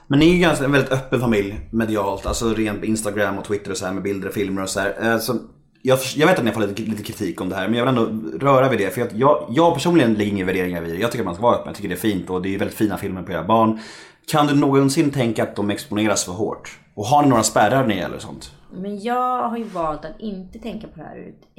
Men 0.06 0.18
ni 0.18 0.28
är 0.30 0.34
ju 0.34 0.40
ganska 0.40 0.64
en 0.64 0.72
väldigt 0.72 0.92
öppen 0.92 1.20
familj 1.20 1.68
medialt. 1.72 2.26
Alltså 2.26 2.54
rent 2.54 2.80
på 2.80 2.86
Instagram 2.86 3.38
och 3.38 3.44
Twitter 3.44 3.70
och 3.70 3.76
så 3.76 3.86
här 3.86 3.92
med 3.92 4.02
bilder 4.02 4.28
och 4.28 4.34
filmer 4.34 4.62
och 4.62 4.68
så 4.68 4.80
här. 4.80 4.94
Eh, 5.12 5.18
Så 5.18 5.38
jag, 5.86 5.98
jag 6.16 6.26
vet 6.26 6.38
att 6.38 6.44
ni 6.44 6.50
har 6.50 6.60
fått 6.60 6.68
lite, 6.68 6.90
lite 6.90 7.02
kritik 7.02 7.40
om 7.40 7.48
det 7.48 7.56
här 7.56 7.68
men 7.68 7.78
jag 7.78 7.86
vill 7.86 7.98
ändå 7.98 8.38
röra 8.46 8.68
vid 8.68 8.78
det. 8.78 8.90
För 8.90 9.02
att 9.02 9.12
jag, 9.12 9.46
jag 9.50 9.74
personligen 9.74 10.14
lägger 10.14 10.32
inga 10.32 10.44
värderingar 10.44 10.80
vid 10.80 10.94
det. 10.94 11.00
Jag 11.00 11.12
tycker 11.12 11.22
att 11.22 11.26
man 11.26 11.34
ska 11.34 11.42
vara 11.42 11.54
öppen. 11.54 11.66
Jag 11.66 11.76
tycker 11.76 11.88
det 11.88 11.94
är 11.94 11.96
fint 11.96 12.30
och 12.30 12.42
det 12.42 12.54
är 12.54 12.58
väldigt 12.58 12.76
fina 12.76 12.96
filmer 12.96 13.22
på 13.22 13.32
era 13.32 13.44
barn. 13.44 13.80
Kan 14.26 14.46
du 14.46 14.54
någonsin 14.54 15.10
tänka 15.10 15.42
att 15.42 15.56
de 15.56 15.70
exponeras 15.70 16.24
för 16.24 16.32
hårt? 16.32 16.78
Och 16.94 17.06
har 17.06 17.22
ni 17.22 17.28
några 17.28 17.42
spärrar 17.42 17.82
när 17.82 17.88
det 17.88 17.94
gäller 17.94 18.18
sånt? 18.18 18.52
Men 18.72 19.00
jag 19.00 19.48
har 19.48 19.56
ju 19.56 19.64
valt 19.64 20.04
att 20.04 20.20
inte 20.20 20.58
tänka 20.58 20.86
på 20.86 20.98
det 21.00 21.02
här 21.02 21.16
ur 21.16 21.28
ett 21.28 21.58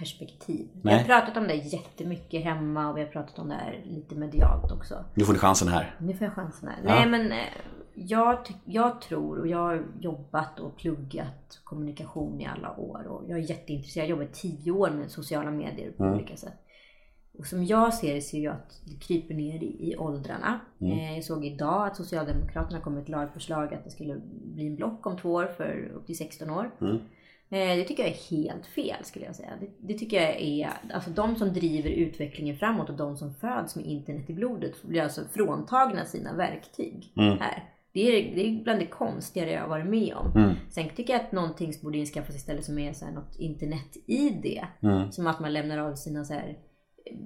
exponeringsperspektiv. 0.00 0.68
Vi 0.82 0.90
har 0.90 0.96
Nej. 0.96 1.06
pratat 1.06 1.36
om 1.36 1.48
det 1.48 1.54
jättemycket 1.54 2.44
hemma 2.44 2.90
och 2.90 2.96
vi 2.96 3.00
har 3.00 3.08
pratat 3.08 3.38
om 3.38 3.48
det 3.48 3.54
här 3.54 3.82
lite 3.84 4.14
medialt 4.14 4.72
också. 4.72 5.04
Nu 5.14 5.24
får 5.24 5.32
ni 5.32 5.38
chansen 5.38 5.68
här. 5.68 5.94
Nu 5.98 6.14
får 6.14 6.24
jag 6.24 6.34
chansen 6.34 6.68
här. 6.68 6.78
Nej 6.84 7.06
men 7.06 7.32
eh, 7.32 7.44
jag, 7.94 8.38
jag 8.64 9.00
tror 9.00 9.38
och 9.38 9.48
jag 9.48 9.58
har 9.58 9.82
jobbat 10.00 10.60
och 10.60 10.76
pluggat 10.76 11.60
kommunikation 11.64 12.40
i 12.40 12.46
alla 12.46 12.76
år 12.76 13.06
och 13.06 13.22
jag 13.28 13.38
är 13.38 13.42
jätteintresserad. 13.50 14.08
Jag 14.08 14.16
har 14.16 14.22
jobbat 14.22 14.34
tio 14.34 14.72
år 14.72 14.90
med 14.90 15.10
sociala 15.10 15.50
medier 15.50 15.90
på 15.90 16.04
olika 16.04 16.36
sätt. 16.36 16.60
Och 17.38 17.46
som 17.46 17.64
jag 17.64 17.94
ser 17.94 18.14
det 18.14 18.20
ser 18.20 18.40
jag 18.40 18.54
att 18.54 18.80
det 18.84 18.96
kryper 18.96 19.34
ner 19.34 19.62
i, 19.62 19.90
i 19.90 19.96
åldrarna. 19.96 20.60
Eh, 20.80 21.14
jag 21.14 21.24
såg 21.24 21.44
idag 21.46 21.86
att 21.86 21.96
Socialdemokraterna 21.96 22.80
kom 22.80 22.94
med 22.94 23.02
ett 23.02 23.08
lagförslag 23.08 23.74
att 23.74 23.84
det 23.84 23.90
skulle 23.90 24.20
bli 24.44 24.66
en 24.66 24.76
block 24.76 25.06
om 25.06 25.16
två 25.16 25.32
år 25.32 25.46
för 25.56 25.90
upp 25.94 26.06
till 26.06 26.16
16 26.16 26.50
år. 26.50 26.70
Eh, 26.80 26.96
Det 27.54 27.84
tycker 27.84 28.02
jag 28.02 28.12
är 28.12 28.36
helt 28.36 28.66
fel 28.66 29.04
skulle 29.04 29.24
jag 29.24 29.36
säga. 29.36 29.50
Det, 29.60 29.92
det 29.92 29.98
tycker 29.98 30.22
jag 30.22 30.40
är, 30.40 30.70
alltså 30.92 31.10
de 31.10 31.36
som 31.36 31.52
driver 31.52 31.90
utvecklingen 31.90 32.56
framåt 32.56 32.90
och 32.90 32.96
de 32.96 33.16
som 33.16 33.34
föds 33.34 33.76
med 33.76 33.86
internet 33.86 34.30
i 34.30 34.32
blodet 34.32 34.82
blir 34.82 35.02
alltså 35.02 35.20
fråntagna 35.32 36.04
sina 36.04 36.36
verktyg 36.36 37.12
här. 37.16 37.74
Det 37.94 38.00
är, 38.00 38.34
det 38.34 38.46
är 38.46 38.62
bland 38.62 38.78
det 38.78 38.86
konstigaste 38.86 39.52
jag 39.52 39.60
har 39.60 39.68
varit 39.68 39.86
med 39.86 40.14
om. 40.14 40.32
Mm. 40.36 40.54
Sen 40.70 40.88
tycker 40.88 41.12
jag 41.12 41.22
att 41.22 41.32
någonting 41.32 41.72
borde 41.82 41.98
inskaffas 41.98 42.36
istället 42.36 42.64
som 42.64 42.78
är 42.78 42.92
så 42.92 43.04
här 43.04 43.12
något 43.12 43.36
internet-id. 43.38 44.60
Mm. 44.82 45.12
Som 45.12 45.26
att 45.26 45.40
man 45.40 45.52
lämnar 45.52 45.78
av 45.78 45.94
sina 45.94 46.24
så 46.24 46.34
här 46.34 46.48
eh, 47.06 47.16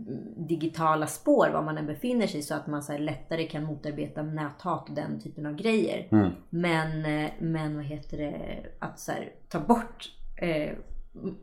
digitala 0.48 1.06
spår 1.06 1.50
var 1.52 1.62
man 1.62 1.78
än 1.78 1.86
befinner 1.86 2.26
sig 2.26 2.42
så 2.42 2.54
att 2.54 2.66
man 2.66 2.82
så 2.82 2.98
lättare 2.98 3.46
kan 3.46 3.64
motarbeta 3.64 4.22
näthat 4.22 4.88
och 4.88 4.94
den 4.94 5.20
typen 5.20 5.46
av 5.46 5.54
grejer. 5.54 6.08
Mm. 6.10 6.30
Men, 6.50 7.04
eh, 7.04 7.30
men 7.38 7.76
vad 7.76 7.84
heter 7.84 8.16
det, 8.18 8.64
att 8.78 9.00
så 9.00 9.12
här, 9.12 9.32
ta 9.48 9.60
bort 9.60 10.17
eh, 10.38 10.72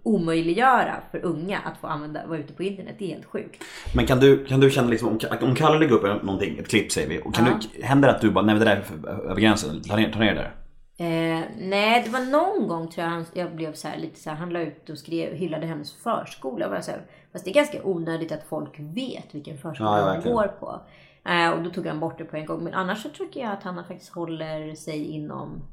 omöjliggöra 0.03 0.95
för 1.12 1.25
unga 1.25 1.60
att 1.60 1.77
få 1.77 1.88
använda, 1.88 2.27
vara 2.27 2.39
ute 2.39 2.53
på 2.53 2.63
internet. 2.63 2.95
Det 2.99 3.05
är 3.05 3.10
helt 3.10 3.25
sjukt. 3.25 3.63
Men 3.95 4.05
kan 4.08 4.19
du, 4.19 4.45
kan 4.45 4.60
du 4.60 4.69
känna 4.71 4.88
liksom, 4.89 5.08
om, 5.10 5.19
om 5.47 5.55
Kalle 5.55 5.79
lägger 5.79 5.93
upp 5.93 6.23
någonting, 6.23 6.58
ett 6.58 6.67
klipp 6.67 6.91
säger 6.91 7.10
vi. 7.10 7.21
Och 7.25 7.36
kan 7.36 7.45
Ja. 7.45 7.60
du, 7.75 7.84
händer 7.84 8.08
det 8.08 8.15
att 8.15 8.21
du 8.21 8.31
bara, 8.31 8.45
nej 8.45 8.55
men 8.55 8.65
det 8.65 8.71
där 8.71 8.84
är 9.03 9.10
över 9.29 9.41
gränsen, 9.41 9.81
ta 9.81 9.95
ner, 9.95 10.12
ta 10.12 10.19
ner 10.19 10.36
det 10.36 10.41
där. 10.41 10.55
Eh, 10.97 11.41
nej, 11.60 12.01
det 12.05 12.10
var 12.12 12.19
någon 12.31 12.67
gång 12.67 12.88
tror 12.88 13.03
jag 13.03 13.12
han, 13.12 13.25
jag 13.34 13.55
blev 13.55 13.73
så 13.73 13.88
här, 13.88 13.97
lite 13.97 14.19
så 14.19 14.29
här, 14.29 14.38
han 14.38 14.49
la 14.49 14.60
ut 14.60 14.89
och 14.89 14.97
skrev, 14.97 15.34
hyllade 15.34 15.65
hennes 15.67 15.93
förskola. 15.93 16.67
Var 16.67 16.75
jag 16.75 16.84
så 16.84 16.91
här, 16.91 17.01
fast 17.31 17.45
det 17.45 17.51
är 17.51 17.53
ganska 17.53 17.84
onödigt 17.84 18.31
att 18.31 18.43
folk 18.49 18.79
vet 18.79 19.36
vilken 19.36 19.58
förskola 19.58 19.99
Ja, 19.99 20.05
verkligen. 20.05 20.36
går 20.38 20.47
på. 20.60 20.81
Eh, 21.29 21.49
och 21.49 21.63
då 21.63 21.69
tog 21.69 21.88
han 21.88 21.99
bort 21.99 22.17
det 22.17 22.25
på 22.25 22.36
en 22.38 22.45
gång. 22.45 22.63
Men 22.63 22.73
annars 22.73 23.03
så 23.03 23.10
tycker 23.10 23.39
jag 23.39 23.51
att 23.51 23.63
han 23.63 23.86
faktiskt 23.88 24.13
håller 24.13 24.75
sig 24.75 25.05
inom 25.05 25.63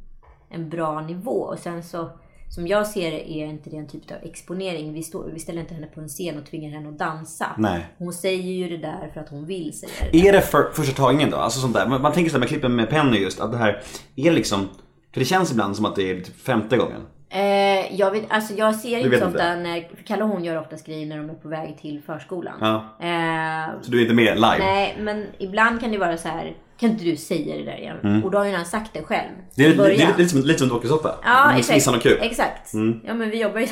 en 0.48 0.68
bra 0.68 1.00
nivå. 1.00 1.32
Och 1.40 1.58
sen 1.58 1.82
så, 1.82 2.10
som 2.54 2.66
jag 2.66 2.86
ser 2.86 3.10
det, 3.10 3.30
är 3.30 3.46
inte 3.46 3.70
det 3.70 3.76
en 3.76 3.88
typ 3.88 4.10
av 4.10 4.16
exponering. 4.22 4.92
Vi, 4.92 5.02
står, 5.02 5.30
vi 5.34 5.40
ställer 5.40 5.60
inte 5.60 5.74
henne 5.74 5.86
på 5.86 6.00
en 6.00 6.08
scen 6.08 6.38
och 6.38 6.46
tvingar 6.46 6.70
henne 6.70 6.88
att 6.88 6.98
dansa. 6.98 7.46
Nej. 7.58 7.86
Hon 7.98 8.12
säger 8.12 8.52
ju 8.52 8.68
det 8.68 8.76
där 8.76 9.10
för 9.14 9.20
att 9.20 9.28
hon 9.28 9.46
vill 9.46 9.78
säga 9.78 9.92
det. 10.12 10.28
Är 10.28 10.32
det 10.32 10.40
för, 10.40 10.70
första 10.74 11.02
tagningen 11.02 11.30
då? 11.30 11.36
Alltså 11.36 11.60
sånt 11.60 11.74
där. 11.74 11.86
Man, 11.86 12.12
tänker 12.12 12.32
här 12.32 12.38
med 12.38 12.48
klippen 12.48 12.76
med 12.76 12.90
Penny 12.90 13.18
just, 13.18 13.40
att 13.40 13.52
det 13.52 13.58
här 13.58 13.82
är 14.16 14.30
liksom, 14.30 14.68
för 15.12 15.20
det 15.20 15.24
känns 15.24 15.52
ibland 15.52 15.76
som 15.76 15.84
att 15.84 15.96
det 15.96 16.10
är 16.10 16.20
typ 16.20 16.36
femte 16.40 16.76
gången. 16.76 17.00
Eh, 17.30 17.96
jag, 17.96 18.10
vet, 18.10 18.24
alltså 18.28 18.54
jag 18.54 18.74
ser 18.74 18.98
inte 18.98 19.08
så 19.08 19.14
inte. 19.14 19.26
ofta 19.26 19.54
när, 19.54 20.04
Kalle 20.06 20.22
och 20.22 20.28
hon 20.28 20.44
gör 20.44 20.58
oftast 20.60 20.86
grejer 20.86 21.06
när 21.06 21.16
de 21.16 21.30
är 21.30 21.34
på 21.34 21.48
väg 21.48 21.78
till 21.80 22.02
förskolan. 22.06 22.54
Ja. 22.60 22.74
Eh, 23.06 23.82
Så 23.82 23.90
du 23.90 23.98
är 23.98 24.02
inte 24.02 24.14
med 24.14 24.34
live? 24.34 24.58
nej, 24.58 24.96
men 24.98 25.26
ibland 25.38 25.80
kan 25.80 25.92
det 25.92 25.98
vara 25.98 26.16
så 26.16 26.28
här. 26.28 26.56
Kan 26.82 26.90
inte 26.90 27.04
du 27.04 27.16
säga 27.16 27.56
det 27.56 27.62
där 27.64 27.76
igen? 27.78 28.22
Och 28.24 28.30
då 28.30 28.38
har 28.38 28.44
ju 28.44 28.52
han 28.54 28.64
sagt 28.64 28.90
det 28.94 29.02
själv. 29.02 29.28
Mm. 29.30 29.44
Det 29.54 29.64
är, 29.64 29.68
lite, 29.68 29.82
det 29.82 30.02
är 30.02 30.18
lite, 30.18 30.28
som, 30.30 30.40
lite 30.40 30.58
som 30.58 30.68
dokusåpa. 30.68 31.14
Ja, 31.24 31.52
exakt. 31.58 31.76
Exakt. 32.20 32.72
Ja, 33.04 33.14
men 33.14 33.30
vi 33.30 33.40
jobbar 33.42 33.60
ju. 33.60 33.66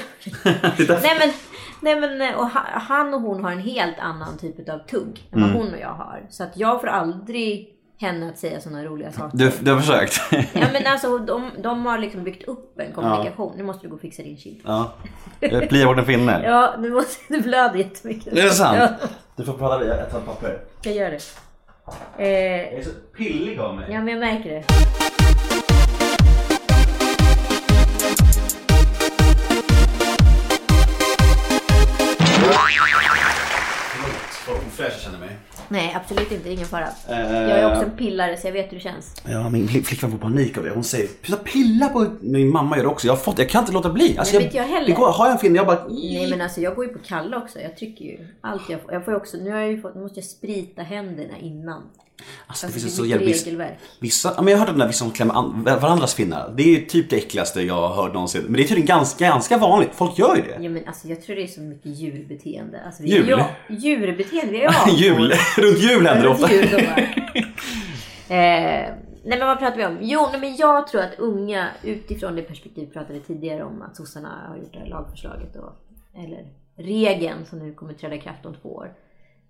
Nej 0.44 1.16
men, 1.18 1.32
nej 1.80 2.00
men 2.00 2.34
och 2.34 2.46
ha- 2.50 2.66
han 2.80 3.14
och 3.14 3.20
hon 3.20 3.44
har 3.44 3.52
en 3.52 3.58
helt 3.58 3.98
annan 3.98 4.38
typ 4.38 4.68
av 4.68 4.78
tugg 4.78 5.28
än 5.32 5.38
Mm. 5.38 5.52
vad 5.54 5.62
hon 5.62 5.74
och 5.74 5.80
jag 5.80 5.88
har. 5.94 6.26
Så 6.30 6.42
att 6.44 6.52
jag 6.56 6.80
får 6.80 6.86
aldrig 6.88 7.68
henne 8.00 8.28
att 8.28 8.38
säga 8.38 8.60
sådana 8.60 8.84
roliga 8.84 9.12
saker. 9.12 9.38
Du, 9.38 9.52
du 9.60 9.72
har 9.72 9.80
försökt? 9.80 10.20
Ja 10.32 10.66
men 10.72 10.86
alltså 10.86 11.18
de, 11.18 11.50
de 11.62 11.86
har 11.86 11.98
liksom 11.98 12.24
byggt 12.24 12.48
upp 12.48 12.78
en 12.80 12.92
kommunikation. 12.92 13.52
Nu 13.56 13.62
måste 13.62 13.86
du 13.86 13.88
gå 13.90 13.94
och 13.94 14.00
fixa 14.00 14.22
din 14.22 14.36
kind. 14.36 14.60
ja. 14.64 14.92
Jag 15.40 15.68
pliar 15.68 15.86
bort 15.86 15.98
en 15.98 16.04
finne. 16.06 16.40
Ja, 16.44 16.74
nu 16.78 16.90
måste 16.90 17.20
du 17.28 17.40
blöda 17.40 17.76
jättemycket. 17.78 18.32
Är 18.32 18.42
det 18.42 18.50
sant? 18.50 18.78
Ja, 18.80 18.88
Du 19.36 19.44
får 19.44 19.52
prata, 19.52 19.84
jag 19.86 20.10
tar 20.10 20.20
papper. 20.20 20.58
jag 20.82 20.94
gör 20.94 21.10
det. 21.10 21.20
Eh, 22.18 22.28
Jag 22.28 22.72
är 22.72 22.82
så 22.82 22.90
pillig 23.16 23.58
av 23.58 23.76
mig. 23.76 23.86
ja 23.92 24.00
men 24.00 24.08
jag 24.08 24.20
märker 24.20 24.50
det. 24.50 24.64
Vad 34.46 34.56
ofräsch 34.56 34.92
jag 34.92 35.00
känner 35.00 35.18
mig. 35.18 35.36
Nej 35.72 35.96
absolut 36.02 36.32
inte, 36.32 36.50
ingen 36.52 36.66
fara. 36.66 36.88
Eh. 37.08 37.20
Jag 37.20 37.58
är 37.58 37.70
också 37.72 37.84
en 37.84 37.96
pillare 37.96 38.36
så 38.36 38.46
jag 38.46 38.52
vet 38.52 38.70
hur 38.72 38.76
det 38.76 38.82
känns. 38.82 39.22
Ja, 39.28 39.48
min 39.50 39.68
flick- 39.68 39.82
flickvän 39.84 40.10
får 40.10 40.18
panik 40.18 40.58
av 40.58 40.64
det. 40.64 40.70
Hon 40.70 40.84
säger 40.84 41.08
sluta 41.22 41.42
pilla 41.42 41.88
på... 41.88 42.06
Min 42.20 42.48
mamma 42.52 42.76
gör 42.76 42.82
det 42.84 42.88
också. 42.90 43.06
Jag 43.06 43.12
har 43.14 43.18
fått 43.18 43.38
Jag 43.38 43.48
kan 43.48 43.60
inte 43.62 43.72
låta 43.72 43.90
bli. 43.90 44.18
Alltså, 44.18 44.36
Nej, 44.36 44.44
vet 44.44 44.54
jag 44.54 44.64
heller. 44.64 44.86
Det 44.86 44.92
går, 44.92 45.12
har 45.12 45.26
jag 45.26 45.32
en 45.32 45.38
finne, 45.38 45.56
jag 45.56 45.66
bara... 45.66 45.86
Nej 45.88 46.30
men 46.30 46.40
alltså 46.40 46.60
jag 46.60 46.74
går 46.74 46.84
ju 46.86 46.92
på 46.92 46.98
Kalle 46.98 47.36
också. 47.36 47.60
Jag 47.60 47.76
trycker 47.76 48.04
ju 48.04 48.18
allt 48.40 48.62
jag 48.70 48.80
får. 48.82 48.92
Jag 48.92 49.04
får 49.04 49.14
också, 49.14 49.36
nu 49.36 49.50
har 49.50 49.58
jag 49.58 49.70
ju 49.70 49.80
fått, 49.80 49.94
nu 49.94 50.00
måste 50.00 50.18
jag 50.20 50.24
sprita 50.24 50.82
händerna 50.82 51.38
innan. 51.40 51.82
Alltså, 52.46 52.66
det 52.66 52.72
finns 52.72 52.84
det 52.84 52.90
så 52.90 53.06
jävla... 53.06 53.26
regelverk. 53.26 53.78
vissa, 53.98 54.32
ja, 54.36 54.42
men 54.42 54.52
jag 54.52 54.58
hört 54.58 54.68
om 54.68 54.78
där 54.78 54.86
vissa 54.86 54.98
som 54.98 55.10
klämmer 55.10 55.34
an, 55.34 55.62
varandras 55.64 56.14
finnar. 56.14 56.52
Det 56.56 56.62
är 56.62 56.80
ju 56.80 56.86
typ 56.86 57.10
det 57.10 57.16
äckligaste 57.16 57.62
jag 57.62 57.74
har 57.74 58.02
hört 58.02 58.14
någonsin. 58.14 58.42
Men 58.42 58.52
det 58.52 58.62
är 58.62 58.64
tydligen 58.64 58.86
ganska, 58.86 59.24
ganska 59.24 59.58
vanligt. 59.58 59.90
Folk 59.94 60.18
gör 60.18 60.36
ju 60.36 60.42
det. 60.42 60.62
Ja 60.62 60.70
men 60.70 60.86
alltså 60.86 61.08
jag 61.08 61.22
tror 61.22 61.36
det 61.36 61.42
är 61.42 61.46
så 61.46 61.60
mycket 61.60 61.86
djurbeteende. 61.86 62.82
Alltså, 62.86 63.02
vi 63.02 63.08
Jul? 63.08 63.28
Ja, 63.28 63.50
djurbeteende, 63.68 64.52
vi 64.52 64.62
är 64.64 64.88
ju 64.88 65.06
Jul. 65.06 65.32
Runt 65.58 65.78
jul 65.78 66.06
händer 66.06 66.22
det 66.22 66.28
ofta. 66.28 66.52
jul 66.52 66.64
eh, 68.28 68.94
nej 69.24 69.38
men 69.38 69.46
vad 69.46 69.58
pratar 69.58 69.76
vi 69.76 69.86
om? 69.86 69.98
Jo, 70.00 70.28
nej, 70.30 70.40
men 70.40 70.56
jag 70.56 70.86
tror 70.86 71.00
att 71.00 71.18
unga 71.18 71.68
utifrån 71.82 72.36
det 72.36 72.42
perspektiv 72.42 72.84
vi 72.84 72.92
pratade 72.92 73.20
tidigare 73.20 73.64
om 73.64 73.82
att 73.82 73.96
sossarna 73.96 74.28
har 74.48 74.56
gjort 74.56 74.72
det 74.72 74.78
här 74.78 74.86
lagförslaget 74.86 75.54
då, 75.54 75.72
eller 76.14 76.46
regeln 76.76 77.46
som 77.46 77.58
nu 77.58 77.74
kommer 77.74 77.94
träda 77.94 78.14
i 78.14 78.20
kraft 78.20 78.46
om 78.46 78.54
två 78.62 78.68
år. 78.68 78.92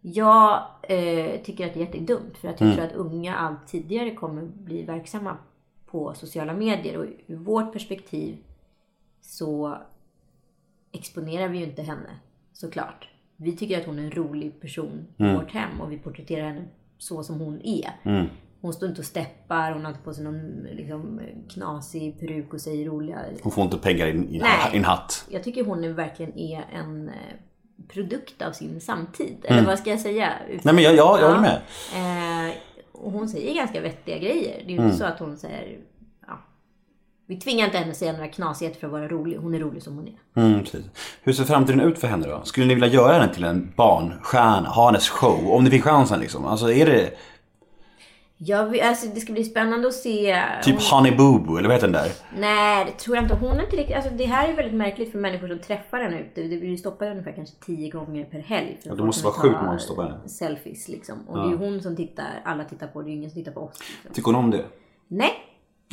Jag 0.00 0.62
eh, 0.82 1.40
tycker 1.42 1.66
att 1.66 1.74
det 1.74 1.80
är 1.80 1.84
jättedumt 1.84 2.38
för 2.38 2.48
att 2.48 2.60
jag 2.60 2.74
tror 2.74 2.84
att 2.84 2.92
unga 2.92 3.36
allt 3.36 3.66
tidigare 3.66 4.14
kommer 4.14 4.42
bli 4.42 4.82
verksamma 4.82 5.36
på 5.86 6.14
sociala 6.14 6.52
medier 6.52 6.96
och 6.96 7.06
ur 7.26 7.36
vårt 7.36 7.72
perspektiv 7.72 8.36
så 9.20 9.76
exponerar 10.92 11.48
vi 11.48 11.58
ju 11.58 11.64
inte 11.64 11.82
henne 11.82 12.10
såklart. 12.52 13.08
Vi 13.36 13.56
tycker 13.56 13.80
att 13.80 13.86
hon 13.86 13.98
är 13.98 14.02
en 14.02 14.10
rolig 14.10 14.60
person 14.60 15.06
i 15.16 15.34
vårt 15.34 15.52
hem 15.52 15.80
och 15.80 15.92
vi 15.92 15.98
porträtterar 15.98 16.46
henne 16.46 16.64
så 16.98 17.22
som 17.22 17.40
hon 17.40 17.60
är. 17.64 17.90
Hon 18.60 18.72
står 18.72 18.88
inte 18.88 19.00
och 19.00 19.06
steppar, 19.06 19.72
hon 19.72 19.84
har 19.84 19.90
inte 19.90 20.04
på 20.04 20.14
sig 20.14 20.24
någon 20.24 20.66
liksom, 20.70 21.20
knasig 21.48 22.20
peruk 22.20 22.54
och 22.54 22.60
säger 22.60 22.86
roliga... 22.86 23.18
Hon 23.42 23.52
får 23.52 23.64
inte 23.64 23.78
pengar 23.78 24.06
i 24.06 24.42
en 24.72 24.84
hatt. 24.84 25.26
Jag 25.30 25.44
tycker 25.44 25.64
hon 25.64 25.84
är, 25.84 25.88
verkligen 25.88 26.38
är 26.38 26.64
en 26.72 27.08
eh, 27.08 27.14
produkt 27.88 28.42
av 28.42 28.52
sin 28.52 28.80
samtid. 28.80 29.36
Eller 29.44 29.66
vad 29.66 29.78
ska 29.78 29.90
jag 29.90 30.00
säga? 30.00 30.32
Nej 30.62 30.74
men 30.74 30.84
jag, 30.84 30.94
jag, 30.94 31.20
jag 31.20 31.28
håller 31.28 31.40
med. 31.40 31.60
Eh, 31.94 32.54
och 32.92 33.12
hon 33.12 33.28
säger 33.28 33.54
ganska 33.54 33.80
vettiga 33.80 34.18
grejer. 34.18 34.62
Det 34.66 34.72
är 34.72 34.76
ju 34.76 34.84
inte 34.84 34.96
så 34.96 35.04
att 35.04 35.18
hon 35.18 35.36
säger... 35.36 35.78
Ja, 36.26 36.38
vi 37.26 37.36
tvingar 37.36 37.66
inte 37.66 37.78
henne 37.78 37.90
att 37.90 37.96
säga 37.96 38.12
några 38.12 38.28
knasigheter 38.28 38.80
för 38.80 38.86
att 38.86 38.92
vara 38.92 39.08
rolig. 39.08 39.36
Hon 39.36 39.54
är 39.54 39.58
rolig 39.58 39.82
som 39.82 39.96
hon 39.96 40.08
är. 40.08 40.42
Mm, 40.42 40.60
precis. 40.60 40.84
Hur 41.22 41.32
ser 41.32 41.44
framtiden 41.44 41.80
ut 41.80 41.98
för 41.98 42.08
henne 42.08 42.26
då? 42.26 42.40
Skulle 42.44 42.66
ni 42.66 42.74
vilja 42.74 42.88
göra 42.88 43.12
henne 43.12 43.34
till 43.34 43.44
en 43.44 43.72
barnstjärna? 43.76 44.68
Ha 44.68 44.86
hennes 44.86 45.08
show? 45.08 45.50
Om 45.50 45.64
ni 45.64 45.70
fick 45.70 45.84
chansen 45.84 46.20
liksom. 46.20 46.44
Alltså 46.44 46.72
är 46.72 46.86
det 46.86 47.10
Jag, 48.42 48.80
alltså, 48.80 49.06
det 49.14 49.20
ska 49.20 49.32
bli 49.32 49.44
spännande 49.44 49.88
att 49.88 49.94
se. 49.94 50.42
typ 50.62 50.74
hon, 50.74 50.98
Honey 50.98 51.16
Boo 51.16 51.38
Boo 51.38 51.56
eller 51.56 51.68
vad 51.68 51.76
heter 51.76 51.86
den 51.86 52.02
där? 52.02 52.12
Nej, 52.38 52.84
det 52.84 52.92
tror 52.92 53.16
jag 53.16 53.24
inte. 53.24 53.34
Hon 53.34 53.56
är 53.56 53.64
inte 53.64 53.76
riktigt... 53.76 53.96
Alltså, 53.96 54.10
det 54.10 54.24
här 54.24 54.48
är 54.48 54.56
väldigt 54.56 54.74
märkligt 54.74 55.12
för 55.12 55.18
människor 55.18 55.48
som 55.48 55.58
träffar 55.58 56.00
henne 56.00 56.20
ute. 56.20 56.42
Det 56.42 56.56
blir 56.56 56.76
stoppade 56.76 57.10
ungefär 57.10 57.32
kanske 57.32 57.56
tio 57.66 57.90
gånger 57.90 58.24
per 58.24 58.38
helg. 58.38 58.78
Ja, 58.82 58.94
det 58.94 59.02
måste 59.04 59.24
vara 59.24 59.34
sjukt 59.34 59.56
många 59.56 59.78
som 59.78 59.78
stoppar 59.78 60.02
henne. 60.02 60.28
Selfies 60.28 60.88
liksom. 60.88 61.28
Och 61.28 61.36
det 61.36 61.54
är 61.54 61.56
hon 61.56 61.82
som 61.82 61.96
tittar. 61.96 62.42
Alla 62.44 62.64
tittar 62.64 62.86
på. 62.86 63.02
Det 63.02 63.10
är 63.10 63.12
ingen 63.12 63.30
som 63.30 63.40
tittar 63.40 63.52
på 63.52 63.60
oss. 63.60 63.78
Liksom. 63.78 64.14
Tycker 64.14 64.26
hon 64.26 64.34
om 64.34 64.50
det? 64.50 64.64
Nej. 65.08 65.39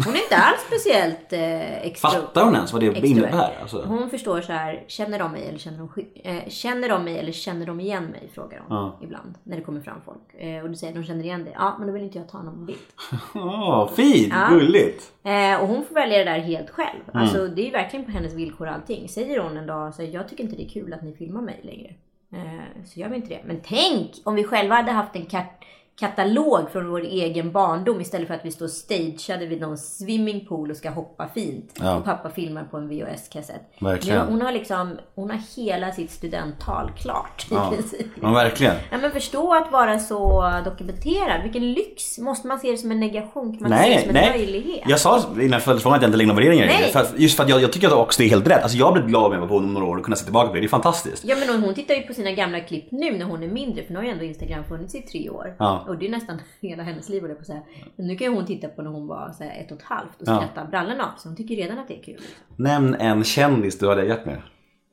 Hon 0.06 0.16
är 0.16 0.20
inte 0.24 0.36
alls 0.38 0.60
speciellt 0.68 1.34
eh, 1.34 1.78
extro... 1.86 2.10
Fattar 2.10 2.44
hon 2.46 2.56
ens 2.56 2.74
vad 2.74 2.82
det 2.82 2.88
extrovert. 2.88 3.10
innebär? 3.12 3.58
Alltså. 3.62 3.82
Hon 3.86 4.10
förstår 4.10 4.42
så 4.42 4.54
här, 4.54 4.84
känner 4.88 5.20
de 5.20 5.32
mig 5.32 5.48
eller 5.48 5.60
känner 5.60 5.78
de, 5.78 5.90
eh, 6.30 6.48
känner 6.50 6.90
de 6.90 7.04
mig 7.04 7.20
eller 7.20 7.32
känner 7.32 7.66
de 7.66 7.80
igen 7.80 8.06
mig? 8.06 8.30
Frågar 8.34 8.64
hon 8.68 8.78
Ja. 8.78 9.00
ibland 9.04 9.36
när 9.44 9.58
det 9.58 9.64
kommer 9.64 9.82
fram 9.82 10.02
folk. 10.06 10.44
Eh, 10.44 10.64
och 10.64 10.70
du 10.70 10.76
säger 10.76 10.94
de 10.94 11.04
känner 11.04 11.24
igen 11.24 11.44
dig. 11.44 11.54
Ja, 11.58 11.76
men 11.78 11.88
då 11.88 11.94
vill 11.94 12.04
inte 12.04 12.18
jag 12.18 12.30
ta 12.30 12.42
någon 12.42 12.66
bild. 12.66 12.80
Åh, 13.36 13.90
fint! 13.96 14.34
Ja. 14.34 14.48
Gulligt! 14.50 15.12
Eh, 15.24 15.62
och 15.62 15.68
hon 15.68 15.86
får 15.86 15.96
välja 15.96 16.18
det 16.18 16.24
där 16.24 16.40
helt 16.40 16.70
själv. 16.70 17.00
Mm. 17.14 17.22
Alltså 17.24 17.48
det 17.48 17.62
är 17.62 17.66
ju 17.66 17.72
verkligen 17.72 18.06
på 18.06 18.12
hennes 18.12 18.34
villkor 18.34 18.68
allting. 18.68 19.10
Säger 19.10 19.40
hon 19.40 19.58
en 19.58 19.68
dag 19.68 19.96
så 19.96 20.04
jag 20.04 20.30
tycker 20.30 20.44
inte 20.44 20.56
det 20.56 20.64
är 20.66 20.70
kul 20.70 20.94
att 20.94 21.02
ni 21.02 21.14
filmar 21.14 21.42
mig 21.42 21.60
längre. 21.64 21.94
Eh, 22.34 22.84
så 22.86 23.00
gör 23.00 23.10
vi 23.10 23.16
inte 23.16 23.30
det. 23.30 23.42
Men 23.46 23.62
tänk 23.64 24.12
om 24.24 24.36
vi 24.36 24.44
själva 24.44 24.76
hade 24.76 24.92
haft 24.92 25.16
en 25.16 25.26
kat- 25.26 25.64
katalog 26.00 26.72
från 26.72 26.90
vår 26.90 27.02
egen 27.02 27.52
barndom 27.52 28.02
istället 28.02 28.28
för 28.28 28.36
att 28.36 28.46
vi 28.46 28.52
står 28.52 28.68
stageade 28.68 29.46
vid 29.46 29.62
någon 29.62 29.78
swimmingpool 29.78 30.72
och 30.72 30.78
ska 30.78 30.90
hoppa 30.90 31.30
fint. 31.34 31.74
Ja. 31.80 31.96
Och 31.96 32.06
pappa 32.06 32.30
filmar 32.30 32.64
på 32.64 32.78
en 32.78 32.90
VHS-kassett. 32.90 33.62
Verkligen. 33.80 34.28
Hon 34.28 34.42
har 34.42 34.52
liksom, 34.52 34.98
hon 35.16 35.30
har 35.30 35.40
hela 35.56 35.92
sitt 35.92 36.12
studenttal 36.12 36.92
klart 36.98 37.48
Ja. 37.52 37.74
Ja, 38.22 38.32
verkligen. 38.32 38.76
Ja, 38.92 38.98
men 38.98 39.12
förstå 39.12 39.54
att 39.54 39.72
vara 39.72 40.00
så 40.00 40.52
dokumenterad. 40.66 41.44
Vilken 41.44 41.74
lyx! 41.74 42.18
Måste 42.18 42.48
man 42.48 42.60
se 42.60 42.72
det 42.72 42.78
som 42.78 42.92
en 42.92 43.00
negation? 43.00 43.58
Kan 43.58 43.70
man 43.70 43.80
se 43.80 43.90
det 43.90 43.90
Nej, 43.90 44.00
som 44.00 44.10
en 44.10 44.16
nej. 44.16 44.30
möjlighet? 44.30 44.84
Jag 44.88 45.00
sa 45.00 45.24
innan 45.34 45.52
jag 45.52 45.64
följde 45.64 45.82
frågan 45.82 45.96
att 45.96 46.02
jag 46.02 46.10
inte 46.10 46.18
lägger 46.18 46.28
några 46.28 46.42
värderingar 46.42 46.66
Nej. 46.66 46.92
För 46.92 47.00
att, 47.00 47.14
just 47.20 47.38
för 47.38 47.44
att 47.44 47.50
jag, 47.50 47.62
jag 47.62 47.74
tycker 47.74 47.88
att 47.88 47.94
också 47.94 48.22
det 48.22 48.28
är 48.28 48.30
helt 48.30 48.48
rätt. 48.48 48.64
Alltså 48.64 48.78
jag 48.78 48.94
blir 48.94 49.04
glad 49.04 49.26
om 49.26 49.34
jag 49.34 49.40
var 49.40 49.48
på 49.48 49.56
om 49.56 49.74
några 49.74 49.88
år 49.88 49.98
och 49.98 50.04
kunna 50.04 50.16
se 50.16 50.24
tillbaka 50.24 50.48
på 50.48 50.54
det. 50.54 50.60
Det 50.60 50.66
är 50.66 50.70
fantastiskt. 50.70 51.26
Ja 51.26 51.36
men 51.48 51.64
hon 51.64 51.74
tittar 51.74 51.94
ju 51.96 52.02
på 52.02 52.14
sina 52.14 52.32
gamla 52.32 52.60
klipp 52.60 52.92
nu 52.92 53.18
när 53.18 53.26
hon 53.26 53.44
är 53.44 53.48
mindre 53.48 53.84
för 53.84 53.94
nu 53.94 54.00
har 54.00 54.04
ju 54.04 54.12
ändå 54.12 54.24
Instagram 54.24 54.64
funnits 54.64 54.96
i 54.96 55.02
tre 55.02 55.30
år. 55.30 55.56
Ja. 55.60 55.84
Och 55.88 55.98
det 55.98 56.06
är 56.08 56.12
nästan 56.12 56.40
hela 56.62 56.84
hennes 56.84 57.10
liv 57.10 57.22
på 57.40 57.44
säga. 57.46 57.62
Men 57.96 58.08
nu 58.08 58.16
kan 58.16 58.28
ju 58.28 58.34
hon 58.36 58.46
titta 58.46 58.68
på 58.68 58.82
när 58.82 58.92
hon 58.92 59.08
var 59.08 59.32
så 59.38 59.44
ett 59.44 59.72
och 59.72 59.78
ett 59.78 59.84
halvt 59.84 60.22
och 60.22 60.28
Ja. 60.28 60.38
skratta 60.38 60.70
brallorna 60.70 61.04
av. 61.04 61.20
Så 61.20 61.28
hon 61.30 61.36
tycker 61.36 61.56
redan 61.56 61.80
att 61.80 61.88
det 61.88 62.00
är 62.00 62.04
kul. 62.04 62.22
Nämn 62.56 62.96
en 62.96 63.24
kändis 63.24 63.80
du 63.80 63.88
hade 63.90 64.06
gett 64.06 64.26
med. 64.26 64.42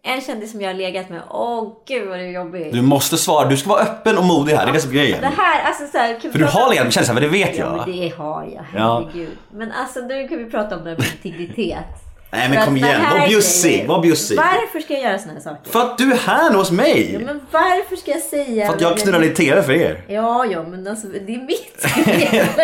En 0.07 0.21
kändis 0.21 0.53
som 0.53 0.61
jag 0.61 0.69
har 0.69 0.75
legat 0.75 1.11
med. 1.11 1.23
Åh 1.31 1.73
gud 1.87 2.09
vad 2.09 2.19
det 2.19 2.25
är 2.25 2.31
jobbigt. 2.31 2.73
Du 2.73 2.83
måste 2.83 3.17
svara, 3.17 3.49
du 3.49 3.57
ska 3.57 3.69
vara 3.71 3.81
öppen 3.83 4.19
och 4.19 4.25
modig 4.25 4.53
här, 4.53 4.67
det 4.67 4.71
är 4.71 4.75
det 4.75 4.81
som 4.81 4.91
är 4.91 4.95
grejen. 4.95 5.21
Det 5.21 5.27
här, 5.27 5.63
alltså 5.67 5.87
så 5.87 5.99
här, 5.99 6.19
För 6.19 6.39
du 6.39 6.45
har 6.45 6.71
legat 6.71 6.85
med 6.87 6.93
kändisar, 6.93 7.15
men 7.15 7.23
det 7.23 7.29
vet 7.29 7.59
Ja, 7.59 7.65
jag. 7.65 7.89
men 7.89 7.97
det 8.01 8.09
har 8.17 8.43
jag. 8.45 8.65
Ja. 8.75 9.01
Herregud. 9.13 9.37
Men 9.53 9.73
alltså 9.73 10.01
nu 10.01 10.29
kan 10.29 10.39
vi 10.39 10.45
prata 10.51 10.77
om 10.79 10.85
det 10.85 10.91
här 10.91 10.97
med 10.99 11.07
integritet. 11.25 11.85
Nej 12.35 12.49
men 12.49 12.65
kom 12.65 12.77
igen, 12.77 13.03
var 13.11 13.29
bjussig, 13.29 13.87
var 13.89 14.03
bjussig. 14.03 14.37
Varför 14.37 14.81
ska 14.81 14.95
jag 14.95 15.03
göra 15.03 15.19
såna 15.19 15.33
här 15.33 15.41
saker? 15.41 15.71
För 15.71 15.81
att 15.81 15.99
du 15.99 16.13
är 16.13 16.17
här 16.17 16.55
hos 16.55 16.71
mig! 16.71 17.13
Ja, 17.13 17.19
men 17.19 17.41
varför 17.51 17.97
ska 17.97 18.11
jag 18.11 18.23
säga... 18.23 18.67
För 18.67 18.75
att 18.75 18.81
jag 18.81 18.99
knullar 18.99 19.25
i 19.25 19.29
TV 19.29 19.63
för 19.63 19.73
er. 19.73 20.05
Ja, 20.09 20.47
ja, 20.47 20.63
men 20.63 20.87
alltså 20.87 21.07
det 21.07 21.35
är 21.35 21.47
mitt 21.47 21.81
fel. 21.81 22.47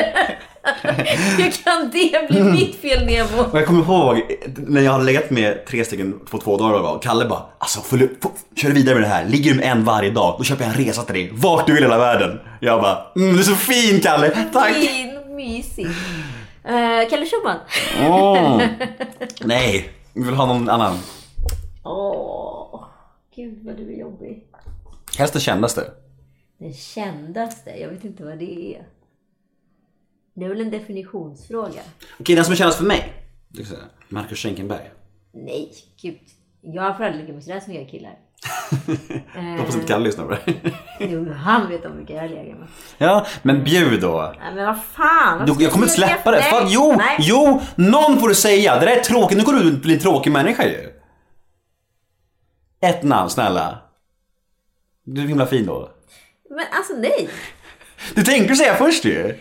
Hur 1.36 1.64
kan 1.64 1.90
det 1.90 2.28
bli 2.28 2.42
mitt 2.42 2.80
fel 2.80 3.06
Nemo? 3.06 3.42
Och 3.52 3.58
jag 3.58 3.66
kommer 3.66 3.84
ihåg 3.84 4.22
när 4.56 4.80
jag 4.80 4.92
hade 4.92 5.04
legat 5.04 5.30
med 5.30 5.66
tre 5.66 5.84
stycken 5.84 6.20
på 6.30 6.38
två 6.38 6.56
dagar 6.56 6.94
och 6.94 7.02
Kalle 7.02 7.24
bara 7.24 7.42
Alltså 7.58 7.96
du, 7.96 8.16
får, 8.22 8.32
kör 8.56 8.70
vidare 8.70 8.94
med 8.94 9.04
det 9.04 9.08
här, 9.08 9.24
ligger 9.24 9.50
du 9.50 9.56
med 9.56 9.66
en 9.66 9.84
varje 9.84 10.10
dag 10.10 10.34
då 10.38 10.44
köper 10.44 10.64
jag 10.64 10.74
en 10.74 10.84
resa 10.84 11.02
till 11.02 11.14
dig 11.14 11.30
vart 11.32 11.66
du 11.66 11.72
vill 11.72 11.82
i 11.82 11.86
hela 11.86 11.98
världen. 11.98 12.40
Jag 12.60 12.80
bara 12.80 12.98
mm, 13.16 13.32
du 13.32 13.38
är 13.38 13.44
så 13.44 13.54
fin 13.54 14.00
Kalle, 14.00 14.30
tack! 14.52 14.74
Fin, 14.74 15.36
mysig. 15.36 15.86
Uh, 16.70 17.08
Kalle 17.10 17.26
Schumann. 17.26 17.58
Åh. 18.00 18.62
Nej, 19.44 19.90
vi 20.14 20.22
vill 20.22 20.34
ha 20.34 20.46
någon 20.46 20.68
annan. 20.68 20.96
Åh, 21.84 22.84
gud 23.34 23.64
vad 23.64 23.76
du 23.76 23.92
är 23.94 23.98
jobbig. 24.00 24.46
Helst 25.18 25.34
det 25.34 25.40
kändaste. 25.40 25.92
Den 26.58 26.74
kändaste, 26.74 27.70
jag 27.70 27.88
vet 27.88 28.04
inte 28.04 28.24
vad 28.24 28.38
det 28.38 28.76
är. 28.76 28.86
Det 30.34 30.44
är 30.44 30.48
väl 30.48 30.60
en 30.60 30.70
definitionsfråga. 30.70 31.80
Okej, 32.20 32.36
den 32.36 32.44
som 32.44 32.52
är 32.52 32.56
kändast 32.56 32.78
för 32.78 32.84
mig. 32.84 33.12
Marcus 34.08 34.38
Schenkenberg. 34.38 34.90
Nej, 35.32 35.72
gud. 36.02 36.20
Jag 36.60 36.84
aldrig 36.84 37.16
ligga 37.16 37.34
med 37.34 37.44
sådär 37.44 37.60
snygga 37.60 37.90
killar. 37.90 38.18
Jag 39.34 39.58
hoppas 39.58 39.74
inte 39.74 39.86
Kalle 39.86 40.04
lyssnar 40.04 40.24
på 40.24 40.30
det. 40.30 40.54
Jo, 41.00 41.32
han 41.32 41.68
vet 41.68 41.86
om 41.86 41.96
vilka 41.96 42.12
jag 42.12 42.30
lägger 42.30 42.54
med. 42.54 42.68
Ja, 42.98 43.26
men 43.42 43.64
bjud 43.64 44.00
då. 44.00 44.34
Nej 44.40 44.54
men 44.54 44.66
vad 44.66 44.78
fan. 44.92 45.46
Du, 45.46 45.64
jag 45.64 45.72
kommer 45.72 45.86
inte 45.86 45.96
släppa 45.96 46.30
det. 46.30 46.42
Fan, 46.42 46.66
jo, 46.68 46.94
Nej. 46.98 47.16
jo, 47.20 47.60
någon 47.74 48.20
får 48.20 48.28
du 48.28 48.34
säga. 48.34 48.78
Det 48.80 48.86
där 48.86 48.96
är 48.96 49.00
tråkigt. 49.00 49.38
Nu 49.38 49.44
går 49.44 49.52
du 49.52 49.60
ut 49.60 49.74
och 49.74 49.80
blir 49.80 49.94
en 49.94 50.00
tråkig 50.00 50.32
människa 50.32 50.64
ju. 50.64 50.88
Ett 52.82 53.02
namn, 53.02 53.30
snälla. 53.30 53.78
Du 55.04 55.22
är 55.22 55.26
himla 55.26 55.46
fin 55.46 55.66
då. 55.66 55.90
Men 56.50 56.66
alltså 56.72 56.92
nej. 56.92 57.28
Du 58.14 58.22
tänkte 58.22 58.54
säga 58.56 58.74
först 58.74 59.04
ju. 59.04 59.38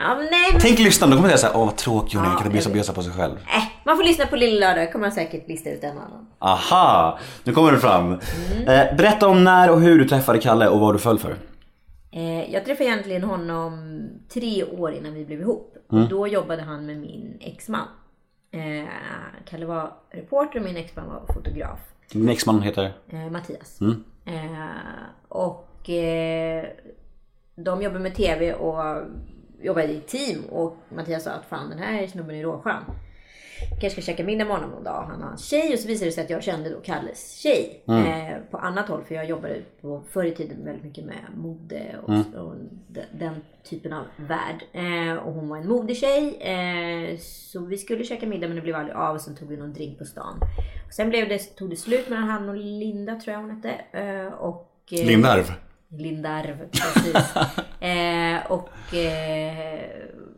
Ja, 0.00 0.14
men 0.14 0.26
nej. 0.30 0.52
Men... 0.52 0.60
Tänk 0.60 0.78
lyssnarna, 0.78 1.10
de 1.10 1.16
kommer 1.16 1.28
säga 1.28 1.38
såhär, 1.38 1.56
åh 1.56 1.66
vad 1.66 1.76
tråkig 1.76 2.18
hon 2.18 2.26
är, 2.26 2.30
kan 2.30 2.38
inte 2.38 2.50
bjussa 2.50 2.70
bjussa 2.70 2.92
på 2.92 3.02
sig 3.02 3.12
själv. 3.12 3.36
Äh, 3.36 3.62
man 3.84 3.96
får 3.96 4.04
lyssna 4.04 4.26
på 4.26 4.36
Lilla 4.36 4.68
Lördag, 4.68 4.92
kommer 4.92 5.06
man 5.06 5.12
säkert 5.12 5.48
lista 5.48 5.70
ut 5.70 5.84
en 5.84 5.96
och 5.96 6.02
annan. 6.02 6.26
Aha, 6.38 7.18
nu 7.44 7.52
kommer 7.52 7.72
det 7.72 7.78
fram. 7.78 8.06
Mm. 8.06 8.18
Eh, 8.68 8.96
berätta 8.96 9.28
om 9.28 9.44
när 9.44 9.70
och 9.70 9.80
hur 9.80 9.98
du 9.98 10.08
träffade 10.08 10.38
Kalle 10.38 10.68
och 10.68 10.80
vad 10.80 10.94
du 10.94 10.98
föll 10.98 11.18
för. 11.18 11.36
Eh, 12.10 12.52
jag 12.52 12.64
träffade 12.64 12.84
egentligen 12.84 13.24
honom 13.24 14.02
tre 14.32 14.64
år 14.64 14.92
innan 14.92 15.14
vi 15.14 15.24
blev 15.24 15.40
ihop. 15.40 15.76
Mm. 15.92 16.08
Då 16.08 16.26
jobbade 16.26 16.62
han 16.62 16.86
med 16.86 16.96
min 16.96 17.38
exman. 17.40 17.88
Eh, 18.52 18.88
Kalle 19.50 19.66
var 19.66 19.92
reporter 20.10 20.58
och 20.58 20.64
min 20.64 20.76
exman 20.76 21.06
var 21.06 21.34
fotograf. 21.34 21.78
Din 22.12 22.28
exman 22.28 22.62
heter? 22.62 22.92
Eh, 23.12 23.30
Mattias. 23.30 23.80
Mm. 23.80 24.04
Eh, 24.26 24.66
och 25.28 25.90
eh, 25.90 26.64
de 27.56 27.82
jobbar 27.82 27.98
med 27.98 28.14
TV 28.14 28.52
och 28.54 29.02
jobbade 29.62 29.92
i 29.92 30.00
team. 30.00 30.44
Och 30.44 30.76
Mattias 30.88 31.24
sa 31.24 31.30
att 31.30 31.46
fan 31.46 31.70
den 31.70 31.78
här 31.78 32.06
snubben 32.06 32.36
är 32.36 32.42
råskön. 32.42 32.84
Kanske 33.80 33.90
ska 33.90 34.12
käka 34.12 34.24
middag 34.24 34.44
med 34.44 34.56
honom 34.56 34.70
någon 34.70 34.84
dag. 34.84 35.06
Han 35.10 35.22
har 35.22 35.30
en 35.30 35.38
tjej 35.38 35.72
och 35.72 35.78
så 35.78 35.88
visade 35.88 36.08
det 36.08 36.12
sig 36.12 36.24
att 36.24 36.30
jag 36.30 36.42
kände 36.42 36.70
då 36.70 36.80
Kalles 36.80 37.38
tjej. 37.38 37.82
Eh, 37.88 38.36
på 38.50 38.58
annat 38.58 38.88
håll 38.88 39.04
för 39.04 39.14
jag 39.14 39.26
jobbade 39.26 39.62
på, 39.80 40.02
förr 40.10 40.24
i 40.24 40.34
tiden 40.34 40.64
väldigt 40.64 40.84
mycket 40.84 41.04
med 41.04 41.16
mode 41.36 41.96
och, 42.02 42.40
och 42.40 42.54
den, 42.88 43.04
den 43.12 43.34
typen 43.64 43.92
av 43.92 44.04
värld. 44.16 44.64
Eh, 44.72 45.16
och 45.16 45.32
hon 45.32 45.48
var 45.48 45.56
en 45.56 45.68
modetjej. 45.68 46.38
Eh, 46.40 47.18
så 47.18 47.60
vi 47.60 47.78
skulle 47.78 48.04
käka 48.04 48.26
middag 48.26 48.46
men 48.46 48.56
det 48.56 48.62
blev 48.62 48.76
aldrig 48.76 48.96
av 48.96 49.14
och 49.14 49.20
sen 49.20 49.36
tog 49.36 49.48
vi 49.48 49.56
någon 49.56 49.72
drink 49.72 49.98
på 49.98 50.04
stan. 50.04 50.40
Och 50.86 50.94
sen 50.94 51.08
blev 51.10 51.28
det, 51.28 51.38
tog 51.38 51.70
det 51.70 51.76
slut 51.76 52.08
mellan 52.08 52.28
han 52.28 52.48
och 52.48 52.56
Linda 52.56 53.20
tror 53.20 53.34
jag 53.34 53.40
hon 53.40 53.50
hette. 53.50 53.98
Eh, 53.98 54.32
och, 54.32 54.72
eh, 54.90 55.06
Lindarv. 55.06 55.52
Lindarv, 55.90 56.68
precis. 56.70 57.36
eh, 57.80 58.52
och 58.52 58.94
eh, 58.94 59.90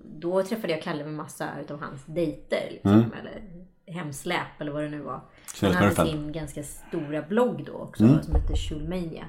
då 0.05 0.43
träffade 0.43 0.73
jag 0.73 0.83
Kalle 0.83 1.05
med 1.05 1.15
massa 1.15 1.49
utav 1.61 1.81
hans 1.81 2.05
dejter. 2.07 2.69
Liksom, 2.71 3.13
Eller 3.21 3.43
hemsläp 3.87 4.61
eller 4.61 4.73
vad 4.73 4.83
det 4.83 4.89
nu 4.89 5.01
var. 5.01 5.21
Han 5.61 5.75
hade 5.75 5.95
sin 5.95 6.33
ganska 6.33 6.63
stora 6.63 7.23
blogg 7.23 7.65
då 7.67 7.73
också 7.73 8.23
som 8.23 8.35
hette 8.35 8.57
Schulmania. 8.57 9.25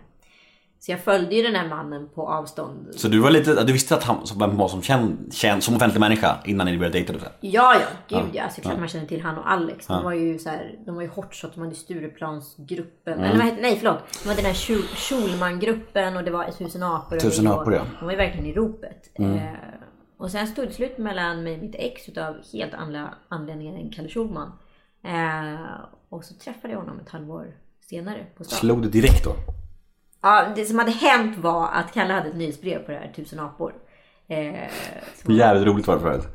Så 0.86 0.92
jag 0.92 1.00
följde 1.00 1.36
ju 1.36 1.42
den 1.44 1.56
här 1.56 1.68
mannen 1.68 2.10
på 2.16 2.28
avstånd. 2.30 2.88
Så 2.96 3.08
du 3.08 3.20
var 3.20 3.32
lite, 3.32 3.64
du 3.64 3.74
visste 3.74 3.96
att 3.96 4.04
han 4.04 4.18
vem 4.40 4.58
var 4.58 4.68
som 4.68 4.82
känd, 4.82 5.34
känd 5.34 5.64
som 5.64 5.76
offentlig 5.76 6.00
människa 6.00 6.38
innan 6.46 6.68
ni 6.68 6.78
började 6.78 6.98
dejta? 7.00 7.14
Ja, 7.42 7.76
ja, 7.76 7.88
gud 8.20 8.30
ja. 8.34 8.50
Såklart 8.50 8.80
man 8.80 8.88
känner 8.88 9.06
till 9.06 9.22
han 9.22 9.38
och 9.38 9.52
Alex. 9.52 9.88
De 9.88 10.04
var 10.04 10.14
ju 10.14 10.40
så 10.40 10.50
här, 10.50 10.76
de 10.86 10.96
var 10.96 11.02
ju 11.02 11.08
hotshot. 11.08 11.54
De 11.56 11.62
hade 11.62 11.76
Stureplansgruppen. 11.76 13.20
Eller 13.20 13.38
vad 13.38 13.46
heter, 13.46 13.62
nej 13.62 13.76
förlåt. 13.78 14.00
De 14.24 14.30
hade 14.30 14.42
den 14.42 14.46
här 14.46 14.54
Schul- 14.54 14.96
Schulmangruppen 14.96 16.18
och 16.18 16.24
det 16.24 16.32
var 16.32 16.52
Tusen 16.52 16.84
apor. 16.84 17.20
Tusen 17.20 17.48
apor, 17.48 17.74
ja. 17.74 17.82
De 18.00 18.06
var 18.06 18.12
ju 18.12 18.18
verkligen 18.18 18.46
i 18.46 18.54
ropet. 18.54 19.12
Eh, 19.20 19.42
och 20.18 20.32
sen 20.32 20.48
stod 20.48 20.68
det 20.68 20.74
slut 20.74 20.98
mellan 20.98 21.44
mig 21.44 21.56
och 21.56 21.62
mitt 21.64 21.76
ex 21.76 22.10
utav 22.10 22.36
helt 22.54 22.74
andra 22.74 23.14
anledningar 23.30 23.80
än 23.80 23.90
Kalle 23.92 24.10
Schulman. 24.10 24.52
Eh, 25.06 25.62
och 26.10 26.24
så 26.24 26.34
träffade 26.34 26.74
jag 26.74 26.80
honom 26.80 27.00
ett 27.00 27.10
halvår 27.10 27.46
senare 27.90 28.26
på 28.38 28.44
stan. 28.44 28.58
Slog 28.60 28.82
du 28.82 28.90
direkt 28.90 29.24
då? 29.24 29.32
Ja, 30.24 30.46
det 30.56 30.66
som 30.66 30.80
hade 30.80 30.92
hänt 30.92 31.38
var 31.38 31.70
att 31.74 31.94
Kalle 31.94 32.14
hade 32.14 32.30
ett 32.30 32.36
nyhetsbrev 32.36 32.80
på 32.86 32.92
det 32.92 32.98
här 32.98 33.12
Tusen 33.16 33.40
apor. 33.40 33.74
Eh, 34.28 34.54
Jävligt 35.28 35.68
roligt 35.68 35.88
var 35.88 35.96
det 35.96 36.02
förut. 36.02 36.28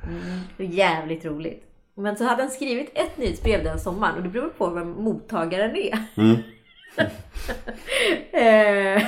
var 0.59 0.64
jävligt 0.66 1.24
roligt. 1.24 1.64
Men 1.94 2.16
så 2.16 2.24
hade 2.24 2.42
han 2.42 2.51
skrivit 2.51 2.90
ett 2.94 3.16
nyhetsbrev 3.18 3.64
den 3.64 3.79
sommaren 3.81 4.16
och 4.16 4.22
det 4.22 4.29
beror 4.29 4.48
på 4.48 4.70
vem 4.70 4.90
mottagaren 4.90 5.77
är. 5.77 5.98
Eh, 8.33 9.03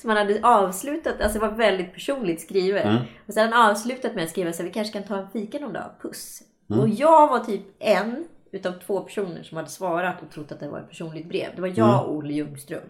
Som 0.00 0.10
han 0.10 0.16
hade 0.16 0.40
avslutat, 0.42 1.20
alltså 1.20 1.38
det 1.38 1.46
var 1.46 1.54
väldigt 1.54 1.92
personligt 1.94 2.40
skrivet. 2.40 2.84
Och 3.26 3.34
så 3.34 3.40
hade 3.40 3.52
han 3.56 3.70
avslutat 3.70 4.14
med 4.14 4.24
att 4.24 4.30
skriva 4.30 4.52
så 4.52 4.62
här, 4.62 4.68
vi 4.68 4.72
kanske 4.74 4.92
kan 4.92 5.02
ta 5.08 5.16
en 5.16 5.30
fika 5.30 5.58
någon 5.58 5.72
dag, 5.72 5.90
puss. 6.02 6.42
Och 6.80 6.88
jag 6.88 7.28
var 7.28 7.38
typ 7.38 7.62
en 7.78 8.24
utav 8.52 8.72
två 8.72 9.00
personer 9.00 9.42
som 9.42 9.56
hade 9.56 9.68
svarat 9.68 10.22
och 10.22 10.30
trott 10.30 10.52
att 10.52 10.60
det 10.60 10.68
var 10.68 10.78
ett 10.78 10.88
personligt 10.88 11.28
brev. 11.28 11.48
Det 11.54 11.60
var 11.60 11.72
jag 11.76 12.04
och 12.08 12.14
Olle 12.14 12.32
Ljungström. 12.32 12.80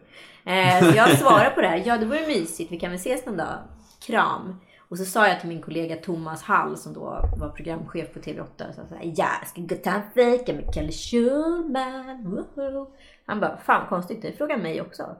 Eh, 0.47 0.91
så 0.91 0.97
jag 0.97 1.19
svarade 1.19 1.51
på 1.51 1.61
det 1.61 1.67
här, 1.69 1.83
ja 1.87 1.99
det 1.99 2.07
var 2.07 2.17
ju 2.17 2.27
mysigt, 2.27 2.73
vi 2.73 2.79
kan 2.79 2.91
väl 2.91 2.99
ses 2.99 3.27
någon 3.27 3.37
dag. 3.37 3.59
Kram. 4.07 4.61
Och 4.89 4.99
så 4.99 5.05
sa 5.05 5.29
jag 5.29 5.41
till 5.41 5.49
min 5.49 5.63
kollega 5.63 5.97
Thomas 5.97 6.43
Hall 6.43 6.77
som 6.77 6.93
då 6.93 7.01
var 7.37 7.49
programchef 7.49 8.13
på 8.13 8.19
TV8. 8.19 8.73
Så 8.73 8.87
så 8.89 8.95
här, 8.95 9.13
ja, 9.17 9.29
jag 9.41 9.49
ska 9.49 9.61
gå 9.61 9.75
och 9.75 9.83
ta 9.83 9.91
en 9.91 10.03
fika 10.15 10.53
med 10.53 10.75
Kalle 10.75 10.93
Schulman. 10.93 12.45
Woho. 12.57 12.87
Han 13.27 13.41
bara, 13.41 13.57
fan 13.57 13.87
konstigt, 13.89 14.23
det 14.23 14.33
frågar 14.33 14.57
mig 14.57 14.81
också. 14.81 15.17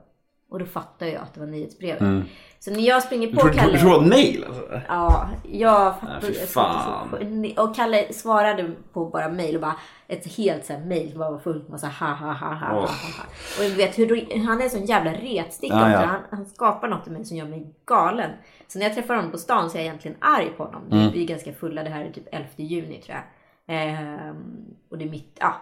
Och 0.49 0.59
då 0.59 0.65
fattade 0.65 1.11
jag 1.11 1.21
att 1.21 1.33
det 1.33 1.39
var 1.39 1.47
nyhetsbrevet. 1.47 2.25
Så 2.59 2.71
när 2.71 2.79
jag 2.79 3.03
springer 3.03 3.27
på 3.27 3.33
Du 3.33 3.41
tror 3.41 3.53
Kalle. 3.53 3.73
du 3.73 3.79
tror 3.79 3.89
det 3.89 3.95
var 3.97 4.03
ett 4.03 4.09
mail 4.09 4.45
alltså? 4.47 4.81
Ja, 4.87 5.29
jag 5.51 5.95
fy 6.21 6.33
jag 6.33 6.49
fan. 6.49 7.09
Och 7.57 7.75
Kalle 7.75 8.13
svarade 8.13 8.71
på 8.93 9.05
bara 9.05 9.29
mail 9.29 9.55
och 9.55 9.61
bara 9.61 9.75
ett 10.07 10.35
helt 10.37 10.65
så 10.65 10.73
här 10.73 10.79
mail 10.85 11.09
som 11.09 11.19
bara 11.19 11.31
var 11.31 11.39
fullt 11.39 11.69
massa 11.69 11.87
ha 11.87 12.07
ha 12.07 12.31
ha 12.31 12.33
ha 12.33 12.53
ha 12.53 12.67
Åh. 12.75 12.81
ha 12.81 12.85
ha. 12.85 13.23
Och 13.59 13.65
jag 13.65 13.69
vet 13.69 13.99
hur, 13.99 14.45
han 14.47 14.59
är 14.59 14.63
en 14.63 14.69
sån 14.69 14.85
jävla 14.85 15.11
retsticka 15.13 15.75
Ja, 15.75 15.91
ja. 15.91 15.97
Han, 16.05 16.21
han 16.29 16.45
skapar 16.45 16.87
något 16.87 17.07
i 17.07 17.11
mig 17.11 17.25
som 17.25 17.37
gör 17.37 17.45
mig 17.45 17.73
galen. 17.85 18.31
Så 18.67 18.79
när 18.79 18.85
jag 18.85 18.95
träffar 18.95 19.15
honom 19.15 19.31
på 19.31 19.37
stan 19.37 19.69
så 19.69 19.77
är 19.77 19.81
jag 19.81 19.85
egentligen 19.85 20.17
arg 20.21 20.49
på 20.57 20.63
honom. 20.63 20.81
Mm. 20.91 21.11
Vi 21.11 21.23
är 21.23 21.27
ganska 21.27 21.53
fulla, 21.53 21.83
det 21.83 21.89
här 21.89 22.05
är 22.05 22.11
typ 22.11 22.27
11 22.31 22.47
juni 22.55 23.01
tror 23.01 23.17
jag. 23.17 23.23
Ehm, 23.67 24.35
och 24.89 24.97
det 24.97 25.05
är 25.05 25.09
mitt, 25.09 25.37
ja. 25.39 25.53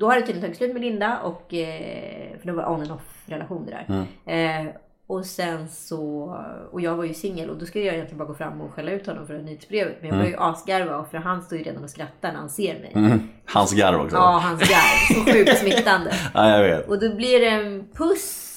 Då 0.00 0.06
har 0.06 0.14
det 0.14 0.20
tydligen 0.20 0.42
tagit 0.42 0.56
slut 0.56 0.72
med 0.72 0.82
Linda 0.82 1.18
och, 1.20 1.54
eh, 1.54 2.38
för 2.40 2.46
det 2.46 2.52
var 2.52 2.70
on 2.70 2.80
and 2.80 2.92
off 2.92 3.22
relation 3.26 3.66
det 3.66 3.70
där. 3.70 4.06
Mm. 4.26 4.66
Eh, 4.66 4.72
och 5.06 5.26
sen 5.26 5.68
så, 5.68 6.36
och 6.72 6.80
jag 6.80 6.96
var 6.96 7.04
ju 7.04 7.14
singel 7.14 7.50
och 7.50 7.56
då 7.56 7.66
skulle 7.66 7.84
jag 7.84 7.94
egentligen 7.94 8.18
bara 8.18 8.28
gå 8.28 8.34
fram 8.34 8.60
och 8.60 8.72
skälla 8.74 8.90
ut 8.90 9.06
honom 9.06 9.26
för 9.26 9.38
nyhetsbrevet. 9.38 9.96
Men 10.00 10.08
jag 10.08 10.18
började 10.18 10.36
ju 10.36 10.42
asgarva 10.42 11.04
för 11.10 11.18
han 11.18 11.42
står 11.42 11.58
ju 11.58 11.64
redan 11.64 11.84
och 11.84 11.90
skrattar 11.90 12.32
när 12.32 12.38
han 12.38 12.50
ser 12.50 12.74
mig. 12.74 12.92
Mm. 12.94 13.28
Hans 13.46 13.72
garv 13.72 14.00
också. 14.00 14.16
Ja, 14.16 14.40
hans 14.42 14.60
garv. 14.60 15.14
Så 15.14 15.32
sjukt 15.32 15.58
smittande. 15.58 16.14
ja, 16.34 16.48
jag 16.50 16.62
vet. 16.62 16.88
Och 16.88 17.00
då 17.00 17.14
blir 17.14 17.40
det 17.40 17.48
en 17.48 17.88
puss 17.94 18.50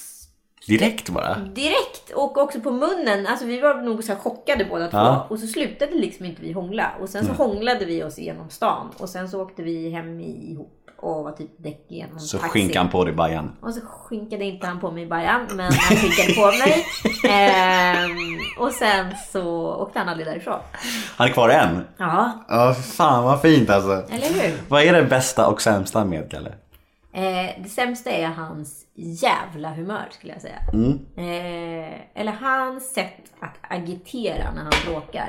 Direkt 0.66 1.10
bara. 1.10 1.38
direkt 1.38 2.10
och 2.14 2.38
också 2.38 2.60
på 2.60 2.70
munnen. 2.70 3.26
Alltså 3.26 3.46
vi 3.46 3.60
var 3.60 3.74
nog 3.74 4.04
så 4.04 4.16
chockade 4.16 4.64
båda 4.64 4.88
två. 4.88 4.96
Ja. 4.98 5.26
Och 5.30 5.38
så 5.38 5.46
slutade 5.46 5.94
liksom 5.94 6.24
inte 6.26 6.42
vi 6.42 6.52
hångla. 6.52 6.92
Och 7.00 7.08
sen 7.08 7.24
så 7.24 7.32
hånglade 7.32 7.84
vi 7.84 8.04
oss 8.04 8.18
igenom 8.18 8.50
stan. 8.50 8.90
Och 8.98 9.08
sen 9.08 9.28
så 9.28 9.42
åkte 9.42 9.62
vi 9.62 9.90
hem 9.90 10.20
ihop 10.20 10.77
och 10.98 11.24
var 11.24 11.32
typ 11.32 11.50
däck 11.58 11.86
igenom 11.88 12.18
Så 12.20 12.38
taxi. 12.38 12.50
skinkan 12.60 12.88
på 12.90 13.04
dig 13.04 13.14
Bajan. 13.14 13.56
Och 13.60 13.74
så 13.74 13.80
skinkade 13.80 14.44
inte 14.44 14.66
han 14.66 14.80
på 14.80 14.90
mig 14.90 15.06
bajan, 15.06 15.46
men 15.50 15.72
han 15.72 15.96
skinkade 15.96 16.34
på 16.34 16.46
mig. 16.46 16.84
Ehm, 17.32 18.10
och 18.58 18.72
sen 18.72 19.06
så 19.32 19.72
åkte 19.74 19.98
han 19.98 20.08
aldrig 20.08 20.26
därifrån. 20.26 20.60
Han 21.16 21.28
är 21.28 21.32
kvar 21.32 21.48
än. 21.48 21.84
Ja, 21.98 22.44
Ja, 22.48 22.74
fan 22.74 23.24
vad 23.24 23.42
fint 23.42 23.70
alltså. 23.70 23.90
eller 24.14 24.42
hur? 24.42 24.56
Vad 24.68 24.82
är 24.82 24.92
det 24.92 25.02
bästa 25.02 25.46
och 25.46 25.62
sämsta 25.62 26.04
med 26.04 26.30
Kalle? 26.30 26.54
Eh, 27.12 27.62
det 27.62 27.68
sämsta 27.68 28.10
är 28.10 28.26
hans 28.26 28.84
jävla 28.94 29.70
humör 29.74 30.08
skulle 30.10 30.32
jag 30.32 30.42
säga. 30.42 30.58
Eh, 31.16 32.00
eller 32.14 32.32
hans 32.32 32.94
sätt 32.94 33.16
att 33.40 33.72
agitera 33.72 34.50
när 34.54 34.62
han 34.62 34.72
bråkar. 34.86 35.28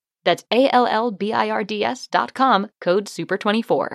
That's 0.25 0.43
A 0.49 0.69
L 0.73 0.87
L 0.91 1.11
B 1.19 1.25
I 1.25 1.49
R 1.51 1.63
D 1.63 1.83
S 1.83 2.07
dot 2.07 2.33
com, 2.37 2.67
code 2.85 3.05
SUPER24. 3.05 3.87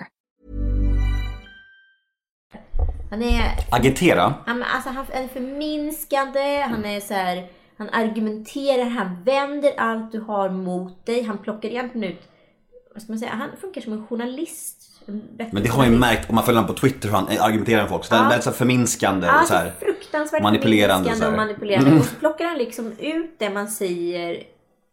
Han 3.09 3.21
är, 3.23 3.51
Agitera. 3.71 4.33
han, 4.45 4.63
alltså, 4.63 4.89
han 4.89 5.05
är 5.11 5.27
förminskande, 5.27 6.61
han 6.69 6.85
är 6.85 6.99
så 6.99 7.13
här, 7.13 7.47
han 7.77 7.89
argumenterar, 7.89 8.85
han 8.89 9.23
vänder 9.23 9.73
allt 9.77 10.11
du 10.11 10.19
har 10.21 10.49
mot 10.49 11.05
dig. 11.05 11.23
Han 11.23 11.37
plockar 11.37 11.69
egentligen 11.69 12.11
ut, 12.13 12.21
vad 12.93 13.01
ska 13.03 13.11
man 13.11 13.19
säga, 13.19 13.31
han 13.31 13.49
funkar 13.61 13.81
som 13.81 13.93
en 13.93 14.07
journalist. 14.07 14.83
En 15.05 15.23
Men 15.51 15.63
det 15.63 15.69
har 15.69 15.77
man 15.77 15.91
ju 15.93 15.99
märkt 15.99 16.29
om 16.29 16.35
man 16.35 16.43
följer 16.43 16.61
honom 16.61 16.75
på 16.75 16.79
Twitter 16.81 17.07
hur 17.09 17.15
han 17.15 17.27
argumenterar 17.39 17.81
med 17.81 17.89
folk. 17.89 18.05
Så 18.05 18.13
det 18.13 18.19
är 18.19 18.23
Ja. 18.23 18.29
väldigt 18.29 18.43
så 18.43 18.49
här 18.49 18.57
förminskande 18.57 19.27
och 19.27 19.33
Alltså 19.33 19.53
så 19.53 19.59
här. 19.59 19.71
fruktansvärt 19.79 20.43
manipulerande 20.43 21.09
förminskande 21.09 21.25
så 21.25 21.25
och 21.25 21.39
här. 21.39 21.47
manipulerande. 21.47 21.95
Och 21.99 22.05
så 22.05 22.15
plockar 22.15 22.45
han 22.45 22.57
liksom 22.57 22.91
ut 22.99 23.35
det 23.39 23.49
man 23.49 23.67
säger 23.67 24.43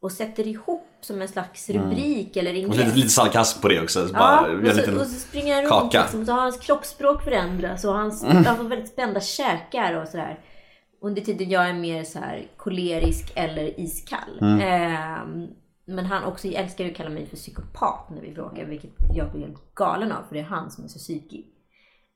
och 0.05 0.13
sätter 0.13 0.47
ihop 0.47 0.87
som 1.01 1.23
en 1.23 1.29
slags 1.29 1.71
rubrik 1.71 2.37
eller 2.37 2.51
Mm. 2.51 2.65
Och 2.71 2.75
ingress. 2.75 2.87
lite, 2.87 2.97
lite 2.97 3.09
sarkasm 3.09 3.61
på 3.61 3.69
det 3.69 3.81
också. 3.83 4.09
Så 4.09 4.15
Ja, 4.15 4.19
bara, 4.19 4.41
och, 4.41 4.49
en 4.65 4.71
så, 4.71 4.77
liten 4.77 5.01
och 5.01 5.07
så 5.07 5.19
springer 5.21 5.55
han 5.55 5.65
runt 5.83 5.93
liksom, 5.95 6.21
och 6.21 6.27
så 6.27 6.33
har 6.33 6.41
hans 6.41 6.59
kroppsspråk 6.59 7.23
förändrats 7.23 7.85
och 7.85 7.95
hans, 7.95 8.25
Mm. 8.25 8.45
han 8.45 8.57
får 8.57 8.65
väldigt 8.65 8.89
spända 8.89 9.21
käkar 9.21 10.03
och 10.03 10.09
sådär. 10.09 10.39
Under 11.03 11.23
tiden 11.23 11.51
jag 11.51 11.69
är 11.69 11.75
mer 11.75 12.05
så 12.05 12.19
här 12.19 12.47
kolerisk 12.57 13.33
eller 13.35 13.81
iskall. 13.81 14.39
Mm. 14.41 14.61
Ehm, 14.61 15.49
men 15.87 16.07
han 16.07 16.25
också 16.25 16.49
älskar 16.49 16.85
ju 16.85 16.91
att 16.91 16.97
kalla 16.97 17.11
mig 17.11 17.27
för 17.27 17.37
psykopat 17.37 18.11
när 18.11 18.21
vi 18.23 18.31
bråkar, 18.33 18.65
vilket 18.65 18.91
jag 19.15 19.31
blir 19.33 19.41
helt 19.41 19.75
galen 19.75 20.13
av 20.13 20.23
för 20.29 20.35
det 20.35 20.41
är 20.41 20.45
han 20.45 20.71
som 20.71 20.85
är 20.85 20.89
så 20.89 20.99
psykig. 20.99 21.47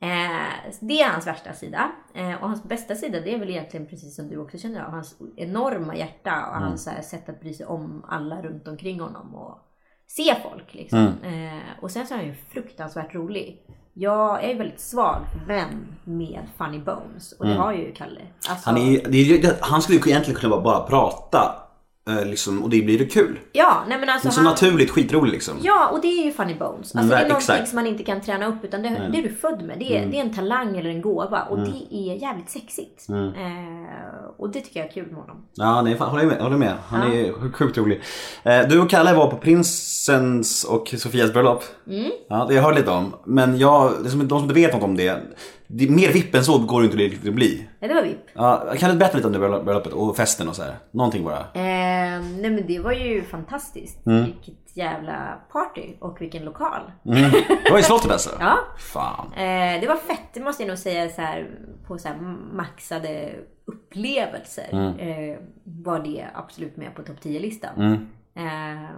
Eh, 0.00 0.72
det 0.80 1.00
är 1.02 1.10
hans 1.10 1.26
värsta 1.26 1.52
sida. 1.52 1.90
Eh, 2.14 2.34
och 2.42 2.48
hans 2.48 2.64
bästa 2.64 2.94
sida 2.94 3.20
det 3.20 3.34
är 3.34 3.38
väl 3.38 3.50
egentligen 3.50 3.86
precis 3.86 4.16
som 4.16 4.28
du 4.28 4.36
också 4.38 4.58
känner 4.58 4.80
av. 4.84 4.90
Hans 4.90 5.16
enorma 5.36 5.96
hjärta 5.96 6.46
och 6.50 6.54
hans 6.56 6.84
så 6.84 6.90
här, 6.90 7.02
sätt 7.02 7.28
att 7.28 7.40
bry 7.40 7.54
sig 7.54 7.66
om 7.66 8.04
alla 8.08 8.42
runt 8.42 8.68
omkring 8.68 9.00
honom. 9.00 9.34
Och 9.34 9.58
se 10.06 10.34
folk 10.42 10.74
liksom. 10.74 10.98
Eh, 11.22 11.82
och 11.82 11.90
sen 11.90 12.06
så 12.06 12.14
är 12.14 12.18
han 12.18 12.26
ju 12.26 12.34
fruktansvärt 12.34 13.14
rolig. 13.14 13.62
Jag 13.94 14.44
är 14.44 14.54
väldigt 14.58 14.80
svag 14.80 15.20
vän 15.46 15.94
med 16.04 16.40
Funny 16.58 16.78
Bones. 16.78 17.32
Och 17.32 17.46
det 17.46 17.54
har 17.54 17.72
ju 17.72 17.92
Kalle. 17.92 18.20
Alltså, 18.50 18.70
Han, 18.70 18.78
är, 18.78 19.08
det 19.10 19.18
ju- 19.18 19.38
det- 19.38 19.58
han 19.60 19.82
skulle 19.82 19.98
ju 19.98 20.10
egentligen 20.10 20.40
kunna 20.40 20.60
bara 20.60 20.86
prata. 20.86 21.62
Eh, 22.08 22.24
Liksom, 22.26 22.62
och 22.62 22.70
det 22.70 22.82
blir 22.82 22.98
det 22.98 23.06
kul. 23.06 23.38
Ja, 23.52 23.82
nej 23.88 23.98
men 24.00 24.08
alltså 24.08 24.30
Så 24.30 24.36
han, 24.40 24.44
naturligt 24.44 24.90
skitrolig 24.90 25.32
liksom. 25.32 25.54
Ja, 25.62 25.88
och 25.88 26.00
det 26.00 26.08
är 26.08 26.24
ju 26.24 26.32
funny 26.32 26.54
bones. 26.54 26.78
Alltså 26.78 26.98
Mm, 26.98 27.08
det 27.08 27.16
är 27.16 27.24
exakt. 27.36 27.48
någonting 27.48 27.66
som 27.66 27.76
man 27.76 27.86
inte 27.86 28.04
kan 28.04 28.20
träna 28.20 28.46
upp 28.46 28.64
utan 28.64 28.82
det, 28.82 28.88
det 29.12 29.18
är 29.18 29.22
du 29.22 29.28
född 29.34 29.62
med. 29.62 29.78
Det 29.78 29.96
är, 29.98 30.06
det 30.06 30.16
är 30.16 30.20
en 30.20 30.34
talang 30.34 30.78
eller 30.78 30.90
en 30.90 31.02
gåva 31.02 31.42
och 31.42 31.58
det 31.58 31.94
är 31.94 32.14
jävligt 32.22 32.50
sexigt. 32.50 33.06
Eh, 33.08 34.30
och 34.38 34.50
det 34.50 34.60
tycker 34.60 34.80
jag 34.80 34.88
är 34.88 34.92
kul 34.92 35.06
med 35.06 35.16
honom. 35.20 35.36
Ja, 35.54 35.82
nej, 35.82 35.96
fan, 35.96 36.10
håller 36.10 36.26
med. 36.26 36.40
Håller 36.40 36.56
med. 36.56 36.74
Han 36.88 37.12
är 37.12 37.52
sjukt 37.52 37.78
rolig. 37.78 38.00
Eh, 38.42 38.60
Du 38.68 38.80
och 38.80 38.90
Kalle 38.90 39.14
var 39.14 39.30
på 39.30 39.36
prinsens 39.36 40.64
och 40.64 40.94
Sofias 40.98 41.32
bröllop. 41.32 41.64
Mm. 41.86 42.10
Ja, 42.28 42.44
det 42.48 42.54
jag 42.54 42.62
hörde 42.62 42.76
lite 42.78 42.90
om. 42.90 43.14
Men 43.24 43.58
jag, 43.58 43.92
det 44.04 44.10
som, 44.10 44.18
de 44.20 44.28
som 44.28 44.42
inte 44.42 44.54
vet 44.54 44.74
något 44.74 44.82
om 44.82 44.96
det. 44.96 45.20
Det 45.70 45.90
mer 45.90 46.12
vipp 46.12 46.34
än 46.34 46.44
så 46.44 46.58
går 46.58 46.80
det 46.80 46.84
inte 46.84 46.96
riktigt 46.98 47.28
att 47.28 47.34
bli. 47.34 47.68
Ja, 47.80 47.88
det 47.88 47.94
var 47.94 48.02
VIP. 48.02 48.18
Ja, 48.34 48.72
kan 48.78 48.90
du 48.90 48.96
berätta 48.96 49.16
lite 49.16 49.26
om 49.26 49.32
det 49.32 49.38
bröllop- 49.38 49.64
bröllopet 49.64 49.92
och 49.92 50.16
festen 50.16 50.48
och 50.48 50.56
så 50.56 50.62
här? 50.62 50.74
Någonting 50.90 51.24
bara. 51.24 51.38
Eh, 51.38 52.20
nej 52.40 52.50
men 52.50 52.66
det 52.66 52.78
var 52.78 52.92
ju 52.92 53.22
fantastiskt. 53.22 54.06
Mm. 54.06 54.24
Vilket 54.24 54.76
jävla 54.76 55.38
party 55.52 55.82
och 56.00 56.20
vilken 56.20 56.44
lokal. 56.44 56.80
Det 57.02 57.70
var 57.70 57.78
i 57.78 57.82
slottet 57.82 58.10
alltså? 58.10 58.30
Ja. 58.40 58.58
Fan. 58.78 59.32
Eh, 59.32 59.80
det 59.80 59.86
var 59.88 59.96
fett, 59.96 60.20
det 60.34 60.40
måste 60.40 60.62
jag 60.62 60.68
nog 60.68 60.78
säga 60.78 61.08
så 61.08 61.20
här, 61.22 61.50
på 61.86 61.98
så 61.98 62.08
här 62.08 62.16
maxade 62.52 63.30
upplevelser. 63.64 64.68
Eh, 64.98 65.38
var 65.64 65.98
det 66.00 66.26
absolut 66.34 66.76
med 66.76 66.94
på 66.94 67.02
topp 67.02 67.16
10-listan. 67.22 67.92
Eh, 68.34 68.90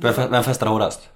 Vem 0.00 0.12
fe- 0.12 0.30
Vem 0.30 0.42
festade 0.44 0.70
hårdast? 0.70 1.08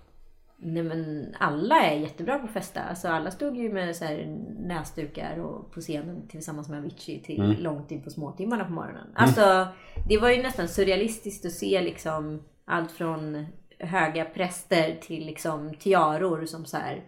Nej 0.62 0.83
men 0.83 1.35
alla 1.38 1.81
är 1.81 1.96
jättebra 1.96 2.38
på 2.38 2.44
att 2.44 2.53
festa. 2.53 2.81
Alltså 2.81 3.09
alla 3.09 3.31
stod 3.31 3.57
ju 3.57 3.73
med 3.73 3.96
så 3.96 4.05
här 4.05 4.38
näsdukar 4.59 5.38
och 5.38 5.73
på 5.73 5.81
scenen 5.81 6.29
tillsammans 6.29 6.68
med 6.68 6.79
Avicii 6.79 7.23
till 7.23 7.57
långt 7.62 7.90
in 7.90 8.03
på 8.03 8.11
småtimmarna 8.11 8.64
på 8.64 8.73
morgonen. 8.73 9.07
Alltså 9.14 9.68
det 10.09 10.18
var 10.18 10.31
ju 10.31 10.42
nästan 10.42 10.68
surrealistiskt 10.68 11.46
att 11.46 11.53
se 11.53 11.81
liksom 11.81 12.42
allt 12.64 12.92
från 12.92 13.46
höga 13.79 14.25
präster 14.25 14.99
till 15.01 15.27
liksom 15.27 15.75
tiaror 15.75 16.44
som 16.46 16.64
så 16.64 16.77
här 16.77 17.03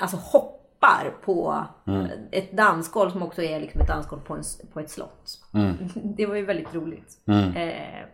alltså 0.00 0.16
hoppar 0.82 1.10
på 1.24 1.64
ett 2.32 2.52
dansgolv 2.56 3.10
som 3.10 3.22
också 3.22 3.42
är 3.42 3.60
liksom 3.60 3.80
ett 3.80 3.88
dansgolv 3.88 4.20
på, 4.20 4.34
en, 4.34 4.42
på 4.72 4.80
ett 4.80 4.90
slott. 4.90 5.38
Det 6.16 6.26
var 6.26 6.34
ju 6.36 6.44
väldigt 6.44 6.74
roligt. 6.74 7.08
Eh, 7.28 7.32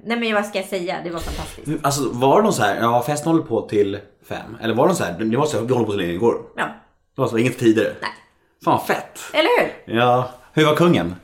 nej 0.05 0.17
men 0.21 0.35
vad 0.35 0.47
ska 0.47 0.59
jag 0.59 0.67
säga, 0.67 0.97
det 1.05 1.11
var 1.11 1.21
fantastiskt. 1.21 1.85
Alltså 1.85 2.11
var 2.13 2.43
någon 2.43 2.53
så 2.53 2.63
här, 2.63 2.77
ja 2.81 3.03
festen 3.03 3.33
håller 3.33 3.45
på 3.45 3.61
till 3.69 3.99
fem. 4.29 4.57
Eller 4.61 4.75
var 4.75 4.87
någon 4.87 4.97
så 4.97 5.05
här, 5.05 5.19
det 5.19 5.37
var 5.37 5.47
så 5.47 5.59
här, 5.59 5.65
vi 5.67 5.73
håller 5.73 5.87
på 5.87 5.93
så 5.93 5.99
länge 5.99 6.13
det 6.13 6.19
går. 6.19 6.37
Ja, 6.57 6.65
Det 7.15 7.21
var 7.21 7.29
så, 7.29 7.39
inget 7.39 7.59
tidigare. 7.59 7.93
nej. 8.01 8.11
Fan 8.65 8.81
fett. 8.87 9.19
Eller 9.33 9.49
hur? 9.61 9.97
Ja. 9.97 10.31
Hur 10.53 10.67
var 10.67 10.75
kungen? 10.77 11.15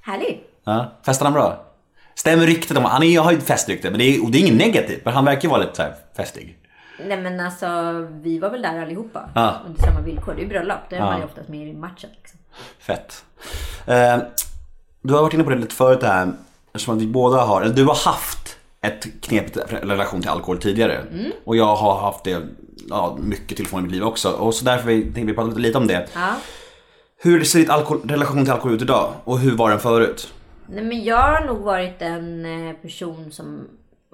Härligt. 0.00 0.40
Ja, 0.64 0.92
festade 1.06 1.26
han 1.30 1.32
bra? 1.34 1.64
Stämmer 2.14 2.46
ryktet 2.46 2.76
om, 2.76 2.84
han 2.84 3.02
är, 3.02 3.20
har 3.20 3.32
ju 3.32 3.38
ett 3.38 3.46
festrykte 3.46 3.90
men 3.90 3.98
det 3.98 4.04
är, 4.04 4.24
och 4.24 4.30
det 4.30 4.38
är 4.38 4.40
inget 4.40 4.54
negativt. 4.66 5.04
Men 5.04 5.14
han 5.14 5.24
verkar 5.24 5.42
ju 5.42 5.48
vara 5.48 5.60
lite 5.60 5.74
så 5.74 5.82
här 5.82 5.94
festig. 6.16 6.56
Nej 7.06 7.20
men 7.20 7.40
alltså 7.40 7.66
vi 8.10 8.38
var 8.38 8.50
väl 8.50 8.62
där 8.62 8.82
allihopa. 8.82 9.28
Ja. 9.34 9.56
Under 9.66 9.82
samma 9.82 10.00
villkor. 10.00 10.34
Det 10.34 10.40
är 10.40 10.42
ju 10.42 10.48
bröllop. 10.48 10.78
Det 10.90 10.96
är 10.96 11.00
man 11.00 11.18
ju 11.18 11.24
oftast 11.24 11.48
med 11.48 11.68
i 11.68 11.72
matchen. 11.72 12.10
Liksom. 12.16 12.38
Fett. 12.78 13.24
Eh, 13.86 14.18
du 15.02 15.14
har 15.14 15.22
varit 15.22 15.34
inne 15.34 15.44
på 15.44 15.50
det 15.50 15.56
lite 15.56 15.74
förut 15.74 16.00
det 16.00 16.06
här, 16.06 16.32
eftersom 16.72 16.96
att 16.96 17.02
vi 17.02 17.06
båda 17.06 17.40
har, 17.42 17.62
eller 17.62 17.74
du 17.74 17.84
har 17.84 18.04
haft 18.04 18.56
ett 18.80 19.22
knepigt 19.22 19.58
relation 19.70 20.20
till 20.20 20.30
alkohol 20.30 20.58
tidigare. 20.58 21.04
Och 21.44 21.56
jag 21.56 21.76
har 21.76 22.00
haft 22.00 22.24
det 22.24 22.42
ja, 22.88 23.18
mycket 23.20 23.56
till 23.56 23.66
i 23.72 23.76
mitt 23.76 23.92
liv 23.92 24.02
också. 24.02 24.30
Och 24.30 24.54
så 24.54 24.64
därför 24.64 24.86
tänkte 24.86 25.20
vi 25.20 25.34
prata 25.34 25.58
lite, 25.58 25.78
om 25.78 25.86
det. 25.86 26.08
Ja. 26.14 26.34
Hur 27.22 27.44
ser 27.44 27.58
ditt 27.58 27.70
alkohol, 27.70 28.00
relation 28.08 28.44
till 28.44 28.52
alkohol 28.52 28.74
ut 28.74 28.82
idag? 28.82 29.12
Och 29.24 29.38
hur 29.38 29.56
var 29.56 29.70
den 29.70 29.78
förut? 29.78 30.32
Nej 30.66 30.84
men 30.84 31.04
jag 31.04 31.22
har 31.22 31.46
nog 31.46 31.58
varit 31.58 32.02
en 32.02 32.46
eh, 32.68 32.74
person 32.74 33.32
som 33.32 33.46
om 33.46 33.68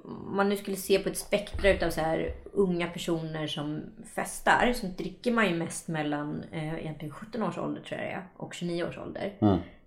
man 0.09 0.49
nu 0.49 0.57
skulle 0.57 0.77
se 0.77 0.99
på 0.99 1.09
ett 1.09 1.19
spektra 1.19 1.71
utav 1.71 1.91
så 1.91 2.01
här 2.01 2.35
unga 2.53 2.87
personer 2.87 3.47
som 3.47 3.83
festar. 4.15 4.73
Så 4.75 4.87
dricker 4.87 5.33
man 5.33 5.49
ju 5.49 5.55
mest 5.55 5.89
mellan 5.89 6.45
eh, 6.53 6.75
egentligen 6.75 7.15
17 7.15 7.43
års 7.43 7.59
ålder 7.59 7.81
tror 7.81 8.01
jag 8.01 8.09
det 8.09 8.13
är, 8.13 8.27
och 8.37 8.55
29 8.55 8.85
års 8.85 8.99
ålder. 8.99 9.33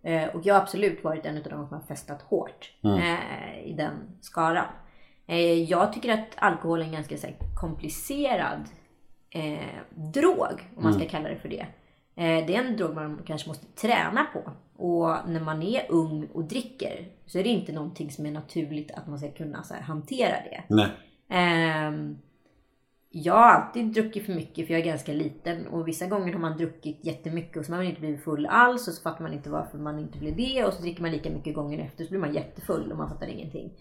Eh, 0.01 0.35
och 0.35 0.45
jag 0.45 0.53
har 0.53 0.61
absolut 0.61 1.03
varit 1.03 1.25
en 1.25 1.37
av 1.37 1.43
de 1.43 1.67
som 1.67 1.77
har 1.77 1.85
festat 1.87 2.21
hårt 2.21 2.71
eh, 2.83 3.65
i 3.65 3.73
den 3.73 3.93
skaran. 4.21 4.67
Eh, 5.27 5.63
jag 5.63 5.93
tycker 5.93 6.13
att 6.13 6.27
alkohol 6.35 6.81
är 6.81 6.85
en 6.85 6.91
ganska 6.91 7.17
så 7.17 7.27
här, 7.27 7.35
komplicerad 7.55 8.69
eh, 9.29 9.59
drog, 9.95 10.69
om 10.75 10.83
man 10.83 10.93
ska 10.93 11.05
kalla 11.05 11.29
det 11.29 11.35
för 11.35 11.49
det. 11.49 11.65
Eh, 12.15 12.45
det 12.45 12.55
är 12.55 12.63
en 12.63 12.77
drog 12.77 12.95
man 12.95 13.21
kanske 13.25 13.47
måste 13.47 13.65
träna 13.65 14.25
på. 14.33 14.51
Och 14.79 15.29
när 15.29 15.39
man 15.39 15.63
är 15.63 15.85
ung 15.89 16.27
och 16.33 16.43
dricker 16.43 17.07
så 17.25 17.39
är 17.39 17.43
det 17.43 17.49
inte 17.49 17.71
någonting 17.71 18.11
som 18.11 18.25
är 18.25 18.31
naturligt 18.31 18.91
att 18.91 19.07
man 19.07 19.19
ska 19.19 19.31
kunna 19.31 19.63
så 19.63 19.73
här, 19.73 19.81
hantera 19.81 20.35
det. 20.35 20.63
Nej. 20.67 20.87
Ehm, 21.29 22.17
jag 23.09 23.33
har 23.33 23.49
alltid 23.49 23.93
druckit 23.93 24.25
för 24.25 24.33
mycket 24.33 24.67
för 24.67 24.73
jag 24.73 24.81
är 24.81 24.85
ganska 24.85 25.11
liten 25.11 25.67
och 25.67 25.87
vissa 25.87 26.07
gånger 26.07 26.33
har 26.33 26.39
man 26.39 26.57
druckit 26.57 27.05
jättemycket 27.05 27.57
och 27.57 27.65
så 27.65 27.71
har 27.71 27.77
man 27.77 27.87
inte 27.87 28.01
blivit 28.01 28.23
full 28.23 28.45
alls 28.45 28.87
och 28.87 28.93
så 28.93 29.01
fattar 29.01 29.23
man 29.23 29.33
inte 29.33 29.49
varför 29.49 29.77
man 29.77 29.99
inte 29.99 30.17
blev 30.17 30.35
det 30.35 30.65
och 30.65 30.73
så 30.73 30.81
dricker 30.81 31.01
man 31.01 31.11
lika 31.11 31.29
mycket 31.29 31.55
gånger 31.55 31.79
efter 31.79 32.03
så 32.03 32.09
blir 32.09 32.19
man 32.19 32.33
jättefull 32.33 32.91
och 32.91 32.97
man 32.97 33.09
fattar 33.09 33.27
ingenting. 33.27 33.71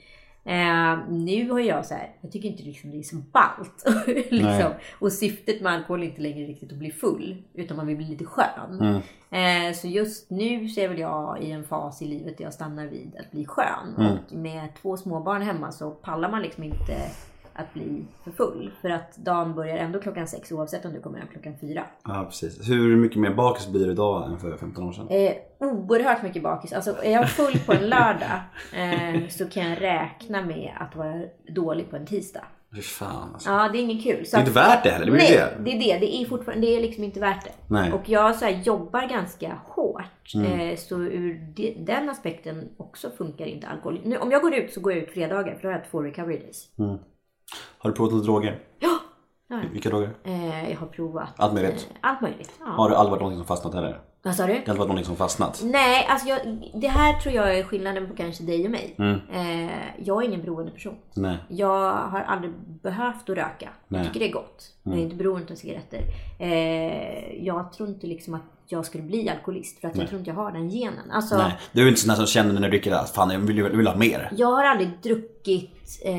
Ehm, 0.44 1.24
nu 1.24 1.50
har 1.50 1.60
jag 1.60 1.86
så 1.86 1.94
här, 1.94 2.10
jag 2.20 2.32
tycker 2.32 2.48
inte 2.48 2.62
liksom 2.62 2.90
det 2.90 2.98
är 2.98 3.02
så 3.02 3.16
ballt. 3.16 3.84
liksom. 4.30 4.72
Och 4.98 5.12
syftet 5.12 5.60
med 5.60 5.72
alkohol 5.72 6.02
är 6.02 6.06
inte 6.06 6.20
längre 6.20 6.46
riktigt 6.46 6.72
att 6.72 6.78
bli 6.78 6.90
full 6.90 7.42
utan 7.54 7.76
man 7.76 7.86
vill 7.86 7.96
bli 7.96 8.06
lite 8.06 8.24
skön. 8.24 9.02
Ehm, 9.30 9.74
så 9.74 9.86
just 9.86 10.30
nu 10.30 10.68
så 10.68 10.80
är 10.80 10.88
väl 10.88 10.98
jag 10.98 11.42
i 11.42 11.50
en 11.50 11.64
fas 11.64 12.02
i 12.02 12.06
livet 12.06 12.38
där 12.38 12.44
jag 12.44 12.54
stannar 12.54 12.86
vid 12.86 13.16
att 13.20 13.30
bli 13.30 13.46
skön. 13.46 13.94
Och 13.96 14.36
med 14.36 14.68
två 14.82 14.96
småbarn 14.96 15.42
hemma 15.42 15.72
så 15.72 15.90
pallar 15.90 16.30
man 16.30 16.42
liksom 16.42 16.64
inte 16.64 16.96
att 17.58 17.74
bli 17.74 18.04
för 18.24 18.30
full. 18.30 18.70
För 18.80 18.90
att 18.90 19.16
dagen 19.16 19.54
börjar 19.54 19.76
ändå 19.76 20.00
klockan 20.00 20.26
sex 20.28 20.52
oavsett 20.52 20.84
om 20.84 20.92
du 20.92 21.00
kommer 21.00 21.18
hem 21.18 21.28
klockan 21.32 21.54
fyra. 21.60 21.84
Ja, 22.04 22.24
precis. 22.28 22.68
Hur 22.70 22.96
mycket 22.96 23.18
mer 23.20 23.34
bakis 23.34 23.68
blir 23.68 23.86
du 23.86 23.92
idag 23.92 24.30
än 24.32 24.38
för 24.38 24.56
15 24.56 24.88
år 24.88 24.92
sedan? 24.92 25.08
Eh, 25.10 25.32
oerhört 25.58 26.22
mycket 26.22 26.42
bakis. 26.42 26.72
Alltså 26.72 26.96
är 27.02 27.12
jag 27.12 27.30
full 27.30 27.58
på 27.66 27.72
en 27.72 27.88
lördag 27.88 28.40
eh, 28.72 29.28
så 29.28 29.48
kan 29.48 29.70
jag 29.70 29.80
räkna 29.82 30.42
med 30.42 30.72
att 30.80 30.96
vara 30.96 31.22
dålig 31.54 31.90
på 31.90 31.96
en 31.96 32.06
tisdag. 32.06 32.44
Fy 32.74 32.82
fan 32.82 33.30
alltså. 33.32 33.50
Ja, 33.50 33.68
det 33.72 33.78
är 33.78 33.82
inget 33.82 34.02
kul. 34.02 34.26
Så 34.26 34.36
Det 34.36 34.40
är 34.42 34.46
inte 34.46 34.60
värt 34.60 34.82
det 34.82 34.90
heller, 34.90 35.06
det 35.06 35.12
Nej, 35.12 35.30
det. 35.30 35.64
det 35.64 35.70
är 35.70 35.78
det. 35.78 36.06
Det 36.06 36.16
är 36.16 36.26
fortfarande, 36.26 36.66
det 36.66 36.76
är 36.76 36.80
liksom 36.80 37.04
inte 37.04 37.20
värt 37.20 37.44
det. 37.44 37.52
Nej. 37.66 37.92
Och 37.92 38.08
jag 38.08 38.36
så 38.36 38.44
här, 38.44 38.62
jobbar 38.62 39.08
ganska 39.08 39.58
hårt. 39.64 40.34
Mm. 40.34 40.60
Eh, 40.60 40.76
så 40.76 41.00
ur 41.00 41.52
de, 41.54 41.84
den 41.84 42.10
aspekten 42.10 42.68
också 42.76 43.10
funkar 43.10 43.46
inte 43.46 43.66
alkohol. 43.66 44.00
Nu, 44.04 44.16
om 44.16 44.30
jag 44.30 44.42
går 44.42 44.54
ut 44.54 44.72
så 44.72 44.80
går 44.80 44.92
jag 44.92 45.02
ut 45.02 45.10
fredagar 45.10 45.54
för 45.54 45.62
då 45.62 45.68
har 45.68 45.72
jag 45.72 45.90
två 45.90 46.02
recovery 46.02 46.38
days. 46.38 46.68
Har 47.78 47.90
du 47.90 47.96
provat 47.96 48.12
lite 48.12 48.26
droger? 48.26 48.58
Ja, 48.78 48.98
det 49.48 49.54
jag. 49.54 49.70
Vilka 49.72 49.88
droger? 49.88 50.10
Eh, 50.24 50.70
jag 50.70 50.78
har 50.78 50.86
provat. 50.86 51.28
Allt 51.36 51.54
möjligt? 51.54 51.88
Eh, 51.90 51.96
allt 52.00 52.20
möjligt. 52.20 52.52
Ja. 52.60 52.66
Har 52.66 52.90
du 52.90 52.94
aldrig 52.96 53.10
varit 53.10 53.20
någonting 53.20 53.38
som 53.38 53.46
fastnat 53.46 53.74
heller? 53.74 54.00
Vad 54.22 54.34
sa 54.34 54.46
du? 54.46 54.52
Det 54.52 54.58
har 54.58 54.58
aldrig 54.58 54.78
varit 54.78 54.88
någonting 54.88 55.04
som 55.04 55.16
fastnat? 55.16 55.60
Nej, 55.64 56.06
alltså 56.10 56.28
jag, 56.28 56.38
det 56.74 56.88
här 56.88 57.20
tror 57.20 57.34
jag 57.34 57.58
är 57.58 57.62
skillnaden 57.62 58.08
på 58.08 58.14
kanske 58.16 58.44
dig 58.44 58.64
och 58.64 58.70
mig. 58.70 58.94
Mm. 58.98 59.20
Eh, 59.32 59.72
jag 60.04 60.22
är 60.22 60.26
ingen 60.26 60.42
beroende 60.42 60.72
person. 60.72 60.96
Nej. 61.14 61.36
Jag 61.48 61.92
har 61.92 62.20
aldrig 62.20 62.52
behövt 62.82 63.30
att 63.30 63.36
röka. 63.36 63.68
Nej. 63.88 63.98
Mm. 63.98 64.04
Jag 64.04 64.06
tycker 64.06 64.20
det 64.20 64.30
är 64.30 64.34
gott. 64.34 64.72
Jag 64.82 64.94
är 64.94 64.98
inte 64.98 65.16
beroende 65.16 65.52
av 65.52 65.56
cigaretter. 65.56 66.02
Eh, 66.38 67.44
jag 67.44 67.72
tror 67.72 67.88
inte 67.88 68.06
liksom 68.06 68.34
att 68.34 68.42
jag 68.72 68.86
skulle 68.86 69.04
bli 69.04 69.28
alkoholist 69.28 69.80
för 69.80 69.88
att 69.88 69.96
jag 69.96 70.08
tror 70.08 70.18
inte 70.18 70.30
jag 70.30 70.34
har 70.36 70.52
den 70.52 70.68
genen. 70.68 71.10
Alltså, 71.10 71.36
Nej. 71.36 71.52
Du 71.72 71.82
är 71.82 71.88
inte 71.88 72.00
sån 72.00 72.16
som 72.16 72.26
känner 72.26 72.52
när 72.54 72.60
du 72.60 72.68
dricker 72.68 72.92
att 72.92 73.10
fan 73.10 73.30
jag 73.30 73.38
vill, 73.38 73.62
vill 73.62 73.86
ha 73.86 73.96
mer. 73.96 74.32
Jag 74.36 74.46
har 74.46 74.64
aldrig 74.64 74.90
druckit, 75.02 76.00
eh, 76.04 76.14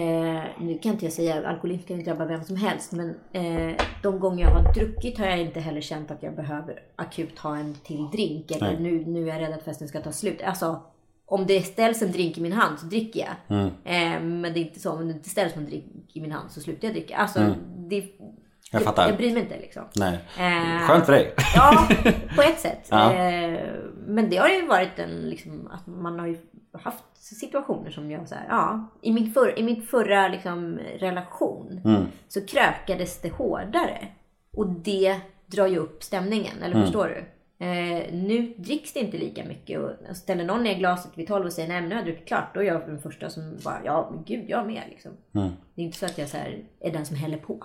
nu 0.59 0.79
kan 0.81 0.91
inte 0.91 1.05
jag 1.05 1.13
säga 1.13 1.47
alkoholism 1.49 1.87
kan 1.87 1.97
ju 1.97 2.03
drabba 2.03 2.25
vem 2.25 2.43
som 2.43 2.55
helst, 2.55 2.91
men 2.91 3.09
eh, 3.31 3.75
de 4.03 4.19
gånger 4.19 4.43
jag 4.45 4.51
har 4.51 4.73
druckit 4.73 5.17
har 5.17 5.25
jag 5.25 5.39
inte 5.39 5.59
heller 5.59 5.81
känt 5.81 6.11
att 6.11 6.23
jag 6.23 6.35
behöver 6.35 6.79
akut 6.95 7.39
ha 7.39 7.57
en 7.57 7.73
till 7.73 8.09
drink. 8.11 8.51
Eller 8.51 8.67
Nej. 8.67 8.79
nu, 8.79 9.05
nu 9.05 9.29
är 9.29 9.33
jag 9.33 9.41
rädd 9.41 9.53
att 9.53 9.63
festen 9.63 9.87
ska 9.87 10.01
ta 10.01 10.11
slut. 10.11 10.41
Alltså, 10.45 10.81
om 11.25 11.45
det 11.47 11.61
ställs 11.61 12.01
en 12.01 12.11
drink 12.11 12.37
i 12.37 12.41
min 12.41 12.53
hand 12.53 12.79
så 12.79 12.85
dricker 12.85 13.19
jag. 13.19 13.57
Mm. 13.57 13.67
Eh, 13.67 14.21
men 14.21 14.53
det 14.53 14.59
är 14.59 14.61
inte 14.61 14.79
så, 14.79 14.91
om 14.91 15.07
det 15.07 15.13
inte 15.13 15.29
ställs 15.29 15.55
en 15.55 15.65
drink 15.65 15.85
i 16.13 16.21
min 16.21 16.31
hand 16.31 16.51
så 16.51 16.61
slutar 16.61 16.87
jag 16.87 16.95
dricka. 16.95 17.17
Alltså, 17.17 17.39
det, 17.89 17.99
Mm. 17.99 18.31
Jag 18.71 18.81
fattar. 18.81 19.01
Jag, 19.03 19.11
jag 19.11 19.17
bryr 19.17 19.33
mig 19.33 19.41
inte 19.41 19.57
liksom. 19.59 19.83
Nej. 19.95 20.19
Eh, 20.39 20.87
Skönt 20.87 21.05
för 21.05 21.11
dig. 21.13 21.33
Ja, 21.55 21.87
på 22.35 22.41
ett 22.41 22.59
sätt. 22.59 22.87
Ja. 22.89 23.13
Eh, 23.13 23.59
men 24.07 24.29
det 24.29 24.37
har 24.37 24.49
ju 24.49 24.67
varit 24.67 24.99
en, 24.99 25.09
liksom, 25.29 25.67
att 25.71 25.87
man 25.87 26.19
har 26.19 26.27
ju 26.27 26.37
haft 26.83 27.03
situationer 27.13 27.89
som 27.91 28.11
jag 28.11 28.27
så 28.27 28.35
här, 28.35 28.45
ja. 28.49 28.89
I 29.01 29.11
min, 29.13 29.33
för, 29.33 29.59
i 29.59 29.63
min 29.63 29.81
förra 29.81 30.27
liksom, 30.27 30.79
relation 30.99 31.81
Mm. 31.85 32.05
så 32.27 32.45
krökades 32.45 33.21
det 33.21 33.29
hårdare. 33.29 34.07
Och 34.57 34.69
det 34.69 35.15
drar 35.45 35.67
ju 35.67 35.77
upp 35.77 36.03
stämningen, 36.03 36.57
eller 36.63 36.75
Mm. 36.75 36.85
förstår 36.85 37.07
du? 37.07 37.25
Eh, 37.61 38.13
nu 38.13 38.53
dricks 38.57 38.93
det 38.93 38.99
inte 38.99 39.17
lika 39.17 39.45
mycket 39.45 39.79
och 39.79 39.91
ställer 40.17 40.45
någon 40.45 40.63
ner 40.63 40.77
glaset 40.77 41.11
vid 41.15 41.27
12 41.27 41.45
och 41.45 41.53
säger 41.53 41.69
nej 41.69 41.81
men 41.81 41.89
nu 41.89 41.95
har 41.95 42.01
jag 42.01 42.07
druckit 42.07 42.27
klart. 42.27 42.53
Då 42.53 42.59
är 42.59 42.63
jag 42.63 42.81
den 42.85 43.01
första 43.01 43.29
som 43.29 43.57
bara 43.63 43.79
ja 43.85 44.09
men 44.13 44.23
gud 44.23 44.49
jag 44.49 44.67
med 44.67 44.83
liksom. 44.89 45.11
Mm. 45.35 45.49
Det 45.75 45.81
är 45.81 45.85
inte 45.85 45.97
så 45.97 46.05
att 46.05 46.17
jag 46.17 46.29
så 46.29 46.37
här, 46.37 46.63
är 46.79 46.91
den 46.91 47.05
som 47.05 47.15
häller 47.15 47.37
på. 47.37 47.63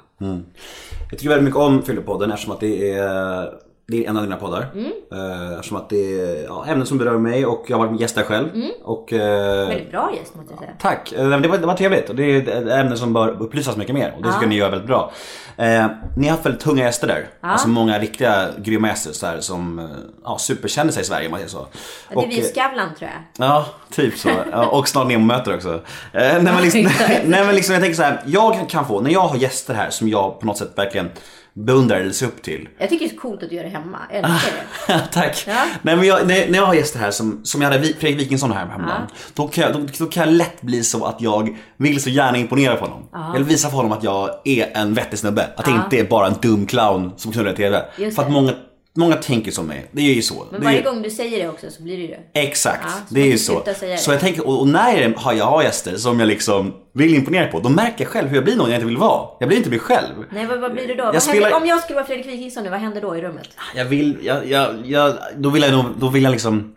Jag 1.10 1.18
tycker 1.18 1.28
väldigt 1.28 1.44
mycket 1.44 1.60
om 1.60 1.82
Fyllepodden 1.82 2.30
eftersom 2.30 2.52
att 2.52 2.60
det 2.60 2.92
är, 2.92 3.54
det 3.86 4.04
är 4.04 4.08
en 4.10 4.16
av 4.16 4.22
dina 4.22 4.36
poddar. 4.36 4.66
Mm. 4.74 4.92
Eh, 5.12 5.52
Eftersom 5.52 5.76
att 5.76 5.88
det 5.88 6.20
är 6.20 6.44
ja, 6.44 6.64
ämnen 6.66 6.86
som 6.86 6.98
berör 6.98 7.18
mig 7.18 7.46
och 7.46 7.64
jag 7.68 7.78
har 7.78 7.86
varit 7.86 8.00
gäst 8.00 8.14
där 8.14 8.22
själv. 8.22 8.48
Och, 8.82 9.12
eh, 9.12 9.68
Väldigt 9.68 9.90
bra 9.90 10.10
gäst 10.20 10.34
måste 10.34 10.52
jag 10.52 10.58
säga. 10.60 10.70
Tack! 10.80 11.12
Eh, 11.12 11.28
Det 11.40 11.48
var, 11.48 11.58
det 11.58 11.66
var 11.66 11.74
trevligt 11.74 12.08
och 12.08 12.16
det 12.16 12.22
är 12.24 12.48
ett 12.48 12.68
ämne 12.72 12.96
som 12.96 13.12
bör 13.12 13.42
upplysas 13.42 13.76
mycket 13.76 13.94
mer 13.94 14.14
och 14.16 14.22
det 14.22 14.28
tycker 14.28 14.42
jag 14.42 14.48
ni 14.48 14.56
gör 14.56 14.70
väldigt 14.70 14.86
bra. 14.88 15.12
Eh, 15.56 15.86
ni 16.16 16.24
har 16.26 16.30
haft 16.30 16.46
väldigt 16.46 16.62
tunga 16.62 16.84
gäster 16.84 17.06
där. 17.06 17.28
Alltså 17.40 17.68
många 17.68 17.98
riktiga 17.98 18.48
grymma 18.58 18.88
gäster 18.88 19.12
så 19.12 19.26
här, 19.26 19.40
som 19.40 19.78
eh, 19.78 19.84
ja, 20.24 20.38
superkändisar 20.38 21.00
i 21.00 21.04
Sverige 21.04 21.26
om 21.26 21.30
man 21.30 21.40
säger 21.40 21.50
så. 21.50 21.66
Ja, 22.14 22.20
det 22.20 22.26
är 22.26 22.28
vi 22.28 22.42
Skavlan 22.42 22.88
tror 22.98 23.10
jag. 23.10 23.46
Ja, 23.48 23.66
typ 23.90 24.18
så. 24.18 24.30
Ja, 24.52 24.66
och 24.66 24.88
snart 24.88 25.06
Nemo-möter 25.08 25.54
också. 25.54 25.74
Eh, 25.74 25.80
nej, 26.12 26.42
men 26.42 26.62
liksom, 26.62 26.80
nej 27.24 27.44
men 27.46 27.54
liksom 27.54 27.72
jag 27.74 27.82
tänker 27.82 27.96
så 27.96 28.02
här, 28.02 28.22
jag 28.26 28.68
kan 28.68 28.86
få, 28.86 29.00
när 29.00 29.10
jag 29.10 29.20
har 29.20 29.36
gäster 29.36 29.74
här 29.74 29.90
som 29.90 30.08
jag 30.08 30.40
på 30.40 30.46
något 30.46 30.58
sätt 30.58 30.72
verkligen 30.76 31.10
beundrar 31.54 32.00
eller 32.00 32.12
ser 32.12 32.26
upp 32.26 32.42
till. 32.42 32.68
Jag 32.78 32.88
tycker 32.88 33.04
det 33.04 33.10
är 33.10 33.14
så 33.14 33.20
coolt 33.20 33.42
att 33.42 33.50
du 33.50 33.56
gör 33.56 33.64
det 33.64 33.70
hemma. 33.70 33.98
Jag 34.12 34.18
älskar 34.18 34.52
det. 34.86 35.00
Tack! 35.12 35.44
Ja. 35.46 35.66
Nej, 35.82 35.96
men 35.96 36.06
jag, 36.06 36.26
när, 36.26 36.48
när 36.48 36.58
jag 36.58 36.66
har 36.66 36.74
gäster 36.74 36.98
här 36.98 37.10
som, 37.10 37.40
som 37.44 37.62
jag 37.62 37.70
hade 37.70 37.84
Fredrik 37.84 38.20
Wikingsson 38.20 38.52
här 38.52 38.66
hemma. 38.66 39.08
Då, 39.34 39.48
kan 39.48 39.64
jag, 39.64 39.72
då, 39.72 39.86
då 39.98 40.06
kan 40.06 40.28
jag 40.28 40.34
lätt 40.34 40.62
bli 40.62 40.84
så 40.84 41.04
att 41.04 41.20
jag 41.20 41.56
vill 41.76 42.02
så 42.02 42.10
gärna 42.10 42.38
imponera 42.38 42.76
på 42.76 42.84
honom. 42.84 43.08
Jag 43.12 43.32
vill 43.34 43.44
visa 43.44 43.68
för 43.68 43.76
honom 43.76 43.92
att 43.92 44.04
jag 44.04 44.30
är 44.44 44.76
en 44.76 44.94
vettig 44.94 45.18
snubbe. 45.18 45.48
Att 45.56 45.66
jag 45.66 45.76
inte 45.76 45.98
är 45.98 46.04
bara 46.04 46.26
en 46.26 46.34
dum 46.42 46.66
clown 46.66 47.12
som 47.16 47.32
knullar 47.32 47.52
i 47.52 47.56
TV. 47.56 47.84
För 48.14 48.22
att 48.22 48.30
många, 48.30 48.52
många 48.96 49.16
tänker 49.16 49.50
som 49.50 49.66
mig. 49.66 49.86
Det 49.92 50.02
är 50.02 50.14
ju 50.14 50.22
så. 50.22 50.46
Men 50.52 50.62
varje 50.62 50.78
är, 50.80 50.84
gång 50.84 51.02
du 51.02 51.10
säger 51.10 51.42
det 51.42 51.48
också 51.48 51.66
så 51.70 51.82
blir 51.82 51.96
det 51.96 52.02
ju 52.02 52.08
det. 52.08 52.40
Exakt, 52.40 52.84
Ja, 52.84 52.92
det 53.08 53.20
är 53.20 53.26
ju 53.26 53.38
så. 53.38 53.62
Så 53.98 54.12
jag 54.12 54.20
tänker, 54.20 54.46
och, 54.46 54.60
och 54.60 54.68
när 54.68 54.96
jag 55.00 55.12
har, 55.16 55.32
jag 55.32 55.44
har 55.44 55.62
gäster 55.62 55.96
som 55.96 56.20
jag 56.20 56.26
liksom 56.26 56.74
vill 56.92 57.14
imponera 57.14 57.46
på, 57.46 57.60
då 57.60 57.68
märker 57.68 58.04
jag 58.04 58.08
själv 58.08 58.28
hur 58.28 58.34
jag 58.36 58.44
blir 58.44 58.56
någon 58.56 58.70
jag 58.70 58.76
inte 58.76 58.86
vill 58.86 58.96
vara. 58.96 59.28
Jag 59.40 59.48
blir 59.48 59.58
inte 59.58 59.70
mig 59.70 59.78
själv. 59.78 60.14
Nej, 60.32 60.46
vad, 60.46 60.60
vad 60.60 60.72
blir 60.72 60.88
det 60.88 60.94
då? 60.94 61.04
Vad 61.04 61.22
spelar- 61.22 61.40
händer, 61.40 61.56
om 61.60 61.66
jag 61.66 61.80
skulle 61.82 61.94
vara 61.96 62.06
Fredrik 62.06 62.26
Wikingsson 62.26 62.62
nu, 62.64 62.70
vad 62.70 62.80
händer 62.80 63.00
då 63.00 63.16
i 63.16 63.22
rummet? 63.22 63.48
Jag 63.76 63.84
vill, 63.84 64.18
jag, 64.22 64.50
jag, 64.50 64.74
jag, 64.86 65.14
då 65.36 65.48
vill 65.50 65.62
jag 65.62 65.72
nog, 65.72 65.84
då 65.98 66.08
vill 66.08 66.22
jag 66.22 66.30
liksom 66.30 66.73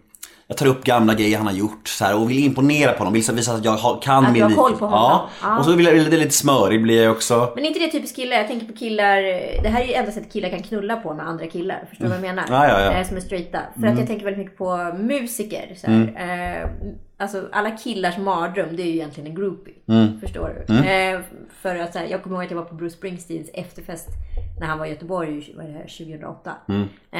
jag 0.49 0.57
tar 0.57 0.65
upp 0.65 0.83
gamla 0.83 1.13
grejer 1.13 1.37
han 1.37 1.47
har 1.47 1.53
gjort 1.53 1.87
så 1.87 2.05
här, 2.05 2.15
och 2.15 2.29
vill 2.29 2.43
imponera 2.43 2.91
på 2.91 2.97
honom, 2.97 3.13
vill 3.13 3.23
visa 3.33 3.53
att 3.53 3.65
jag 3.65 3.71
har, 3.71 4.01
kan 4.01 4.25
Att 4.25 4.31
min 4.31 4.47
du 4.47 4.55
har 4.55 4.63
koll 4.63 4.75
på 4.75 4.85
honom. 4.85 4.99
Ja. 4.99 5.29
Ja. 5.41 5.59
och 5.59 5.65
så 5.65 5.71
vill 5.73 5.85
jag, 5.85 5.95
det 5.95 6.15
är 6.15 6.19
lite 6.19 6.31
smörig 6.31 6.83
blir 6.83 7.03
jag 7.03 7.11
också. 7.11 7.51
Men 7.55 7.63
är 7.63 7.67
inte 7.67 7.79
det 7.79 7.87
typiskt 7.87 8.15
killar? 8.15 8.37
Jag 8.37 8.47
tänker 8.47 8.67
på 8.67 8.73
killar, 8.73 9.21
det 9.63 9.69
här 9.69 9.81
är 9.81 9.87
ju 9.87 9.93
enda 9.93 10.11
sättet 10.11 10.33
killar 10.33 10.49
kan 10.49 10.63
knulla 10.63 10.95
på 10.95 11.13
med 11.13 11.27
andra 11.27 11.47
killar. 11.47 11.85
Förstår 11.89 12.05
du 12.05 12.09
vad 12.09 12.17
jag 12.17 12.35
menar? 12.35 12.45
Ja, 12.49 12.67
ja, 12.67 12.97
ja. 12.97 13.03
Som 13.03 13.17
är 13.17 13.21
straighta. 13.21 13.59
För 13.79 13.87
att 13.87 13.97
jag 13.97 14.07
tänker 14.07 14.25
väldigt 14.25 14.45
mycket 14.45 14.57
på 14.57 14.93
musiker. 14.99 15.75
Så 15.81 15.87
här. 15.91 16.61
Eh, 16.63 16.69
alltså 17.17 17.43
alla 17.51 17.71
killars 17.71 18.17
mardröm, 18.17 18.75
det 18.75 18.83
är 18.83 18.87
ju 18.87 18.93
egentligen 18.93 19.29
en 19.29 19.35
groupie. 19.35 19.73
Förstår 20.21 20.63
du? 20.67 20.73
Eh, 20.89 21.19
för 21.61 21.75
att 21.75 21.93
så 21.93 21.99
här, 21.99 22.05
jag 22.05 22.23
kommer 22.23 22.35
ihåg 22.35 22.45
att 22.45 22.51
jag 22.51 22.57
var 22.57 22.65
på 22.65 22.75
Bruce 22.75 22.95
Springsteens 22.97 23.49
efterfest 23.53 24.07
när 24.59 24.67
han 24.67 24.79
var 24.79 24.85
i 24.85 24.89
Göteborg, 24.89 25.53
vad 25.57 25.65
är 25.65 25.69
det 25.69 25.77
här, 25.77 25.87
2008. 25.97 26.51
Eh, 27.11 27.19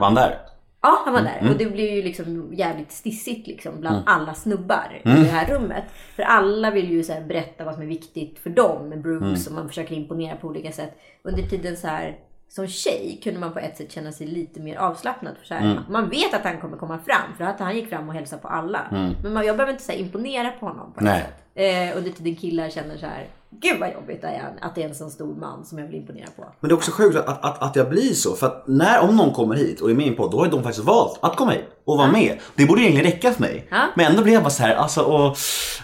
Var 0.00 0.06
han 0.06 0.14
där? 0.14 0.38
Ja, 0.84 1.02
han 1.04 1.14
var 1.14 1.22
där. 1.22 1.50
Och 1.50 1.58
det 1.58 1.66
blev 1.66 1.90
ju 1.90 2.02
liksom 2.02 2.54
jävligt 2.54 2.92
stissigt 2.92 3.46
liksom 3.46 3.80
bland 3.80 4.02
alla 4.06 4.34
snubbar 4.34 5.00
i 5.04 5.08
det 5.08 5.10
här 5.12 5.46
rummet. 5.46 5.84
För 6.16 6.22
alla 6.22 6.70
vill 6.70 6.90
ju 6.90 7.02
så 7.02 7.12
berätta 7.28 7.64
vad 7.64 7.74
som 7.74 7.82
är 7.82 7.86
viktigt 7.86 8.38
för 8.38 8.50
dem 8.50 8.88
med 8.88 9.02
Bruce 9.02 9.50
och 9.50 9.54
man 9.54 9.68
försöker 9.68 9.94
imponera 9.94 10.36
på 10.36 10.48
olika 10.48 10.72
sätt. 10.72 10.98
Under 11.22 11.42
tiden 11.42 11.76
så 11.76 11.86
här 11.86 12.18
som 12.48 12.66
tjej 12.68 13.20
kunde 13.24 13.40
man 13.40 13.52
på 13.52 13.58
ett 13.58 13.76
sätt 13.76 13.92
känna 13.92 14.12
sig 14.12 14.26
lite 14.26 14.60
mer 14.60 14.76
avslappnad. 14.76 15.34
För 15.38 15.46
så 15.46 15.54
här, 15.54 15.82
Man 15.88 16.08
vet 16.08 16.34
att 16.34 16.44
han 16.44 16.60
kommer 16.60 16.76
komma 16.76 16.98
fram 17.06 17.36
för 17.36 17.44
att 17.44 17.60
han 17.60 17.76
gick 17.76 17.88
fram 17.88 18.08
och 18.08 18.14
hälsade 18.14 18.42
på 18.42 18.48
alla. 18.48 18.80
Men 19.22 19.32
man, 19.32 19.46
jag 19.46 19.56
behöver 19.56 19.72
inte 19.72 19.84
så 19.84 19.92
här, 19.92 19.98
imponera 19.98 20.50
på 20.50 20.66
honom 20.66 20.92
på 20.92 21.04
Nej. 21.04 21.20
sätt. 21.20 21.34
Eh, 21.54 21.98
under 21.98 22.10
tiden 22.10 22.36
killar 22.36 22.70
känner 22.70 22.96
så 22.96 23.06
här, 23.06 23.26
gud 23.50 23.80
vad 23.80 23.92
jobbigt 23.92 24.22
det 24.22 24.28
är 24.28 24.52
att 24.60 24.74
det 24.74 24.82
är 24.82 24.88
en 24.88 24.94
sån 24.94 25.10
stor 25.10 25.34
man 25.34 25.64
som 25.64 25.78
jag 25.78 25.86
vill 25.86 25.96
imponera 25.96 26.26
på. 26.36 26.44
Men 26.60 26.68
det 26.68 26.72
är 26.72 26.76
också 26.76 26.90
sjukt 26.90 27.16
att, 27.16 27.44
att, 27.44 27.62
att 27.62 27.76
jag 27.76 27.88
blir 27.88 28.14
så. 28.14 28.34
För 28.34 28.46
att 28.46 28.64
när, 28.66 29.00
om 29.00 29.16
någon 29.16 29.32
kommer 29.32 29.54
hit 29.54 29.80
och 29.80 29.90
är 29.90 29.94
med 29.94 30.06
i 30.06 30.08
en 30.08 30.16
podd, 30.16 30.30
då 30.30 30.38
har 30.38 30.46
de 30.46 30.62
faktiskt 30.62 30.86
valt 30.86 31.18
att 31.22 31.36
komma 31.36 31.52
hit 31.52 31.64
och 31.84 31.98
vara 31.98 32.12
med. 32.12 32.38
Det 32.54 32.66
borde 32.66 32.80
egentligen 32.82 33.10
räcka 33.10 33.32
för 33.32 33.40
mig. 33.40 33.66
Ja. 33.70 33.86
Men 33.96 34.06
ändå 34.06 34.22
blir 34.22 34.32
jag 34.32 34.42
bara 34.42 34.50
så 34.50 34.62
här, 34.62 34.74
alltså, 34.74 35.00
och, 35.02 35.36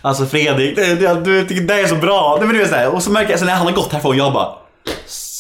alltså 0.03 0.27
Fredrik, 0.27 0.77
du 1.25 1.47
tycker 1.47 1.63
det 1.63 1.75
är 1.75 1.87
så 1.87 1.97
bra. 1.97 2.39
Det, 2.41 2.63
är 2.63 2.67
så 2.67 2.75
här, 2.75 2.95
och 2.95 3.03
så 3.03 3.11
märker 3.11 3.31
jag, 3.31 3.39
så 3.39 3.45
när 3.45 3.55
han 3.55 3.67
har 3.67 3.75
gått 3.75 3.93
härifrån, 3.93 4.17
jag 4.17 4.33
bara, 4.33 4.55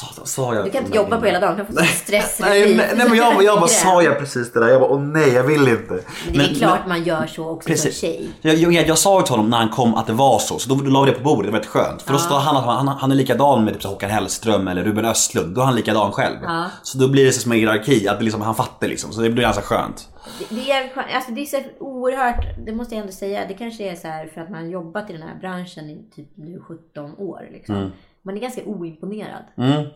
satan, 0.00 0.26
sa 0.26 0.54
jag 0.54 0.64
Du 0.64 0.70
kan 0.70 0.84
inte 0.84 0.96
jobba 0.96 1.20
på 1.20 1.26
hela 1.26 1.40
dagen, 1.40 1.56
du 1.56 1.64
kan 1.64 1.86
få 1.86 1.94
stress. 1.94 2.38
Nej, 2.40 2.76
nej, 2.76 2.92
nej 2.96 3.08
men 3.08 3.18
jag, 3.18 3.44
jag 3.44 3.60
bara, 3.60 3.68
sa 3.68 4.02
jag 4.02 4.18
precis 4.18 4.52
det 4.52 4.60
där? 4.60 4.68
Jag 4.68 4.80
bara, 4.80 4.90
åh 4.90 5.00
nej 5.00 5.32
jag 5.32 5.44
vill 5.44 5.68
inte. 5.68 6.00
Men 6.26 6.38
det 6.38 6.44
är 6.44 6.54
klart 6.54 6.86
man 6.86 7.02
gör 7.04 7.26
så 7.26 7.48
också 7.48 7.68
Precis. 7.68 8.00
tjej. 8.00 8.30
Jag, 8.40 8.54
jag, 8.54 8.88
jag 8.88 8.98
sa 8.98 9.18
ju 9.18 9.24
till 9.24 9.32
honom 9.32 9.50
när 9.50 9.58
han 9.58 9.68
kom 9.68 9.94
att 9.94 10.06
det 10.06 10.12
var 10.12 10.38
så, 10.38 10.58
så 10.58 10.68
då, 10.68 10.74
då 10.74 10.90
la 10.90 11.02
vi 11.02 11.10
det 11.10 11.16
på 11.16 11.22
bordet, 11.22 11.46
det 11.46 11.52
var 11.52 11.58
rätt 11.58 11.66
skönt. 11.66 12.02
För 12.02 12.12
då 12.12 12.18
står 12.18 12.38
han 12.38 12.56
att 12.56 12.64
han, 12.64 12.88
han, 12.88 13.10
är 13.10 13.14
likadan 13.14 13.64
med 13.64 13.74
typ 13.74 13.84
Håkan 13.84 14.10
Hellström 14.10 14.68
eller 14.68 14.84
Ruben 14.84 15.04
Östlund, 15.04 15.54
då 15.54 15.60
är 15.60 15.64
han 15.64 15.74
likadan 15.74 16.12
själv. 16.12 16.36
Så 16.82 16.98
då 16.98 17.08
blir 17.08 17.24
det 17.24 17.32
så 17.32 17.40
som 17.40 17.52
en 17.52 17.58
hierarki, 17.58 18.08
att 18.08 18.18
det 18.18 18.24
liksom, 18.24 18.40
han 18.40 18.54
fattar 18.54 18.88
liksom, 18.88 19.12
så 19.12 19.20
det 19.20 19.30
blir 19.30 19.42
ganska 19.42 19.62
skönt. 19.62 20.08
Det, 20.38 20.54
det, 20.54 20.70
är, 20.70 21.14
alltså 21.14 21.32
det 21.32 21.40
är 21.40 21.46
så 21.46 21.62
oerhört, 21.78 22.44
det 22.66 22.72
måste 22.72 22.94
jag 22.94 23.00
ändå 23.00 23.12
säga, 23.12 23.44
det 23.48 23.54
kanske 23.54 23.90
är 23.90 23.94
så 23.94 24.08
här 24.08 24.26
för 24.26 24.40
att 24.40 24.50
man 24.50 24.62
har 24.62 24.70
jobbat 24.70 25.10
i 25.10 25.12
den 25.12 25.22
här 25.22 25.38
branschen 25.40 25.90
i 25.90 26.04
typ 26.16 26.28
nu 26.34 26.60
17 26.60 27.14
år. 27.18 27.48
Liksom. 27.52 27.92
Man 28.22 28.36
är 28.36 28.40
ganska 28.40 28.62
oimponerad. 28.64 29.42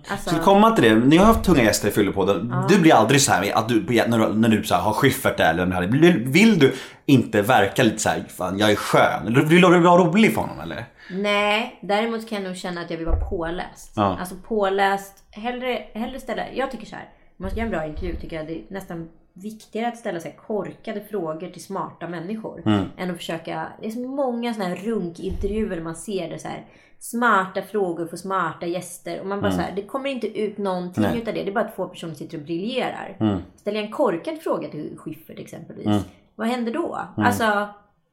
Alltså, 0.08 0.30
Så 0.30 0.36
vi 0.36 0.42
komma 0.42 0.70
till 0.70 0.84
det, 0.84 0.94
ni 0.94 1.16
har 1.16 1.24
haft 1.26 1.44
tunga 1.44 1.62
gäster 1.62 1.88
i 1.88 1.90
Fyllepodden. 1.90 2.54
Du 2.68 2.80
blir 2.80 2.94
aldrig 2.94 3.20
så 3.20 3.32
här 3.32 3.52
att 3.54 3.68
du, 3.68 3.84
när 4.08 4.18
du, 4.18 4.34
när 4.34 4.48
du 4.48 4.64
så 4.64 4.74
här, 4.74 4.82
har 4.82 4.92
Schyffert 4.92 5.36
där 5.36 5.50
eller 5.50 5.86
du- 5.86 6.24
vill, 6.30 6.58
du 6.58 6.74
inte 7.06 7.42
verka 7.42 7.82
lite 7.82 7.98
så 7.98 8.08
här, 8.08 8.24
fan 8.28 8.58
jag 8.58 8.70
är 8.70 8.76
skön? 8.76 9.48
Vill 9.48 9.60
du 9.60 9.80
vara 9.80 10.04
rolig 10.04 10.34
för 10.34 10.40
honom 10.40 10.60
eller? 10.60 10.84
Nej, 11.10 11.78
däremot 11.82 12.28
kan 12.28 12.42
jag 12.42 12.48
nog 12.48 12.56
känna 12.56 12.80
att 12.80 12.90
jag 12.90 12.98
vill 12.98 13.06
vara 13.06 13.20
påläst. 13.30 13.92
Ja. 13.96 14.16
Alltså 14.20 14.34
påläst, 14.48 15.24
hellre, 15.30 15.78
hellre 15.94 16.20
ställa, 16.20 16.42
jag 16.54 16.70
tycker 16.70 16.86
så 16.86 16.96
här, 16.96 17.04
om 17.04 17.42
man 17.42 17.50
ska 17.50 17.58
göra 17.60 17.66
en 17.66 17.70
bra 17.72 17.86
intervju 17.86 18.14
tycker 18.16 18.36
jag 18.36 18.46
det 18.46 18.52
är 18.58 18.62
nästan 18.68 19.08
viktigare 19.34 19.88
att 19.88 19.96
ställa 19.96 20.20
så 20.20 20.28
korkade 20.46 21.00
frågor 21.00 21.48
till 21.48 21.64
smarta 21.64 22.08
människor. 22.08 22.62
Än 22.96 23.10
att 23.10 23.16
försöka, 23.16 23.68
det 23.80 23.86
är 23.86 23.90
så 23.90 24.00
många 24.00 24.54
sådana 24.54 24.74
här 24.74 24.84
runkintervjuer 24.84 25.80
man 25.80 25.96
ser 25.96 26.30
det 26.30 26.38
så 26.38 26.48
här 26.48 26.66
smarta 26.98 27.62
frågor 27.62 28.06
för 28.06 28.16
smarta 28.16 28.66
gäster 28.66 29.20
och 29.20 29.26
man 29.26 29.40
bara 29.40 29.52
så 29.52 29.60
här, 29.60 29.72
det 29.76 29.82
kommer 29.82 30.10
inte 30.10 30.40
ut 30.40 30.58
någonting 30.58 31.02
Nej. 31.02 31.18
utav 31.18 31.34
det. 31.34 31.42
Det 31.42 31.50
är 31.50 31.54
bara 31.54 31.64
att 31.64 31.76
två 31.76 31.88
personer 31.88 32.14
sitter 32.14 32.38
och 32.38 32.44
briljerar. 32.44 33.40
Ställer 33.56 33.78
jag 33.78 33.86
en 33.86 33.92
korkad 33.92 34.38
fråga 34.38 34.68
till 34.68 34.96
Schyffert 34.98 35.38
exempelvis, 35.38 36.04
vad 36.34 36.46
händer 36.46 36.72
då? 36.72 36.98
Alltså 37.16 37.68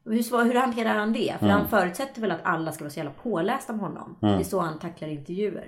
hur, 0.05 0.43
hur 0.43 0.55
hanterar 0.55 0.95
han 0.95 1.13
det? 1.13 1.33
För 1.39 1.47
han 1.47 1.67
förutsätter 1.69 2.21
väl 2.21 2.31
att 2.31 2.39
alla 2.43 2.71
ska 2.71 2.83
vara 2.83 2.91
så 2.91 2.99
jävla 2.99 3.11
pålästa 3.23 3.73
med 3.73 3.81
honom. 3.81 4.15
Det 4.19 4.27
är 4.27 4.43
så 4.43 4.59
han 4.59 4.79
tacklar 4.79 5.07
intervjuer. 5.07 5.65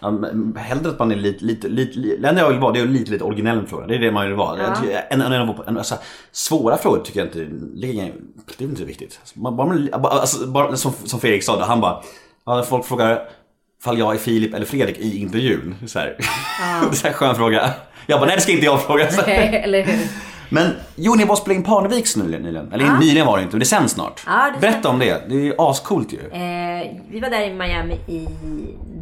Ja, 0.00 0.10
men 0.10 0.56
hellre 0.56 0.88
att 0.88 0.98
man 0.98 1.12
är 1.12 1.16
lite, 1.16 1.44
lite, 1.44 1.68
lite, 1.68 1.98
lite 1.98 2.22
det 2.22 2.28
enda 2.28 2.40
jag 2.40 2.48
vill 2.48 2.58
vara 2.58 2.72
det 2.72 2.80
är 2.80 2.86
lite, 2.86 3.10
lite 3.10 3.24
originell 3.24 3.56
med 3.60 3.68
frågan. 3.68 3.88
Det 3.88 3.94
är 3.94 3.98
det 3.98 4.12
man 4.12 4.26
vill 4.26 4.34
vara. 4.34 4.58
Ja. 4.58 4.98
En, 5.10 5.20
en, 5.20 5.32
en, 5.32 5.48
en, 5.66 5.78
alltså, 5.78 5.94
svåra 6.32 6.76
frågor 6.76 7.00
tycker 7.04 7.20
jag 7.20 7.28
inte, 7.28 7.38
det 8.58 8.64
är 8.64 8.68
inte 8.68 8.84
viktigt. 8.84 9.20
Man, 9.34 9.56
bara, 9.56 9.66
man- 9.68 9.88
bara, 10.02 10.12
alltså, 10.12 10.46
bara, 10.46 10.76
som, 10.76 10.92
som 10.92 11.20
Fredrik 11.20 11.44
sa, 11.44 11.56
det, 11.58 11.64
han 11.64 11.80
bara, 11.80 12.02
ja, 12.46 12.62
folk 12.62 12.84
frågar 12.84 13.28
fall 13.84 13.98
jag 13.98 14.14
är 14.14 14.18
Filip 14.18 14.54
eller 14.54 14.66
Fredrik 14.66 14.98
i 14.98 15.20
intervjun. 15.20 15.74
Så 15.86 15.98
här. 15.98 16.16
det 16.82 16.88
är 16.88 16.92
så 16.92 17.06
här 17.06 17.14
skön 17.14 17.34
fråga. 17.34 17.70
Jag 18.06 18.20
bara, 18.20 18.26
nej 18.26 18.36
det 18.36 18.42
ska 18.42 18.52
inte 18.52 18.64
jag 18.64 18.82
fråga. 18.82 19.10
Så. 19.10 19.22
Eller 19.26 19.82
hur? 19.82 20.08
Men 20.50 20.70
jo, 20.96 21.14
ni 21.14 21.24
var 21.24 21.32
och 21.32 21.38
spelade 21.38 21.58
in 21.58 21.64
Parneviks 21.64 22.16
nyligen. 22.16 22.46
Eller 22.72 22.98
nyligen 23.00 23.26
var 23.26 23.36
det 23.36 23.42
inte, 23.42 23.54
men 23.54 23.60
det 23.60 23.66
sänds 23.66 23.92
snart. 23.92 24.22
Ja, 24.26 24.50
det 24.54 24.60
Berätta 24.60 24.88
om 24.88 24.98
det. 24.98 25.22
Det 25.28 25.34
är 25.34 25.40
ju 25.40 25.54
ascoolt 25.58 26.12
ju. 26.12 26.18
Eh, 26.18 26.96
vi 27.10 27.20
var 27.20 27.30
där 27.30 27.40
i 27.42 27.54
Miami 27.54 27.94
i 27.94 28.28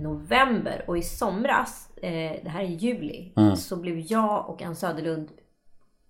november 0.02 0.84
och 0.86 0.98
i 0.98 1.02
somras, 1.02 1.88
eh, 2.02 2.10
det 2.44 2.48
här 2.48 2.60
är 2.60 2.66
juli, 2.68 3.32
Mm. 3.36 3.56
så 3.56 3.76
blev 3.76 3.98
jag 3.98 4.48
och 4.50 4.62
Ann 4.62 4.76
Söderlund 4.76 5.28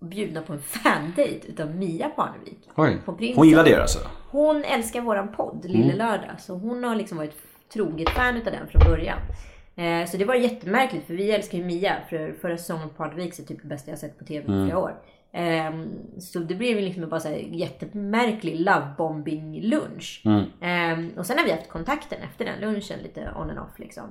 bjudna 0.01 0.41
på 0.41 0.53
en 0.53 0.61
fandate 0.61 1.47
utav 1.47 1.75
Mia 1.75 2.09
Parnevik. 2.09 2.69
Oj. 2.75 2.97
På 3.05 3.13
Prinsen. 3.13 3.37
Hon 3.37 3.47
gillar 3.47 3.63
det 3.63 3.81
alltså? 3.81 3.99
Hon 4.31 4.63
älskar 4.63 5.01
våran 5.01 5.27
podd, 5.35 5.65
Mm. 5.65 5.77
Lille 5.81 5.95
Lördag. 5.95 6.35
Så 6.39 6.53
hon 6.53 6.83
har 6.83 6.95
liksom 6.95 7.17
varit 7.17 7.33
troget 7.73 8.09
fan 8.09 8.35
utav 8.37 8.53
den 8.53 8.67
från 8.67 8.83
början. 8.91 9.17
Eh, 9.75 10.09
så 10.09 10.17
det 10.17 10.25
var 10.25 10.35
jättemärkligt 10.35 11.07
för 11.07 11.13
vi 11.13 11.31
älskar 11.31 11.57
ju 11.57 11.63
Mia. 11.63 11.95
För 12.09 12.35
förra 12.41 12.57
säsongen 12.57 12.89
på 12.89 12.95
Parneviks 12.95 13.39
är 13.39 13.43
typ 13.43 13.61
det 13.61 13.67
bästa 13.67 13.91
jag 13.91 13.99
sett 13.99 14.19
på 14.19 14.25
TV 14.25 14.45
Mm. 14.47 14.61
i 14.61 14.65
flera 14.65 14.79
år. 14.79 14.93
Ehm, 15.33 15.89
så 16.19 16.39
det 16.39 16.55
blev 16.55 16.77
liksom 16.77 17.09
bara 17.09 17.19
så 17.19 17.27
här 17.27 17.37
jättemärklig 17.37 18.59
lovebombing 18.59 19.61
lunch. 19.61 20.21
Mm. 20.25 20.43
Ehm, 20.61 21.11
och 21.17 21.25
sen 21.25 21.37
har 21.37 21.45
vi 21.45 21.51
haft 21.51 21.69
kontakten 21.69 22.19
efter 22.21 22.45
den 22.45 22.59
lunchen 22.59 22.99
lite 23.03 23.31
on 23.35 23.49
and 23.49 23.59
off 23.59 23.79
liksom. 23.79 24.03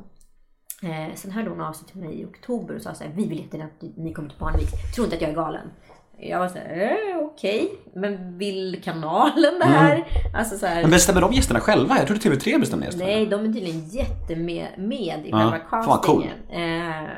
Eh, 0.82 1.14
sen 1.14 1.30
hörde 1.30 1.50
hon 1.50 1.60
av 1.60 1.72
sig 1.72 1.88
till 1.88 2.00
mig 2.00 2.20
i 2.20 2.24
oktober 2.24 2.74
och 2.76 2.82
sa 2.82 2.94
så 2.94 3.04
här, 3.04 3.12
vi 3.16 3.28
vill 3.28 3.38
jättegärna 3.38 3.70
att 3.80 3.96
ni 3.96 4.12
kommer 4.12 4.28
till 4.28 4.38
Parneviks. 4.38 4.72
Tror 4.94 5.04
inte 5.04 5.16
att 5.16 5.22
jag 5.22 5.30
är 5.30 5.34
galen. 5.34 5.70
Jag 6.18 6.38
var 6.38 6.48
så 6.48 6.58
här, 6.58 6.80
eh, 6.80 7.18
okej, 7.18 7.72
men 7.94 8.38
vill 8.38 8.80
kanalen 8.84 9.58
det 9.58 9.64
här? 9.66 10.04
Alltså 10.34 10.58
så 10.58 10.66
här, 10.66 10.82
Men 10.82 10.90
bestämmer 10.90 11.20
de 11.20 11.32
gästerna 11.32 11.60
själva? 11.60 11.98
Jag 11.98 12.06
trodde 12.06 12.20
TV3 12.20 12.60
bestämde 12.60 12.86
gästerna. 12.86 13.06
Nej, 13.06 13.26
de 13.26 13.40
är 13.40 13.52
tydligen 13.52 13.88
jättemed 13.88 14.66
med 14.78 15.26
i 15.26 15.28
Ja, 15.30 15.50
själva 15.50 15.84
fan 15.84 15.98
cool. 15.98 16.22
castingen. 16.22 17.00
Eh, 17.02 17.08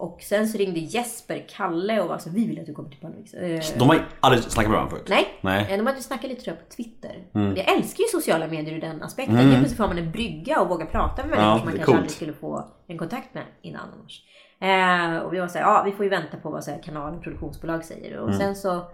och 0.00 0.20
sen 0.22 0.48
så 0.48 0.58
ringde 0.58 0.80
Jesper, 0.80 1.44
Kalle 1.48 2.00
och 2.00 2.08
var 2.08 2.18
så 2.18 2.30
vi 2.30 2.46
vill 2.46 2.60
att 2.60 2.66
du 2.66 2.74
kommer 2.74 2.88
till 2.90 3.00
Parneviks. 3.00 3.34
Eh, 3.34 3.78
De 3.78 3.88
har 3.88 3.98
aldrig 4.20 4.42
snackat 4.44 4.70
med 4.70 4.76
varandra 4.78 4.96
förut. 4.96 5.06
Nej, 5.08 5.26
Nej. 5.40 5.66
Eh, 5.72 5.76
de 5.78 5.86
hade 5.86 6.00
snackat 6.02 6.30
lite 6.30 6.42
tror 6.42 6.56
jag 6.56 6.68
på 6.68 6.74
Twitter. 6.74 7.26
Mm. 7.34 7.56
Jag 7.56 7.76
älskar 7.76 8.02
ju 8.02 8.08
sociala 8.08 8.46
medier 8.48 8.74
ur 8.76 8.80
den 8.80 9.02
aspekten. 9.02 9.36
Helt 9.36 9.54
plötsligt 9.56 9.76
får 9.76 9.86
man 9.88 9.98
en 9.98 10.10
brygga 10.10 10.60
och 10.60 10.68
vågar 10.68 10.86
prata 10.86 11.22
med 11.22 11.30
människor 11.30 11.46
Ja, 11.50 11.56
som 11.58 11.64
man 11.64 11.72
kanske 11.74 11.84
coolt. 11.84 11.96
aldrig 11.96 12.10
skulle 12.10 12.32
få 12.32 12.64
en 12.86 12.98
kontakt 12.98 13.34
med 13.34 13.44
innan 13.62 13.80
annars. 13.92 14.22
Eh, 14.60 15.18
och 15.22 15.32
vi 15.34 15.38
var 15.40 15.48
såhär, 15.48 15.64
ja 15.66 15.82
vi 15.86 15.92
får 15.92 16.04
ju 16.04 16.10
vänta 16.10 16.36
på 16.36 16.50
vad 16.50 16.64
så 16.64 16.70
här, 16.70 16.82
kanal 16.82 17.14
och 17.14 17.22
produktionsbolag 17.22 17.84
säger. 17.84 18.16
Och 18.18 18.26
Mm. 18.28 18.38
sen 18.40 18.56
så 18.56 18.84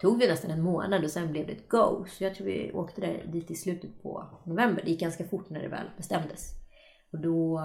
tog 0.00 0.18
vi 0.18 0.28
nästan 0.28 0.50
en 0.50 0.62
månad 0.62 1.04
och 1.04 1.10
sen 1.10 1.32
blev 1.32 1.46
det 1.46 1.52
ett 1.52 1.68
go. 1.68 2.04
Så 2.08 2.24
jag 2.24 2.34
tror 2.34 2.46
vi 2.46 2.70
åkte 2.74 3.00
där 3.00 3.22
dit 3.32 3.50
i 3.50 3.54
slutet 3.54 4.02
på 4.02 4.24
november. 4.44 4.82
Det 4.84 4.90
gick 4.90 5.00
ganska 5.00 5.24
fort 5.24 5.50
när 5.50 5.62
det 5.62 5.68
väl 5.68 5.86
bestämdes. 5.96 6.50
Och 7.12 7.18
då... 7.20 7.60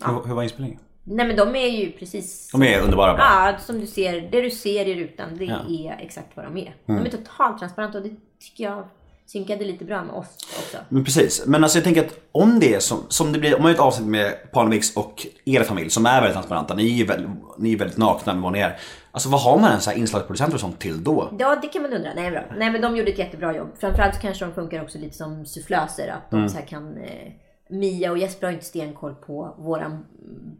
Ja. 0.00 0.06
Hur, 0.06 0.28
hur 0.28 0.34
var 0.34 0.42
inspelningen? 0.42 0.80
Nej 1.04 1.26
men 1.26 1.36
de 1.36 1.56
är 1.56 1.68
ju 1.68 1.92
precis... 1.92 2.48
De 2.52 2.62
är 2.62 2.80
underbara 2.80 3.12
bara. 3.12 3.52
Ja, 3.52 3.58
som 3.58 3.80
du 3.80 3.86
ser, 3.86 4.28
det 4.30 4.40
du 4.40 4.50
ser 4.50 4.88
i 4.88 4.94
rutan, 4.94 5.28
det 5.38 5.44
Ja. 5.44 5.58
är 5.68 5.96
exakt 6.04 6.36
vad 6.36 6.44
de 6.46 6.56
är. 6.56 6.74
Mm. 6.88 7.04
De 7.04 7.08
är 7.10 7.10
totalt 7.16 7.58
transparenta 7.58 7.98
och 7.98 8.04
det 8.04 8.14
tycker 8.40 8.64
jag 8.64 8.88
synkade 9.26 9.64
lite 9.64 9.84
bra 9.84 10.04
med 10.04 10.14
oss 10.14 10.26
också. 10.58 10.76
Men 10.88 11.04
precis. 11.04 11.46
Men 11.46 11.62
alltså 11.62 11.78
jag 11.78 11.84
tänker 11.84 12.04
att 12.04 12.18
om 12.32 12.60
det 12.60 12.74
är 12.74 12.78
som, 12.80 12.98
som 13.08 13.32
det 13.32 13.38
blir, 13.38 13.54
om 13.56 13.62
man 13.62 13.68
har 13.68 13.74
ett 13.74 13.80
avsnitt 13.80 14.08
med 14.08 14.34
Parneviks 14.52 14.96
och 14.96 15.26
er 15.44 15.62
familj 15.62 15.90
som 15.90 16.06
är 16.06 16.14
väldigt 16.20 16.32
transparenta. 16.34 16.74
Ni 16.74 17.00
är 17.00 17.06
väldigt, 17.06 17.30
ni 17.58 17.72
är 17.72 17.76
väldigt 17.78 17.98
nakna 17.98 18.34
med 18.34 18.42
vad 18.42 18.52
ni 18.52 18.58
är. 18.58 18.76
Alltså 19.10 19.28
vad 19.28 19.40
har 19.40 19.58
man 19.58 19.72
en 19.72 19.80
så 19.80 19.90
här 19.90 19.96
inslagsproducenter 19.98 20.54
och 20.54 20.60
sånt 20.60 20.80
till 20.80 21.04
då? 21.04 21.32
Ja, 21.38 21.56
det 21.62 21.68
kan 21.68 21.82
man 21.82 21.92
undra. 21.92 22.10
Nej, 22.14 22.30
bra. 22.30 22.44
Nej, 22.56 22.70
men 22.70 22.80
de 22.80 22.96
gjorde 22.96 23.10
ett 23.10 23.18
jättebra 23.18 23.56
jobb. 23.56 23.68
Framförallt 23.80 24.14
så 24.14 24.20
kanske 24.20 24.44
de 24.44 24.54
funkar 24.54 24.82
också 24.82 24.98
lite 24.98 25.16
som 25.16 25.46
sufflöser. 25.46 26.08
Att 26.08 26.30
de 26.30 26.36
Mm. 26.36 26.48
så 26.48 26.58
här 26.58 26.66
kan... 26.66 26.96
Eh, 26.96 27.32
Mia 27.68 28.10
och 28.10 28.18
Jesper 28.18 28.46
har 28.46 28.52
inte 28.52 28.64
stenkoll 28.64 29.14
på 29.14 29.54
våran 29.58 30.04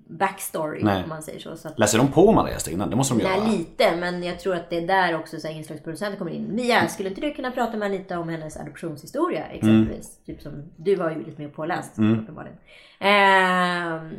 backstory 0.09 0.83
Nej. 0.83 1.03
om 1.03 1.09
man 1.09 1.23
säger 1.23 1.39
så. 1.41 1.57
så 1.57 1.69
att, 1.69 1.79
Läser 1.79 1.99
de 1.99 2.09
på 2.09 2.29
om 2.29 2.39
alla 2.39 2.51
gäster 2.51 2.73
innan? 2.73 2.91
Det 2.91 2.97
måste 2.97 3.15
de 3.15 3.21
göra. 3.21 3.37
Nej, 3.37 3.59
lite. 3.59 3.97
Men 3.97 4.23
jag 4.23 4.41
tror 4.41 4.55
att 4.55 4.71
det 4.71 4.77
är 4.77 4.87
där 4.87 5.15
också 5.19 5.41
så 5.41 5.49
här 5.49 5.55
inslagsproducenter 5.55 6.19
kommer 6.19 6.33
in. 6.33 6.55
Mia, 6.55 6.89
skulle 6.89 7.09
inte 7.09 7.21
du 7.21 7.35
kunna 7.35 7.51
prata 7.51 7.77
med 7.77 7.87
Anita 7.87 8.19
om 8.19 8.29
hennes 8.29 8.57
adoptionshistoria 8.57 9.45
exempelvis? 9.45 10.09
Typ 10.27 10.43
som 10.43 10.53
du 10.77 10.95
var 10.97 11.11
ju 11.11 11.25
lite 11.25 11.43
mer 11.43 11.49
påläst 11.49 11.99
Mm. 11.99 12.19
uppenbarligen. 12.21 12.57
Eh, 13.01 13.09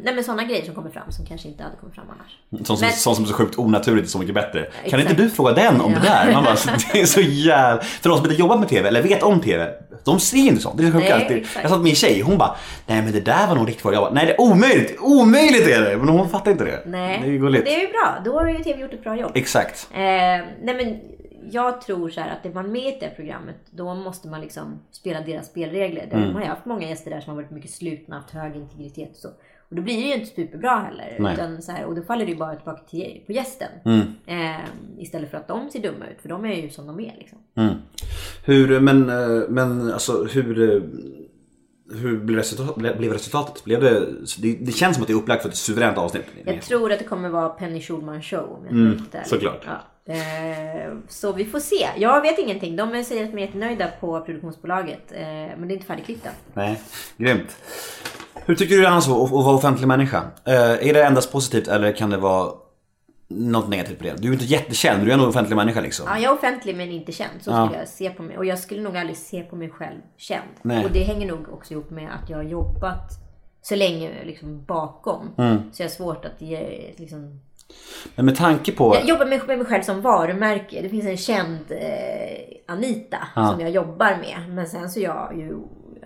nej 0.03 0.15
men 0.15 0.23
sådana 0.23 0.43
grejer 0.43 0.65
som 0.65 0.75
kommer 0.75 0.89
fram 0.89 1.11
som 1.11 1.25
kanske 1.25 1.47
inte 1.47 1.63
hade 1.63 1.75
kommit 1.75 1.95
fram 1.95 2.05
annars. 2.09 2.65
Sånt 2.67 2.79
som, 2.79 2.87
Men- 2.87 2.95
sånt 2.95 3.15
som 3.15 3.25
är 3.25 3.29
så 3.29 3.33
sjukt 3.33 3.59
onaturligt 3.59 4.09
så 4.09 4.19
mycket 4.19 4.35
bättre. 4.35 4.61
Kan 4.63 4.73
exakt. 4.83 5.01
inte 5.11 5.23
du 5.23 5.29
fråga 5.29 5.53
den 5.53 5.81
om 5.81 5.91
Ja. 5.91 5.99
det 5.99 6.05
där? 6.07 6.33
Man 6.33 6.43
bara, 6.43 6.55
det 6.93 7.01
är 7.01 7.05
så 7.05 7.21
jävla... 7.21 7.83
För 7.83 8.09
de 8.09 8.17
som 8.17 8.25
inte 8.25 8.39
jobbar 8.41 8.57
med 8.57 8.69
TV 8.69 8.87
eller 8.87 9.01
vet 9.03 9.23
om 9.23 9.41
TV, 9.41 9.67
de 10.05 10.19
ser 10.19 10.37
inte 10.37 10.61
sånt. 10.61 10.77
Det 10.77 10.87
är 10.87 10.91
så 10.91 10.97
Nej, 10.97 11.11
sjukt. 11.27 11.31
exakt. 11.31 11.63
Jag 11.63 11.69
sa 11.69 11.75
till 11.75 11.83
min 11.83 11.95
tjej, 11.95 12.21
hon 12.21 12.37
bara, 12.37 12.55
nej 12.87 13.01
men 13.01 13.11
det 13.13 13.19
där 13.19 13.47
var 13.47 13.55
nog 13.55 13.67
riktigt 13.67 13.85
vad 13.85 13.93
jag 13.93 14.03
bara, 14.03 14.13
nej 14.13 14.25
det 14.25 14.31
är 14.33 14.41
omöjligt, 14.41 14.97
omöjligt 14.99 15.34
är 15.39 15.89
det! 15.91 15.97
Men 15.97 16.09
hon 16.09 16.29
fattar 16.29 16.51
inte 16.51 16.63
det. 16.65 16.81
Nej, 16.85 17.21
Det 17.23 17.29
är 17.29 17.37
gulligt. 17.37 17.65
det 17.65 17.75
är 17.75 17.81
ju 17.81 17.87
bra. 17.87 18.21
Då 18.25 18.39
har 18.39 18.49
ju 18.49 18.63
TV 18.63 18.81
gjort 18.81 18.93
ett 18.93 19.03
bra 19.03 19.15
jobb. 19.15 19.31
Exakt. 19.35 19.87
Eh, 19.91 19.97
nej 19.99 20.45
men 20.63 20.99
jag 21.51 21.81
tror 21.81 22.09
så 22.09 22.21
här 22.21 22.29
att 22.29 22.45
är 22.45 22.53
man 22.53 22.71
med 22.71 22.81
i 22.81 22.97
det 22.99 23.05
här 23.05 23.13
programmet 23.15 23.55
då 23.69 23.93
måste 23.95 24.27
man 24.27 24.41
liksom 24.41 24.79
spela 24.91 25.21
deras 25.21 25.47
spelregler. 25.47 26.07
De 26.11 26.33
har 26.33 26.41
ju 26.41 26.47
haft 26.47 26.65
många 26.65 26.89
gäster 26.89 27.11
där 27.11 27.19
som 27.21 27.29
har 27.35 27.41
varit 27.41 27.51
mycket 27.51 27.71
slutna, 27.71 28.15
haft 28.15 28.31
hög 28.31 28.55
integritet 28.55 29.09
och 29.11 29.17
så. 29.17 29.29
Och 29.69 29.75
då 29.75 29.81
blir 29.81 29.95
det 29.95 30.07
ju 30.07 30.13
inte 30.13 30.35
superbra 30.35 30.69
heller. 30.89 31.15
Nej. 31.19 31.33
Utan 31.33 31.61
så 31.61 31.71
här, 31.71 31.85
och 31.85 31.95
då 31.95 32.01
faller 32.01 32.25
det 32.25 32.31
ju 32.31 32.37
bara 32.37 32.55
tillbaka 32.55 32.81
till, 32.89 33.21
på 33.25 33.31
gästen. 33.31 33.67
Eh, 34.25 34.55
istället 34.99 35.31
för 35.31 35.37
att 35.37 35.47
de 35.47 35.69
ser 35.71 35.79
dumma 35.79 36.05
ut. 36.07 36.21
För 36.21 36.29
de 36.29 36.45
är 36.45 36.55
ju 36.55 36.69
som 36.69 36.87
de 36.87 36.99
är 36.99 37.13
liksom. 37.17 37.37
Hur, 38.45 38.79
men, 38.79 39.09
eh, 39.09 39.43
men 39.49 39.91
alltså 39.93 40.23
hur, 40.23 40.71
eh, 40.75 40.81
hur 41.91 42.19
blev, 42.19 42.37
resultat, 42.37 42.75
blev 42.75 43.13
resultatet? 43.13 43.63
Blev 43.63 43.81
det, 43.81 44.05
det, 44.37 44.53
det 44.53 44.71
känns 44.71 44.95
som 44.95 45.03
att 45.03 45.07
det 45.07 45.13
är 45.13 45.17
upplagt 45.17 45.41
för 45.41 45.49
ett 45.49 45.55
suveränt 45.55 45.97
avsnitt. 45.97 46.25
Jag 46.45 46.61
tror 46.61 46.91
att 46.91 46.99
det 46.99 47.05
kommer 47.05 47.29
vara 47.29 47.49
Penny 47.49 47.81
Schulman 47.81 48.21
show 48.21 48.39
om 48.39 48.65
jag 48.69 48.73
ärlig. 48.73 49.27
såklart. 49.27 49.65
Ja. 49.65 50.13
Eh, 50.13 50.93
så 51.07 51.33
vi 51.33 51.45
får 51.45 51.59
se. 51.59 51.89
Jag 51.97 52.21
vet 52.21 52.39
ingenting. 52.39 52.75
De 52.75 53.03
säger 53.03 53.23
att 53.23 53.31
de 53.31 53.37
är 53.37 53.45
jättenöjda 53.45 53.87
på 53.99 54.21
produktionsbolaget. 54.21 55.11
Eh, 55.11 55.21
men 55.23 55.67
det 55.67 55.73
är 55.73 55.75
inte 55.75 55.85
färdigklippt 55.85 56.25
än. 56.25 56.31
Nej, 56.53 56.81
grymt. 57.17 57.57
Hur 58.45 58.55
tycker 58.55 58.75
du 58.75 58.81
det 58.81 58.87
är 58.87 58.97
att 58.97 59.03
att 59.03 59.31
vara 59.31 59.55
offentlig 59.55 59.87
människa? 59.87 60.21
Eh, 60.45 60.87
är 60.87 60.93
det 60.93 61.03
endast 61.03 61.31
positivt 61.31 61.67
eller 61.67 61.91
kan 61.91 62.09
det 62.09 62.17
vara 62.17 62.51
något 63.27 63.69
negativt 63.69 63.97
på 63.97 64.03
det? 64.03 64.13
Du 64.17 64.29
är 64.29 64.33
inte 64.33 64.45
jättekänd, 64.45 65.03
du 65.05 65.09
är 65.09 65.13
ändå 65.13 65.23
en 65.25 65.29
offentlig 65.29 65.55
människa 65.55 65.81
liksom. 65.81 66.05
Ja, 66.09 66.17
jag 66.19 66.31
är 66.31 66.37
offentlig 66.37 66.75
men 66.75 66.89
inte 66.91 67.11
känd. 67.11 67.31
Så 67.41 67.51
Ja. 67.51 67.65
skulle 67.65 67.79
jag 67.79 67.87
se 67.87 68.09
på 68.09 68.23
mig. 68.23 68.37
Och 68.37 68.45
jag 68.45 68.59
skulle 68.59 68.81
nog 68.81 68.97
aldrig 68.97 69.17
se 69.17 69.43
på 69.43 69.55
mig 69.55 69.69
själv 69.69 69.99
känd. 70.17 70.43
Nej. 70.61 70.85
Och 70.85 70.91
det 70.91 71.03
hänger 71.03 71.27
nog 71.27 71.49
också 71.53 71.73
ihop 71.73 71.89
med 71.89 72.09
att 72.23 72.29
jag 72.29 72.37
har 72.37 72.43
jobbat 72.43 73.11
så 73.61 73.75
länge 73.75 74.11
liksom 74.25 74.63
bakom. 74.65 75.29
Mm. 75.37 75.57
Så 75.73 75.81
jag 75.81 75.87
har 75.89 75.93
svårt 75.93 76.25
att 76.25 76.41
ge 76.41 76.93
liksom... 76.97 77.39
Men 78.15 78.25
med 78.25 78.35
tanke 78.35 78.71
på... 78.71 78.95
Jag 78.95 79.05
jobbar 79.07 79.25
med, 79.25 79.47
med 79.47 79.57
mig 79.57 79.67
själv 79.67 79.83
som 79.83 80.01
varumärke. 80.01 80.81
Det 80.81 80.89
finns 80.89 81.05
en 81.05 81.17
känd 81.17 81.59
eh, 81.69 82.73
Anita 82.73 83.17
som 83.35 83.59
jag 83.61 83.69
jobbar 83.69 84.17
med. 84.17 84.55
Men 84.55 84.67
sen 84.67 84.89
så 84.89 84.99
är 84.99 85.03
jag 85.03 85.33
ju 85.37 85.57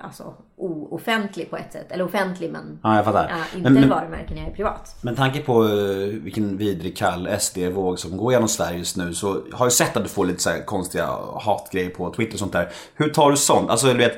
alltså 0.02 0.34
ooffentlig 0.58 1.50
på 1.50 1.58
ett 1.58 1.74
sätt. 1.74 1.92
Eller 1.92 2.04
offentlig 2.06 2.52
men 2.52 2.80
Ja, 2.84 2.96
jag 2.96 3.06
fattar. 3.06 3.30
ja, 3.30 3.58
inte 3.58 3.70
men, 3.70 3.80
men, 3.82 3.90
varumärke 3.90 4.34
när 4.34 4.42
jag 4.42 4.50
är 4.52 4.56
privat. 4.56 4.96
med 5.02 5.18
tanke 5.18 5.40
på 5.40 5.64
eh, 5.64 5.70
vilken 6.08 6.58
vidrig 6.58 6.98
kall 6.98 7.30
SD-våg 7.40 8.00
som 8.00 8.18
går 8.18 8.32
genom 8.34 8.48
Sverige 8.48 8.78
just 8.78 8.98
nu 8.98 9.14
så 9.14 9.42
har 9.54 9.66
jag 9.66 9.74
sett 9.74 9.98
att 9.98 10.04
du 10.04 10.10
får 10.10 10.26
lite 10.26 10.40
så 10.44 10.50
här 10.50 10.66
konstiga 10.66 11.10
hatgrejer 11.42 11.90
på 11.90 12.14
Twitter 12.14 12.34
och 12.34 12.40
sånt 12.40 12.54
där. 12.54 12.70
Hur 12.96 13.10
tar 13.10 13.32
du 13.32 13.38
sånt? 13.38 13.70
Alltså 13.70 13.88
du 13.88 13.98
vet... 13.98 14.18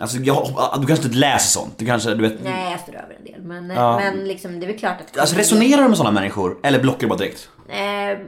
Alltså 0.00 0.16
jag, 0.16 0.46
du 0.80 0.86
kanske 0.86 1.06
inte 1.06 1.18
läser 1.18 1.60
sånt? 1.60 1.78
Du 1.78 1.86
kanske, 1.86 2.14
du 2.14 2.22
vet... 2.28 2.44
Nej, 2.44 2.70
jag 2.70 2.80
står 2.80 2.94
över 2.94 3.16
en 3.18 3.24
del. 3.24 3.42
Men, 3.42 3.70
Ja. 3.70 3.96
men 3.98 4.24
liksom, 4.28 4.60
det 4.60 4.66
är 4.66 4.68
väl 4.68 4.78
klart 4.78 5.00
att... 5.00 5.18
Alltså 5.18 5.36
resonerar 5.36 5.82
du 5.82 5.88
med 5.88 5.96
sådana 5.96 6.20
människor? 6.20 6.58
Eller 6.62 6.80
blockar 6.80 7.00
du 7.00 7.06
bara 7.06 7.18
direkt? 7.18 7.48
Eh, 7.68 8.18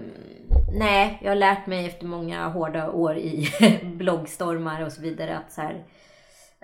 nej, 0.79 1.19
jag 1.23 1.31
har 1.31 1.37
lärt 1.37 1.67
mig 1.67 1.87
efter 1.87 2.07
många 2.07 2.49
hårda 2.49 2.91
år 2.91 3.17
i 3.17 3.49
bloggstormar 3.99 4.87
och 4.87 4.93
så 4.93 5.01
vidare 5.03 5.37
att 5.39 5.53
så 5.53 5.61
här, 5.61 5.85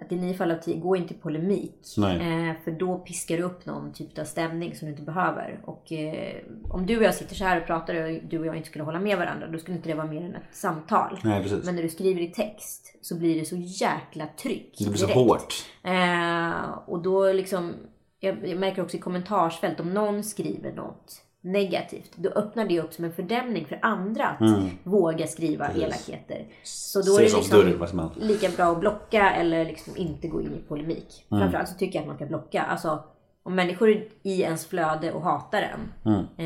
att 0.00 0.12
i 0.12 0.16
nio 0.16 0.34
fall 0.34 0.50
av 0.50 0.56
tio, 0.56 0.76
gå 0.76 0.96
inte 0.96 1.14
i 1.14 1.16
polemik. 1.16 1.74
Eh, 1.98 2.54
för 2.64 2.70
då 2.70 2.98
piskar 2.98 3.36
du 3.36 3.42
upp 3.42 3.66
någon 3.66 3.92
typ 3.92 4.18
av 4.18 4.24
stämning 4.24 4.74
som 4.74 4.86
du 4.86 4.92
inte 4.92 5.02
behöver. 5.04 5.60
Och 5.64 5.92
eh, 5.92 6.36
om 6.70 6.86
du 6.86 6.96
och 6.96 7.02
jag 7.02 7.14
sitter 7.14 7.34
så 7.34 7.44
här 7.44 7.60
och 7.60 7.66
pratar 7.66 7.94
och 7.94 8.20
du 8.28 8.38
och 8.38 8.46
jag 8.46 8.56
inte 8.56 8.68
skulle 8.68 8.84
hålla 8.84 9.00
med 9.00 9.18
varandra, 9.18 9.46
då 9.46 9.58
skulle 9.58 9.76
inte 9.76 9.88
det 9.88 9.94
vara 9.94 10.06
mer 10.06 10.22
än 10.22 10.34
ett 10.34 10.42
samtal. 10.56 11.18
Nej. 11.24 11.60
Men 11.64 11.74
när 11.74 11.82
du 11.82 11.88
skriver 11.88 12.20
i 12.20 12.26
text 12.26 12.98
så 13.00 13.18
blir 13.18 13.38
det 13.38 13.44
så 13.44 13.56
jäkla 13.56 14.26
tryck. 14.26 14.74
Det 14.78 14.84
blir 14.84 14.98
så 14.98 15.06
direkt. 15.06 15.18
hårt. 15.18 15.54
Eh, 15.82 16.78
och 16.86 17.02
då 17.02 17.32
liksom, 17.32 17.72
jag, 18.20 18.48
jag 18.48 18.58
märker 18.58 18.82
också 18.82 18.96
i 18.96 19.00
kommentarsfält, 19.00 19.80
om 19.80 19.94
någon 19.94 20.24
skriver 20.24 20.72
något 20.72 21.22
negativt, 21.40 22.10
då 22.16 22.28
öppnar 22.30 22.64
det 22.64 22.80
upp 22.80 22.92
som 22.92 23.04
en 23.04 23.12
fördämning 23.12 23.66
för 23.66 23.78
andra 23.82 24.26
att 24.26 24.40
våga 24.82 25.26
skriva 25.26 25.72
elakheter. 25.72 26.46
Så 26.62 27.02
då 27.02 27.16
är 27.16 27.18
det 27.18 27.28
liksom 27.36 28.10
lika 28.20 28.48
bra 28.56 28.64
att 28.72 28.80
blocka 28.80 29.30
eller 29.30 29.64
liksom 29.64 29.96
inte 29.96 30.28
gå 30.28 30.40
in 30.40 30.54
i 30.54 30.68
polemik. 30.68 31.26
Framförallt 31.28 31.68
så 31.68 31.74
tycker 31.74 31.94
jag 31.98 32.02
att 32.02 32.06
man 32.08 32.16
ska 32.16 32.26
blocka. 32.26 32.62
Alltså, 32.62 33.04
om 33.42 33.54
människor 33.54 33.88
är 33.90 34.04
i 34.22 34.42
ens 34.42 34.66
flöde 34.66 35.12
och 35.12 35.22
hatar 35.22 35.62
en, 35.62 35.92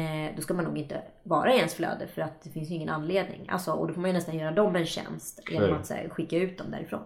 eh, 0.00 0.36
då 0.36 0.42
ska 0.42 0.54
man 0.54 0.64
nog 0.64 0.78
inte 0.78 1.02
vara 1.22 1.54
i 1.54 1.56
ens 1.56 1.74
flöde 1.74 2.06
för 2.14 2.22
att 2.22 2.42
det 2.42 2.50
finns 2.50 2.70
ju 2.70 2.74
ingen 2.74 2.88
anledning. 2.88 3.48
Alltså, 3.48 3.72
och 3.72 3.88
då 3.88 3.94
får 3.94 4.00
man 4.00 4.10
ju 4.10 4.14
nästan 4.14 4.38
göra 4.38 4.50
dem 4.50 4.76
en 4.76 4.86
tjänst 4.86 5.40
genom 5.50 5.74
att 5.74 5.90
här, 5.90 6.08
skicka 6.08 6.36
ut 6.36 6.58
dem 6.58 6.66
därifrån. 6.70 7.02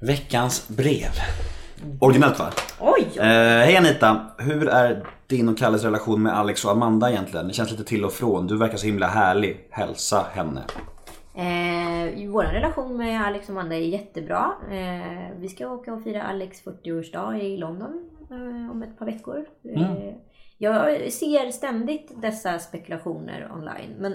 Veckans 0.00 0.68
brev. 0.68 1.10
Originellt 2.00 2.38
va? 2.38 2.52
Oj! 2.80 3.06
Eh, 3.16 3.24
Hej 3.64 3.76
Anita, 3.76 4.26
hur 4.38 4.68
är 4.68 5.06
din 5.26 5.48
och 5.48 5.58
Kalles 5.58 5.84
relation 5.84 6.22
med 6.22 6.38
Alex 6.38 6.64
och 6.64 6.70
Amanda 6.70 7.10
egentligen? 7.10 7.48
Det 7.48 7.54
känns 7.54 7.70
lite 7.70 7.84
till 7.84 8.04
och 8.04 8.12
från. 8.12 8.46
Du 8.46 8.56
verkar 8.56 8.76
så 8.76 8.86
himla 8.86 9.06
härlig. 9.06 9.66
Hälsa 9.70 10.26
henne. 10.32 10.64
Eh, 11.34 12.30
vår 12.30 12.42
relation 12.42 12.96
med 12.96 13.26
Alex 13.26 13.48
och 13.48 13.50
Amanda 13.50 13.76
är 13.76 13.80
jättebra. 13.80 14.52
Eh, 14.70 15.38
vi 15.38 15.48
ska 15.48 15.68
åka 15.68 15.94
och 15.94 16.02
fira 16.02 16.22
Alex 16.22 16.64
40-årsdag 16.64 17.42
i 17.42 17.56
London 17.56 18.10
eh, 18.30 18.70
om 18.70 18.82
ett 18.82 18.98
par 18.98 19.06
veckor. 19.06 19.44
Eh, 19.64 20.14
jag 20.58 21.12
ser 21.12 21.50
ständigt 21.50 22.12
dessa 22.22 22.58
spekulationer 22.58 23.50
online. 23.54 23.94
Men 23.98 24.14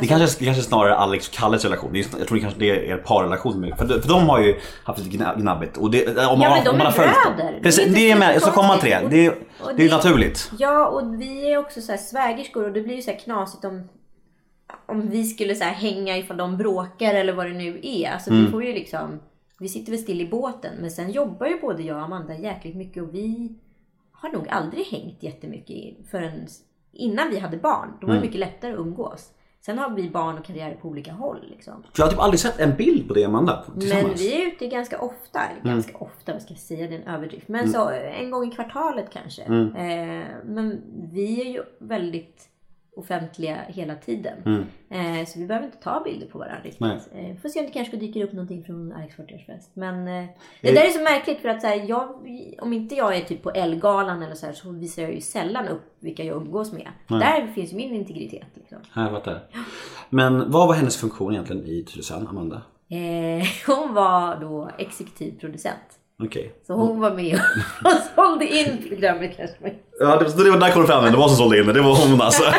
Det 0.00 0.06
kanske, 0.06 0.38
det 0.38 0.44
kanske 0.44 0.60
är 0.62 0.64
snarare 0.64 0.96
Alex 0.96 1.28
och 1.28 1.34
Kalles 1.34 1.64
relation. 1.64 1.92
Det 1.92 1.98
Jag 1.98 2.26
tror 2.28 2.34
det 2.36 2.40
kanske 2.40 2.60
det 2.60 2.70
är 2.70 2.82
er 2.82 2.96
parrelation. 2.96 3.72
För, 3.78 3.86
för 4.00 4.08
de 4.08 4.28
har 4.28 4.40
ju 4.40 4.56
haft 4.84 4.98
lite 4.98 5.16
gna- 5.16 5.34
gnabbigt. 5.40 5.76
Och 5.76 5.90
det, 5.90 6.08
om 6.08 6.14
man, 6.14 6.40
Ja, 6.40 6.50
men 6.50 6.58
om 6.58 6.64
de 6.64 6.78
man 6.78 6.86
är 6.86 6.92
bröder. 6.92 7.60
Precis, 7.62 7.84
Det 7.86 7.94
det 7.94 8.10
är 8.10 8.18
med, 8.18 8.42
så 8.42 8.50
komma 8.50 8.76
till 8.76 8.90
det. 8.90 9.06
Det 9.10 9.26
är, 9.26 9.30
Och 9.30 9.36
det 9.76 9.84
är 9.84 9.88
det- 9.88 9.94
naturligt. 9.96 10.52
Ja, 10.58 10.86
och 10.86 11.20
vi 11.20 11.52
är 11.52 11.56
också 11.58 11.80
så 11.80 11.92
här 11.92 11.98
svägerskor 11.98 12.64
och 12.64 12.72
det 12.72 12.80
blir 12.80 12.94
ju 12.96 13.02
så 13.02 13.10
här 13.10 13.18
knasigt 13.18 13.64
om, 13.64 13.88
om 14.86 15.08
vi 15.10 15.24
skulle 15.24 15.54
så 15.54 15.64
här 15.64 15.72
hänga 15.72 16.16
ifall 16.18 16.36
de 16.36 16.56
bråkar 16.56 17.14
eller 17.14 17.32
vad 17.32 17.46
det 17.46 17.52
nu 17.52 17.80
är. 17.82 18.10
Alltså 18.10 18.30
Mm. 18.30 18.44
vi 18.44 18.50
får 18.50 18.64
ju 18.64 18.72
liksom, 18.72 19.20
vi 19.58 19.68
sitter 19.68 19.92
väl 19.92 20.00
still 20.00 20.20
i 20.20 20.28
båten 20.28 20.72
men 20.80 20.90
sen 20.90 21.10
jobbar 21.10 21.46
ju 21.46 21.60
både 21.60 21.82
jag 21.82 21.96
och 21.96 22.02
Amanda 22.02 22.34
jäkligt 22.38 22.76
mycket 22.76 23.02
och 23.02 23.14
vi 23.14 23.54
har 24.12 24.28
nog 24.32 24.48
aldrig 24.48 24.86
hängt 24.86 25.22
jättemycket 25.22 26.10
förrän 26.10 26.46
innan 26.92 27.30
vi 27.30 27.38
hade 27.38 27.56
barn. 27.56 27.88
Då 28.00 28.06
var 28.06 28.14
det 28.14 28.18
Mm. 28.18 28.26
mycket 28.26 28.40
lättare 28.40 28.72
att 28.72 28.78
umgås. 28.78 29.28
Sen 29.60 29.78
har 29.78 29.90
vi 29.90 30.10
barn 30.10 30.38
och 30.38 30.44
karriär 30.44 30.78
på 30.82 30.88
olika 30.88 31.12
håll 31.12 31.46
liksom. 31.50 31.84
Jag 31.96 32.04
har 32.04 32.10
typ 32.10 32.20
aldrig 32.20 32.40
sett 32.40 32.60
en 32.60 32.76
bild 32.76 33.08
på 33.08 33.14
och 33.14 33.24
Amanda 33.24 33.64
Men 33.74 34.14
vi 34.14 34.42
är 34.42 34.46
ute 34.46 34.66
ganska 34.66 34.98
ofta, 35.00 35.40
eller 35.40 35.72
ganska 35.74 35.96
ofta, 35.98 36.32
vad 36.32 36.42
ska 36.42 36.52
jag 36.52 36.60
säga, 36.60 36.86
det 36.88 36.94
är 36.94 37.00
en 37.00 37.14
överdrift. 37.14 37.48
Men 37.48 37.72
så 37.72 37.88
en 37.88 38.30
gång 38.30 38.48
i 38.48 38.54
kvartalet 38.54 39.10
kanske. 39.12 39.42
Eh, 39.42 40.24
men 40.44 40.82
vi 41.12 41.40
är 41.40 41.52
ju 41.52 41.62
väldigt 41.78 42.49
offentliga 43.00 43.56
hela 43.68 43.94
tiden. 43.94 44.66
Eh, 44.90 45.26
så 45.26 45.38
vi 45.38 45.46
behöver 45.46 45.66
inte 45.66 45.78
ta 45.78 46.00
bilder 46.04 46.26
på 46.26 46.38
varandra 46.38 46.60
riktigt. 46.64 46.80
Nej. 46.80 46.98
Eh, 47.14 47.36
får 47.42 47.48
se 47.48 47.60
om 47.60 47.66
det 47.66 47.72
kanske 47.72 47.96
dyker 47.96 48.24
upp 48.24 48.32
någonting 48.32 48.64
från 48.64 48.92
Alex 48.92 49.16
40-årsfest. 49.16 49.68
Men 49.74 50.08
eh, 50.08 50.30
det 50.60 50.72
där 50.72 50.84
är 50.86 50.90
så 50.90 51.02
märkligt 51.02 51.38
för 51.40 51.48
att 51.48 51.60
så 51.60 51.66
här, 51.66 51.84
jag, 51.88 52.08
om 52.58 52.72
inte 52.72 52.94
jag 52.94 53.16
är 53.16 53.20
typ 53.20 53.42
på 53.42 53.50
Elgalan 53.50 54.22
eller 54.22 54.34
så 54.34 54.46
här, 54.46 54.52
så 54.52 54.70
visar 54.70 55.02
jag 55.02 55.14
ju 55.14 55.20
sällan 55.20 55.68
upp 55.68 55.82
vilka 56.00 56.24
jag 56.24 56.36
umgås 56.36 56.72
med. 56.72 56.88
Där 57.08 57.46
finns 57.46 57.72
ju 57.72 57.76
min 57.76 57.94
integritet. 57.94 58.46
Liksom. 58.54 58.78
Ja, 58.94 59.02
Jag 59.02 59.10
fattar. 59.10 59.40
Men 60.10 60.50
vad 60.50 60.68
var 60.68 60.74
hennes 60.74 60.96
funktion 60.96 61.32
egentligen 61.32 61.64
i 61.66 61.84
Tylösand, 61.84 62.28
Amanda? 62.28 62.62
Hon 63.66 63.94
var 63.94 64.40
då 64.40 64.70
exekutiv 64.78 65.40
producent. 65.40 65.99
Okej. 66.22 66.52
Så 66.66 66.72
hon 66.74 67.00
var 67.00 67.10
med 67.14 67.34
och 67.84 67.90
sålde 68.14 68.46
in 68.46 68.84
programmet 68.88 69.36
kanske. 69.36 69.72
Ja, 70.00 70.16
det, 70.16 70.44
det 70.44 70.50
var 70.50 70.58
där 70.58 70.70
kom 70.72 70.82
det 70.82 70.88
fram. 70.88 71.04
Det 71.04 71.16
var 71.16 71.28
som 71.28 71.36
sålde 71.36 71.60
in 71.60 71.66
det. 71.66 71.72
Det 71.72 71.80
var 71.80 72.08
hon 72.08 72.20
alltså. 72.20 72.42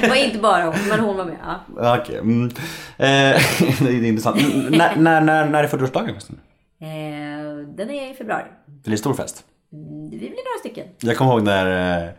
Det 0.00 0.08
var 0.08 0.16
inte 0.16 0.38
bara 0.38 0.64
hon, 0.64 0.74
men 0.88 1.00
hon 1.00 1.16
var 1.16 1.24
med. 1.24 1.36
Ja. 1.76 1.98
Okej. 1.98 2.18
Mm. 2.18 2.46
Eh, 2.46 2.50
det 3.80 3.88
är 3.88 4.04
intressant. 4.04 4.36
När, 4.70 4.96
när, 4.96 5.20
när, 5.20 5.46
när 5.48 5.64
är 5.64 5.68
40-årsdagen 5.68 6.08
förresten? 6.08 6.40
Eh, 6.80 7.76
den 7.76 7.90
är 7.90 8.10
i 8.10 8.14
februari. 8.14 8.44
Det 8.84 8.92
är 8.92 8.96
stor 8.96 9.14
fest. 9.14 9.44
Vi 10.10 10.18
blir 10.18 10.28
några 10.28 10.58
stycken. 10.60 10.86
Jag 11.00 11.16
kommer 11.16 11.32
ihåg 11.32 11.42
när, 11.42 12.04
eh, 12.04 12.10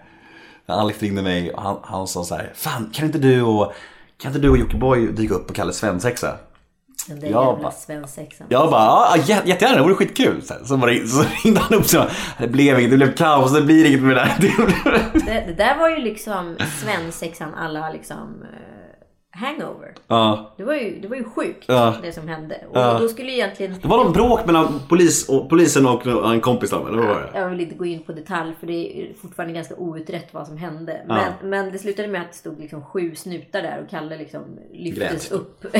Alex 0.65 1.01
ringde 1.01 1.21
mig 1.21 1.53
och 1.53 1.61
han, 1.61 1.77
han 1.83 2.07
sa 2.07 2.23
så 2.23 2.35
här. 2.35 2.51
Fan, 2.55 2.89
kan 2.93 3.05
inte 3.05 3.19
du 3.19 3.41
och, 3.41 3.73
kan 4.17 4.29
inte 4.31 4.41
du 4.41 4.49
och 4.49 4.57
Jockiboi 4.57 5.07
dyka 5.07 5.33
upp 5.33 5.47
på 5.47 5.53
Kalles 5.53 5.77
svensexa? 5.77 6.37
Den 7.07 7.19
där 7.19 7.27
Ja, 7.27 7.53
jävla 7.53 7.71
svensexan. 7.71 8.47
Jag 8.49 8.69
bara, 8.71 8.81
ja 8.81 9.13
jä- 9.17 9.41
jättegärna, 9.45 9.77
det 9.77 9.83
vore 9.83 9.95
skitkul. 9.95 10.41
Så, 10.41 10.53
så, 10.65 10.77
bara, 10.77 10.91
så 11.07 11.23
ringde 11.43 11.59
han 11.59 11.77
upp 11.79 11.85
sa, 11.85 12.07
det 12.39 12.47
blev 12.47 12.79
inget, 12.79 12.91
det 12.91 12.97
blev 12.97 13.15
kaos, 13.15 13.53
det 13.53 13.61
blir 13.61 13.85
inget 13.85 14.01
med 14.01 14.15
det 14.15 14.21
där. 14.39 14.51
Det, 15.25 15.43
det 15.47 15.53
där 15.53 15.77
var 15.79 15.89
ju 15.89 15.97
liksom 15.97 16.55
svensexan 16.81 17.53
alla 17.53 17.89
liksom 17.91 18.43
eh, 18.43 19.39
hangover. 19.39 19.93
ja. 20.07 20.53
Det 20.57 20.63
var 20.63 20.73
ju, 20.73 20.99
det 21.01 21.07
var 21.07 21.15
ju 21.15 21.23
sjukt 21.23 21.63
Ja. 21.67 21.93
det 22.01 22.11
som 22.11 22.27
hände. 22.27 22.55
Och 22.69 22.77
Ja. 22.77 22.97
då 22.99 23.07
skulle 23.07 23.31
egentligen... 23.31 23.75
Det 23.81 23.87
var 23.87 23.97
någon 24.03 24.13
bråk 24.13 24.45
mellan 24.45 24.79
polis 24.89 25.29
och, 25.29 25.49
polisen 25.49 25.85
och 25.85 26.05
en 26.33 26.41
kompis 26.41 26.69
där, 26.69 26.87
eller 26.89 26.97
vad 26.97 27.07
var 27.07 27.29
det? 27.33 27.39
Jag 27.39 27.49
vill 27.49 27.61
inte 27.61 27.75
gå 27.75 27.85
in 27.85 28.03
på 28.03 28.11
detalj 28.11 28.53
för 28.59 28.67
det 28.67 29.01
är 29.01 29.13
fortfarande 29.21 29.53
ganska 29.53 29.75
outrett 29.75 30.27
vad 30.33 30.47
som 30.47 30.57
hände. 30.57 31.01
Men, 31.07 31.33
men 31.49 31.71
det 31.71 31.79
slutade 31.79 32.07
med 32.07 32.21
att 32.21 32.31
det 32.31 32.37
stod 32.37 32.59
liksom 32.59 32.85
sju 32.85 33.15
snutar 33.15 33.61
där 33.61 33.81
och 33.83 33.89
Kalle 33.89 34.17
liksom 34.17 34.41
lyftes 34.73 35.29
Grät. 35.29 35.31
upp. 35.31 35.65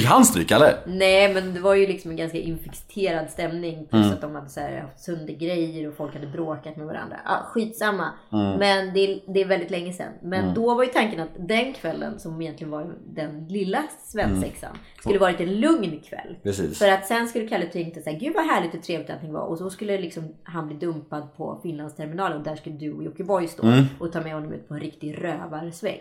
Fick 0.00 0.08
han 0.10 0.24
stryk 0.24 0.50
eller? 0.50 0.74
Nej 0.86 1.34
men 1.34 1.54
det 1.54 1.60
var 1.60 1.74
ju 1.74 1.86
liksom 1.86 2.10
en 2.10 2.16
ganska 2.16 2.38
infekterad 2.38 3.30
stämning. 3.30 3.86
Plus 3.90 4.00
Mm. 4.02 4.12
att 4.14 4.20
de 4.20 4.34
hade 4.34 4.48
så 4.48 4.60
här, 4.60 4.80
haft 4.80 5.00
sönder 5.00 5.34
grejer 5.34 5.88
och 5.88 5.94
folk 5.96 6.14
hade 6.14 6.26
bråkat 6.26 6.76
med 6.76 6.86
varandra. 6.86 7.16
Ah, 7.24 7.42
skitsamma. 7.44 8.08
Mm. 8.32 8.58
Men 8.58 8.94
det 8.94 9.00
är, 9.00 9.20
det 9.34 9.40
är 9.40 9.44
väldigt 9.44 9.70
länge 9.70 9.92
sedan. 9.92 10.12
Men 10.22 10.54
då 10.54 10.74
var 10.74 10.84
ju 10.84 10.90
tanken 10.90 11.20
att 11.20 11.28
den 11.38 11.72
kvällen 11.72 12.18
som 12.20 12.42
egentligen 12.42 12.70
var 12.70 12.94
den 13.06 13.46
lilla 13.48 13.82
svensexan. 14.04 14.76
Skulle 15.00 15.18
varit 15.18 15.40
en 15.40 15.60
lugn 15.60 16.00
kväll. 16.00 16.26
Mm. 16.28 16.40
Precis. 16.42 16.78
För 16.78 16.88
att 16.88 17.06
sen 17.06 17.28
skulle 17.28 17.48
Kalle 17.48 17.66
tänka 17.66 18.00
så 18.00 18.10
här, 18.10 18.18
gud 18.18 18.32
vad 18.34 18.44
härligt 18.44 18.74
och 18.74 18.82
trevligt 18.82 19.10
allting 19.10 19.32
var. 19.32 19.40
Och 19.42 19.58
så 19.58 19.70
skulle 19.70 19.98
liksom 20.00 20.34
han 20.42 20.66
bli 20.68 20.76
dumpad 20.76 21.36
på 21.36 21.58
Finlandsterminalen 21.62 22.38
och 22.38 22.44
där 22.44 22.56
skulle 22.56 22.76
du 22.76 22.92
och 22.92 23.04
Jockiboi 23.04 23.48
stå 23.48 23.62
Mm. 23.66 23.84
och 23.98 24.12
ta 24.12 24.20
med 24.20 24.34
honom 24.34 24.52
ut 24.52 24.68
på 24.68 24.74
en 24.74 24.80
riktig 24.80 25.24
rövarsväng. 25.24 26.00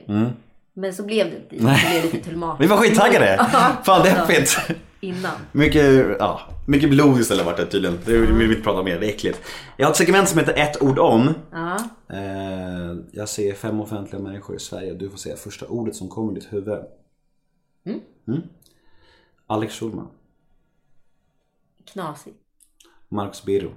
Men 0.74 0.94
så 0.94 1.04
blev 1.04 1.30
det 1.30 1.36
inte. 1.38 1.56
Det 1.56 1.80
blev 1.92 2.14
lite 2.14 2.30
tulmat. 2.30 2.62
Vi 2.62 2.68
var 2.68 2.78
skittaggade! 2.78 3.38
Fan 3.84 4.06
deppigt! 4.06 4.58
Innan. 5.02 5.32
Mycket, 5.52 6.16
ja, 6.20 6.42
mycket 6.68 6.90
blod 6.90 7.20
istället 7.20 7.46
vart 7.46 7.58
det 7.58 7.66
tydligen. 7.66 8.00
Det 8.06 8.18
vill 8.18 8.34
vi 8.34 8.46
inte 8.46 8.62
prata 8.62 8.84
mer, 8.84 9.00
det 9.00 9.06
är 9.06 9.10
äckligt. 9.10 9.42
Jag 9.78 9.86
har 9.86 9.92
ett 9.92 9.98
segment 9.98 10.30
som 10.30 10.40
heter 10.40 10.54
ett 10.54 10.82
ord 10.82 11.00
om. 11.00 11.34
Ja. 11.52 11.78
Eh, 12.10 12.96
jag 13.12 13.30
ser 13.30 13.54
fem 13.54 13.80
offentliga 13.80 14.22
människor 14.22 14.56
i 14.56 14.60
Sverige 14.60 14.94
du 14.94 15.10
får 15.10 15.18
säga 15.18 15.36
första 15.36 15.68
ordet 15.68 15.96
som 15.96 16.10
kommer 16.10 16.32
i 16.32 16.36
ditt 16.36 16.54
huvud. 16.54 16.80
Mm. 17.86 18.42
Alex 19.48 19.74
Schulman. 19.74 20.08
Knasig. 21.94 22.34
Marcus 23.10 23.46
Birro. 23.46 23.72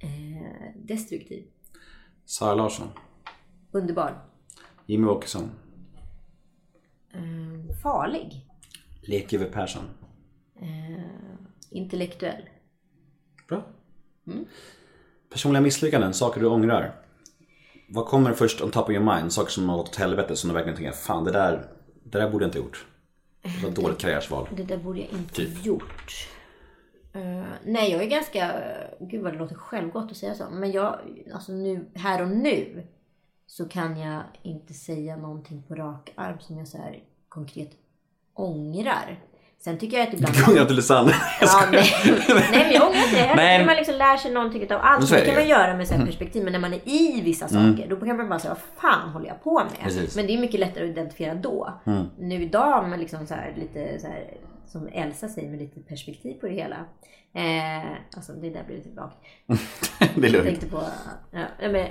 Eh, 0.00 0.74
destruktiv. 0.76 1.44
Sara 2.24 2.54
Larsson. 2.54 2.88
Underbar. 3.72 4.29
Jimmy 4.90 5.06
Åkesson. 5.06 5.50
Eh, 7.12 7.76
farlig. 7.82 8.46
Lek-Ove 9.02 9.44
Persson. 9.44 9.82
Intellektuell. 11.70 12.42
Bra. 13.48 13.66
Personliga 15.32 15.60
misslyckanden, 15.62 16.14
saker 16.14 16.40
du 16.40 16.46
ångrar. 16.46 16.94
Vad 17.88 18.06
kommer 18.06 18.32
först 18.32 18.60
on 18.60 18.70
top 18.70 18.84
of 18.84 18.90
your 18.90 19.14
mind? 19.14 19.32
Saker 19.32 19.50
som 19.50 19.68
har 19.68 19.76
gått 19.76 19.88
åt 19.88 19.96
helvete 19.96 20.36
som 20.36 20.48
du 20.48 20.54
verkligen 20.54 20.76
tänker, 20.76 20.92
fan 20.92 21.24
det 21.24 21.32
där, 21.32 21.68
det 22.04 22.18
där 22.18 22.30
borde 22.30 22.44
jag 22.44 22.48
inte 22.48 22.58
gjort. 22.58 22.86
Det 23.42 23.62
var 23.62 23.68
ett 23.70 23.76
dåligt 23.76 23.98
karriärsval. 24.00 24.48
Det 24.56 24.62
där 24.64 24.76
borde 24.76 24.98
jag 24.98 25.08
inte 25.08 25.34
Typ. 25.34 25.64
gjort. 25.64 26.28
Eh, 27.12 27.44
nej, 27.64 27.92
jag 27.92 28.02
är 28.02 28.08
ganska... 28.08 28.52
Gud 29.00 29.22
vad 29.22 29.32
det 29.32 29.38
låter 29.38 29.54
självgott 29.54 30.10
att 30.10 30.16
säga 30.16 30.34
så. 30.34 30.50
Men 30.50 30.72
jag, 30.72 31.00
alltså 31.34 31.52
nu, 31.52 31.90
här 31.94 32.22
och 32.22 32.28
nu 32.28 32.86
så 33.50 33.68
kan 33.68 34.00
jag 34.00 34.22
inte 34.42 34.74
säga 34.74 35.16
någonting 35.16 35.62
på 35.68 35.74
rak 35.74 36.12
arm 36.14 36.40
som 36.40 36.58
jag 36.58 36.68
så 36.68 36.78
här 36.78 36.98
konkret 37.28 37.70
ångrar. 38.34 39.20
Sen 39.58 39.78
tycker 39.78 39.96
jag 39.98 40.08
att 40.08 40.14
ibland... 40.14 40.34
Gunnar 40.46 40.64
till 40.64 40.76
Lisanne. 40.76 41.12
Ja, 41.40 41.68
nej, 41.72 41.84
nej 42.28 42.50
men 42.52 42.72
jag 42.72 42.82
ångrar 42.88 43.04
inte. 43.04 43.18
Jag 43.18 43.36
Men- 43.36 43.58
tycker 43.58 43.66
man 43.66 43.76
liksom 43.76 43.94
lär 43.94 44.16
sig 44.16 44.32
någonting 44.32 44.72
av 44.72 44.80
allt. 44.82 45.10
Det 45.10 45.16
det 45.16 45.24
kan 45.26 45.34
man 45.34 45.48
göra 45.48 45.76
med 45.76 45.88
så 45.88 45.94
här 45.94 46.06
perspektiv. 46.06 46.44
Men 46.44 46.52
när 46.52 46.60
man 46.60 46.72
är 46.72 46.80
i 46.88 47.20
vissa 47.24 47.48
saker. 47.48 47.86
Då 47.90 47.96
kan 47.96 48.16
man 48.16 48.28
bara 48.28 48.38
säga, 48.38 48.54
vad 48.54 48.82
fan 48.82 49.10
håller 49.10 49.26
jag 49.26 49.42
på 49.42 49.54
med? 49.64 49.82
Precis. 49.82 50.16
Men 50.16 50.26
det 50.26 50.34
är 50.34 50.40
mycket 50.40 50.60
lättare 50.60 50.84
att 50.84 50.90
identifiera 50.90 51.34
då. 51.34 51.80
Nu 52.18 52.42
idag 52.42 52.88
med 52.88 52.98
liksom 52.98 53.26
så 53.26 53.34
här, 53.34 53.54
lite 53.56 53.98
så 54.00 54.06
här, 54.06 54.34
som 54.66 54.88
Elsa 54.92 55.28
säger 55.28 55.50
med 55.50 55.58
lite 55.58 55.80
perspektiv 55.80 56.34
på 56.34 56.46
det 56.46 56.52
hela. 56.54 56.76
Eh, 57.34 57.90
alltså 58.16 58.32
det 58.32 58.50
där 58.50 58.64
blev 58.64 58.78
lite 58.78 58.90
vagt. 58.90 59.16
det 59.98 60.04
är 60.04 60.22
Jag 60.22 60.32
lugnt. 60.32 60.46
tänkte 60.46 60.66
på, 60.66 60.82
ja, 61.30 61.68
men, 61.68 61.86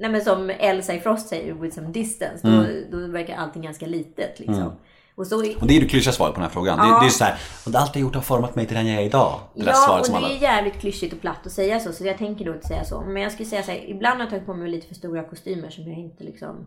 nej 0.00 0.10
men 0.10 0.20
som 0.20 0.50
Elsa 0.50 0.94
i 0.94 1.00
Frost 1.00 1.28
säger, 1.28 1.54
with 1.54 1.74
some 1.74 1.88
distance. 1.88 2.48
Då, 2.48 2.64
då 2.98 3.06
verkar 3.06 3.36
allting 3.36 3.62
ganska 3.62 3.86
litet 3.86 4.38
liksom. 4.40 4.72
Och 5.14 5.26
så 5.26 5.36
Och 5.38 5.66
det 5.66 5.72
är 5.72 5.74
ju 5.74 5.80
det 5.80 5.88
klyschiga 5.88 6.12
svaret 6.12 6.34
på 6.34 6.40
den 6.40 6.48
här 6.48 6.50
frågan. 6.52 6.78
Det, 6.78 6.84
Ja. 6.84 7.00
det 7.00 7.06
är 7.06 7.10
så 7.10 7.24
här, 7.24 7.38
och 7.66 7.74
allt 7.80 7.94
jag 7.96 8.02
gjort 8.02 8.14
har 8.14 8.22
format 8.22 8.56
mig 8.56 8.66
till 8.66 8.76
den 8.76 8.86
jag 8.86 9.02
är 9.02 9.06
idag. 9.06 9.40
Det 9.54 9.62
Ja, 9.66 10.00
och 10.00 10.06
det 10.06 10.16
alla... 10.16 10.28
är 10.30 10.42
jävligt 10.42 10.74
klyschigt 10.74 11.12
och 11.12 11.20
platt 11.20 11.46
att 11.46 11.52
säga 11.52 11.80
så. 11.80 11.92
Så 11.92 12.04
jag 12.06 12.18
tänker 12.18 12.44
då 12.44 12.52
inte 12.54 12.66
säga 12.66 12.84
så. 12.84 13.00
Men 13.00 13.22
jag 13.22 13.32
skulle 13.32 13.48
säga 13.48 13.62
så 13.62 13.70
här, 13.70 13.84
ibland 13.90 14.14
har 14.16 14.20
jag 14.24 14.30
tagit 14.30 14.46
på 14.46 14.54
mig 14.54 14.68
lite 14.70 14.86
för 14.86 14.94
stora 14.94 15.22
kostymer 15.22 15.70
som 15.70 15.88
jag 15.88 15.98
inte 15.98 16.24
liksom 16.24 16.66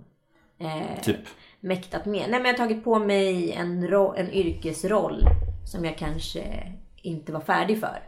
eh, 0.59 1.01
Typ. 1.03 1.17
mäktat 1.59 2.05
med. 2.05 2.21
Nej 2.29 2.39
men 2.39 2.45
jag 2.45 2.53
har 2.53 2.57
tagit 2.67 2.83
på 2.83 2.99
mig 2.99 3.51
en, 3.51 3.87
ro- 3.87 4.13
en 4.17 4.31
yrkesroll 4.31 5.23
som 5.71 5.85
jag 5.85 5.97
kanske 5.97 6.43
inte 7.01 7.31
var 7.31 7.39
färdig 7.41 7.79
för. 7.79 7.99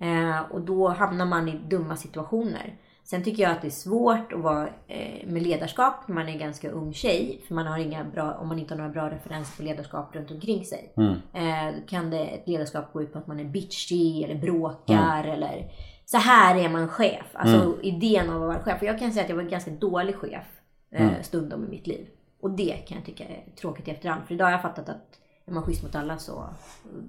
Eh, 0.00 0.40
och 0.50 0.60
då 0.60 0.88
hamnar 0.88 1.26
man 1.26 1.48
i 1.48 1.60
dumma 1.70 1.96
situationer. 1.96 2.74
Sen 3.04 3.22
tycker 3.24 3.42
jag 3.42 3.52
att 3.52 3.62
det 3.62 3.68
är 3.68 3.70
svårt 3.70 4.32
att 4.32 4.40
vara 4.40 4.68
eh, 4.88 5.26
med 5.26 5.42
ledarskap 5.42 6.08
när 6.08 6.14
man 6.14 6.28
är 6.28 6.32
en 6.32 6.38
ganska 6.38 6.70
ung 6.70 6.94
tjej. 6.94 7.40
För 7.46 7.54
man 7.54 7.66
har 7.66 7.78
inga 7.78 8.04
bra, 8.04 8.34
om 8.34 8.48
man 8.48 8.58
inte 8.58 8.74
har 8.74 8.78
några 8.78 8.92
bra 8.92 9.10
referenser 9.10 9.56
på 9.56 9.62
ledarskap 9.62 10.14
runt 10.14 10.30
omkring 10.30 10.64
sig. 10.64 10.92
Eh, 11.32 11.74
då 11.80 11.86
kan 11.88 12.10
det, 12.10 12.26
ett 12.26 12.48
ledarskap 12.48 12.92
gå 12.92 13.02
ut 13.02 13.12
på 13.12 13.18
att 13.18 13.26
man 13.26 13.40
är 13.40 13.44
bitchy 13.44 14.22
eller 14.22 14.34
bråkar 14.34 15.24
eller 15.24 15.70
så 16.04 16.18
här 16.18 16.56
är 16.56 16.68
man 16.68 16.88
chef. 16.88 17.26
Alltså 17.32 17.82
idén 17.82 18.30
av 18.30 18.42
att 18.42 18.48
vara 18.48 18.58
chef. 18.58 18.82
Och 18.82 18.88
jag 18.88 18.98
kan 18.98 19.12
säga 19.12 19.22
att 19.22 19.28
jag 19.28 19.36
var 19.36 19.42
en 19.42 19.50
ganska 19.50 19.70
dålig 19.70 20.16
chef 20.16 20.46
eh, 20.90 21.22
stundom 21.22 21.64
i 21.64 21.68
mitt 21.68 21.86
liv. 21.86 22.06
Och 22.40 22.50
det 22.50 22.72
kan 22.72 22.96
jag 22.96 23.06
tycka 23.06 23.24
är 23.24 23.44
tråkigt 23.60 23.88
i 23.88 23.90
efterhand. 23.90 24.22
För 24.26 24.34
idag 24.34 24.44
har 24.44 24.52
jag 24.52 24.62
fattat 24.62 24.88
att 24.88 25.20
är 25.46 25.52
man 25.52 25.62
schysst 25.62 25.82
mot 25.82 25.94
alla 25.94 26.18
så 26.18 26.44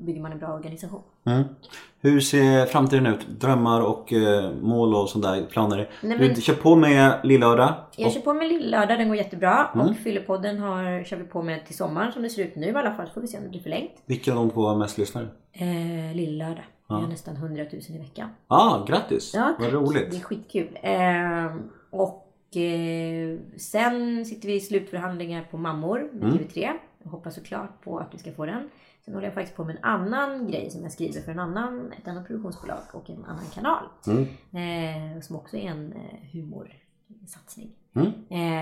bygger 0.06 0.22
man 0.22 0.32
en 0.32 0.40
bra 0.40 0.54
organisation. 0.54 1.02
Hur 2.02 2.20
ser 2.20 2.66
framtiden 2.66 3.06
ut? 3.06 3.28
Drömmar 3.40 3.82
och 3.82 4.14
eh, 4.14 4.52
mål 4.62 4.96
och 4.96 5.10
sånt 5.10 5.24
där 5.24 5.46
planer? 5.46 5.90
Nej, 6.04 6.18
Du 6.18 6.28
men- 6.28 6.36
kör 6.36 6.54
på 6.54 6.76
med 6.76 7.20
lillördag. 7.24 7.74
Jag 7.96 8.12
kör 8.12 8.22
på 8.22 8.34
med 8.34 8.48
Lill-lördag, 8.48 9.00
den 9.00 9.08
går 9.08 9.18
jättebra. 9.18 9.68
Mm. 9.76 9.88
Och 9.90 9.96
Fyllepodden 9.96 10.60
har, 10.60 11.04
kör 11.04 11.18
vi 11.18 11.24
på 11.24 11.42
med 11.44 11.66
till 11.66 11.76
sommaren 11.78 12.12
som 12.12 12.22
det 12.24 12.30
ser 12.30 12.44
ut 12.44 12.56
nu 12.56 12.68
i 12.68 12.76
alla 12.76 12.94
fall. 12.94 13.08
Så 13.08 13.14
får 13.14 13.22
vi 13.22 13.28
se 13.28 13.38
om 13.38 13.44
det 13.44 13.50
blir 13.50 13.60
förlängt. 13.62 13.92
Vilka 14.06 14.32
av 14.32 14.38
de 14.38 14.50
två 14.50 14.62
har 14.68 14.76
mest 14.76 14.98
lyssnare? 14.98 15.28
Eh, 15.54 16.16
Lill-lördag. 16.16 16.66
Vi 16.90 16.96
har 16.96 17.08
nästan 17.08 17.36
100 17.36 17.64
000 17.64 17.82
i 17.90 17.98
veckan. 17.98 18.30
ah, 18.48 18.86
grattis! 18.86 19.32
Ja, 19.36 19.56
Vad 19.60 19.74
roligt. 19.74 20.12
Det 20.12 20.18
är 20.18 20.22
skitkul. 20.22 20.78
Eh, 20.82 21.56
och 21.90 22.58
eh, 22.58 23.38
sen 23.58 24.26
sitter 24.26 24.48
vi 24.48 24.56
i 24.56 24.60
slutförhandlingar 24.60 25.48
på 25.52 25.58
Mammor 25.58 26.10
med 26.14 26.24
Mm. 26.24 26.38
TV3. 27.06 27.12
Jag 27.12 27.12
hoppas 27.12 27.36
såklart 27.36 27.82
på 27.84 28.00
att 28.00 28.14
vi 28.14 28.18
ska 28.18 28.32
få 28.32 28.46
den. 28.46 28.70
Sen 29.06 29.14
håller 29.14 29.28
jag 29.28 29.34
faktiskt 29.34 29.58
på 29.58 29.64
med 29.64 29.76
en 29.76 29.84
annan 29.84 30.48
grej 30.48 30.70
som 30.72 30.84
jag 30.84 30.92
skriver 30.92 31.22
för 31.22 31.32
en 31.32 31.40
annan, 31.40 31.92
ett 32.02 32.08
annat 32.08 32.28
produktionsbolag 32.28 32.80
och 32.92 33.10
en 33.10 33.26
annan 33.26 33.46
kanal. 33.54 33.84
Mm. 34.08 35.16
Eh, 35.16 35.22
som 35.22 35.36
också 35.36 35.58
är 35.58 35.70
en 35.70 35.94
eh, 35.94 36.30
humorsatsning. 36.34 37.72
Mm. 37.96 38.08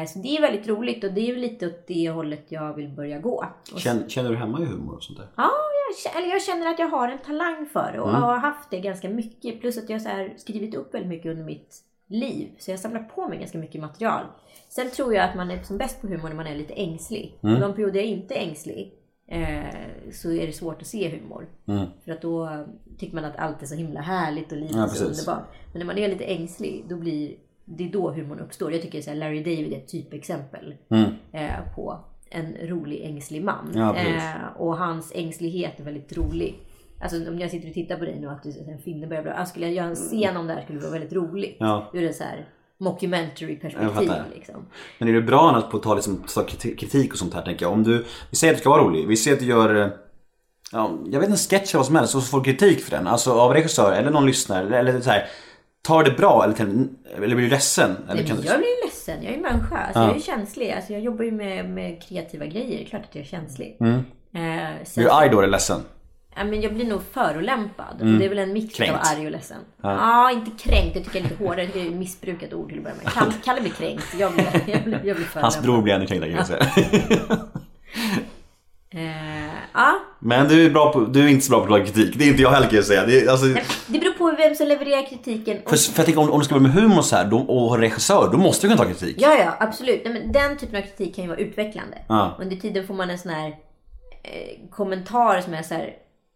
Eh, 0.01 0.07
så 0.07 0.19
det 0.19 0.37
är 0.37 0.41
väldigt 0.41 0.67
roligt 0.67 1.03
och 1.03 1.13
det 1.13 1.29
är 1.31 1.35
lite 1.35 1.67
åt 1.67 1.87
det 1.87 2.09
hållet 2.09 2.45
jag 2.51 2.73
vill 2.73 2.89
börja 2.89 3.19
gå. 3.19 3.45
Och 3.73 3.79
Känner, 3.79 4.09
känner 4.09 4.29
du 4.29 4.35
hemma 4.35 4.61
i 4.61 4.65
humor 4.65 4.95
och 4.95 5.03
sånt 5.03 5.19
där? 5.19 5.27
Ja, 5.35 5.49
jag, 6.05 6.17
eller 6.17 6.29
jag 6.33 6.41
känner 6.43 6.67
att 6.73 6.79
jag 6.79 6.87
har 6.89 7.07
en 7.07 7.17
talang 7.19 7.65
för 7.65 7.91
det 7.93 7.99
och 7.99 8.09
Mm. 8.09 8.21
har 8.21 8.37
haft 8.37 8.69
det 8.69 8.79
ganska 8.79 9.09
mycket. 9.09 9.61
Plus 9.61 9.77
att 9.77 9.89
jag 9.89 9.99
har 9.99 10.37
skrivit 10.37 10.75
upp 10.75 10.93
väldigt 10.93 11.09
mycket 11.09 11.31
under 11.31 11.43
mitt 11.43 11.75
liv. 12.07 12.49
Så 12.59 12.71
jag 12.71 12.79
samlar 12.79 13.03
på 13.03 13.27
mig 13.27 13.39
ganska 13.39 13.57
mycket 13.57 13.81
material. 13.81 14.25
Sen 14.75 14.89
tror 14.89 15.13
jag 15.13 15.29
att 15.29 15.35
man 15.35 15.51
är 15.51 15.63
som 15.63 15.77
bäst 15.77 16.01
på 16.01 16.07
humor 16.07 16.29
när 16.29 16.35
man 16.35 16.47
är 16.47 16.55
lite 16.55 16.73
ängslig. 16.73 17.39
Mm. 17.43 17.55
Och 17.55 17.61
de 17.61 17.73
perioder 17.73 17.99
jag 17.99 18.05
inte 18.05 18.33
är 18.33 18.39
ängslig 18.39 18.93
eh, 19.27 20.11
så 20.11 20.31
är 20.31 20.47
det 20.47 20.53
svårt 20.53 20.81
att 20.81 20.87
se 20.87 21.09
humor. 21.09 21.47
För 22.05 22.11
att 22.11 22.21
då 22.21 22.65
tycker 22.97 23.15
man 23.15 23.25
att 23.25 23.37
allt 23.37 23.61
är 23.61 23.65
så 23.65 23.75
himla 23.75 24.01
härligt 24.01 24.51
och 24.51 24.57
livet 24.57 24.75
Ja, 24.75 24.83
är 24.83 24.87
så 24.87 25.05
underbart. 25.05 25.47
Men 25.71 25.79
när 25.79 25.85
man 25.85 25.97
är 25.97 26.07
lite 26.07 26.23
ängslig 26.23 26.85
då 26.89 26.95
blir 26.95 27.35
det 27.65 27.87
är 27.87 27.91
då 27.91 28.11
humorn 28.11 28.39
uppstår. 28.39 28.71
Jag 28.73 28.81
tycker 28.81 29.01
så 29.01 29.13
Larry 29.13 29.43
David 29.43 29.73
är 29.73 29.77
ett 29.77 29.87
typexempel 29.87 30.75
eh, 31.31 31.75
på 31.75 31.99
en 32.29 32.55
rolig 32.61 33.01
ängslig 33.03 33.43
man. 33.43 33.71
Mm. 33.75 33.79
Ja, 33.81 33.95
eh, 33.95 34.61
och 34.61 34.77
hans 34.77 35.11
ängslighet 35.15 35.79
är 35.79 35.83
väldigt 35.83 36.17
rolig. 36.17 36.59
Alltså 36.99 37.29
om 37.29 37.39
jag 37.39 37.51
sitter 37.51 37.67
och 37.67 37.73
tittar 37.73 37.97
på 37.97 38.05
dig 38.05 38.19
nu 38.19 38.27
och 38.27 38.33
att 38.33 38.43
du, 38.43 38.71
en 38.71 38.79
finne 38.79 39.07
börjar. 39.07 39.25
Alltså, 39.25 39.51
skulle 39.51 39.65
jag 39.65 39.75
göra 39.75 39.87
en 39.87 39.95
scen 39.95 40.37
om 40.37 40.47
det 40.47 40.53
här 40.53 40.61
skulle 40.61 40.79
det 40.79 40.85
vara 40.85 40.99
väldigt 40.99 41.13
roligt. 41.13 41.57
Ja. 41.59 41.91
Ur 41.93 42.03
en 42.03 42.13
så 42.13 42.23
här 42.23 42.45
mockumentary 42.83 43.51
Jag 43.51 43.61
perspektiv 43.61 44.07
fattar. 44.07 44.25
liksom. 44.35 44.65
Men 44.97 45.07
är 45.09 45.13
du 45.13 45.21
bra 45.21 45.49
annars 45.49 45.63
på 45.71 45.77
att 45.77 45.83
ta, 45.83 45.95
liksom, 45.95 46.23
ta 46.35 46.41
kriti- 46.41 46.75
kritik 46.75 47.11
och 47.11 47.17
sånt 47.19 47.33
här 47.33 47.41
tänker 47.41 47.65
jag? 47.65 47.73
Om 47.73 47.83
du, 47.83 48.05
vi 48.29 48.35
säger 48.37 48.53
att 48.53 48.57
du 48.57 48.61
ska 48.61 48.69
vara 48.69 48.81
rolig. 48.83 49.07
Vi 49.07 49.17
säger 49.17 49.35
att 49.37 49.41
du 49.43 49.45
gör, 49.49 49.75
eh, 49.75 49.87
ja, 50.71 50.91
jag 51.11 51.19
vet 51.19 51.29
en 51.29 51.37
sketch 51.37 51.73
eller 51.73 51.79
vad 51.79 51.85
som 51.85 51.95
helst 51.95 52.15
och 52.15 52.21
så 52.23 52.27
får 52.29 52.43
kritik 52.43 52.83
för 52.83 52.91
den. 52.91 53.07
Alltså 53.07 53.31
av 53.31 53.53
regissör 53.53 53.91
eller 53.91 54.11
någon 54.11 54.25
lyssnare. 54.25 54.65
Eller, 54.65 54.77
eller 54.77 55.01
så 55.01 55.09
här. 55.09 55.25
Tar 55.81 56.03
det 56.03 56.11
bra 56.11 56.43
eller, 56.43 56.55
eller 57.15 57.35
blir 57.35 57.45
du 57.45 57.49
ledsen? 57.49 57.91
Eller 58.05 58.15
Nej, 58.15 58.25
kan 58.27 58.35
jag 58.43 58.57
blir 58.57 58.85
ledsen, 58.85 59.23
jag 59.23 59.33
är 59.33 59.37
människa. 59.37 59.77
Alltså, 59.77 59.99
Ja. 59.99 60.07
Jag 60.07 60.15
är 60.15 60.19
känslig. 60.21 60.71
Alltså, 60.71 60.93
jag 60.93 61.01
jobbar 61.01 61.23
ju 61.25 61.31
med, 61.31 61.69
med 61.69 62.03
kreativa 62.03 62.45
grejer. 62.45 62.77
Det 62.77 62.83
är 62.83 62.85
klart 62.85 63.01
att 63.09 63.15
jag 63.15 63.21
är 63.23 63.27
känslig. 63.27 63.77
Eh, 63.81 63.89
sen 64.31 64.93
Blir 64.95 65.03
du 65.05 65.11
arg 65.11 65.29
då 65.29 65.39
eller 65.39 65.49
ledsen? 65.51 65.81
Ja, 66.35 66.43
men 66.43 66.61
jag 66.61 66.73
blir 66.73 66.85
nog 66.85 67.01
förolämpad. 67.13 67.95
Det 68.19 68.25
är 68.25 68.29
väl 68.29 68.37
en 68.37 68.53
mix 68.53 68.75
Kränkt. 68.75 68.93
av 68.93 68.99
arg 69.03 69.25
och 69.25 69.31
ledsen. 69.31 69.57
Ja. 69.81 70.31
inte 70.31 70.51
kränkt. 70.63 70.95
Jag 70.95 71.03
tycker 71.05 71.19
det 71.21 71.25
är 71.25 71.29
lite 71.29 71.43
hårdare. 71.43 71.61
Jag 71.61 71.67
tycker 71.73 71.79
det 71.79 71.85
är 71.87 71.91
ett 71.91 71.97
missbrukat 71.99 72.53
ord 72.53 72.69
till 72.69 72.77
att 72.77 72.83
börja 72.83 72.95
med. 73.03 73.13
Kalle, 73.13 73.31
Kalle 73.43 73.61
blir 73.61 73.71
kränkt. 73.71 74.05
Jag 74.19 74.33
blir, 74.33 74.45
jag 74.65 74.83
blir, 74.83 74.93
jag 74.93 75.01
blir 75.01 75.13
förolämpad. 75.13 75.41
Hans 75.41 75.61
bror 75.61 75.81
blir 75.81 75.93
ännu 75.93 76.05
kränktare 76.05 76.29
kan 76.29 76.37
jag 76.37 76.47
säga. 76.47 76.65
Eh, 78.95 79.53
ja. 79.73 79.99
Men 80.19 80.47
du 80.47 80.65
är, 80.65 80.69
bra 80.69 80.93
på, 80.93 80.99
du 80.99 81.23
är 81.23 81.27
inte 81.27 81.45
så 81.45 81.51
bra 81.51 81.65
på 81.65 81.75
att 81.75 81.85
kritik. 81.85 82.15
Det 82.17 82.23
är 82.23 82.27
inte 82.27 82.41
jag 82.41 82.49
heller 82.51 82.67
kan 82.67 82.75
jag 82.75 82.85
säga. 82.85 83.05
Det 83.05 83.27
alltså, 83.27 83.45
Det 83.87 83.99
beror 83.99 84.13
på 84.13 84.31
vem 84.37 84.55
som 84.55 84.67
levererar 84.67 85.09
kritiken. 85.09 85.57
Och, 85.63 85.69
för, 85.69 85.77
för 85.77 85.99
jag 85.99 86.05
tänker 86.05 86.21
om, 86.21 86.31
om 86.31 86.39
du 86.39 86.45
ska 86.45 86.55
vara 86.55 86.63
med 86.63 86.71
humor 86.73 87.01
så 87.01 87.15
här, 87.15 87.25
då, 87.25 87.37
och 87.39 87.77
regissör, 87.77 88.29
då 88.31 88.37
måste 88.37 88.67
du 88.67 88.71
kunna 88.73 88.83
ta 88.83 88.89
kritik. 88.89 89.15
ja, 89.19 89.37
ja, 89.39 89.57
absolut. 89.59 90.01
Nej, 90.05 90.13
men 90.13 90.31
den 90.31 90.57
typen 90.57 90.75
av 90.75 90.81
kritik 90.81 91.15
kan 91.15 91.23
ju 91.23 91.29
vara 91.29 91.39
utvecklande. 91.39 91.97
Ja. 92.07 92.37
Under 92.39 92.55
tiden 92.55 92.87
får 92.87 92.93
man 92.93 93.09
en 93.09 93.17
sån 93.19 93.31
här 93.31 93.47
eh, 94.23 94.69
kommentar 94.71 95.41
som 95.41 95.53
är 95.53 95.63
så 95.63 95.73
här. 95.73 95.93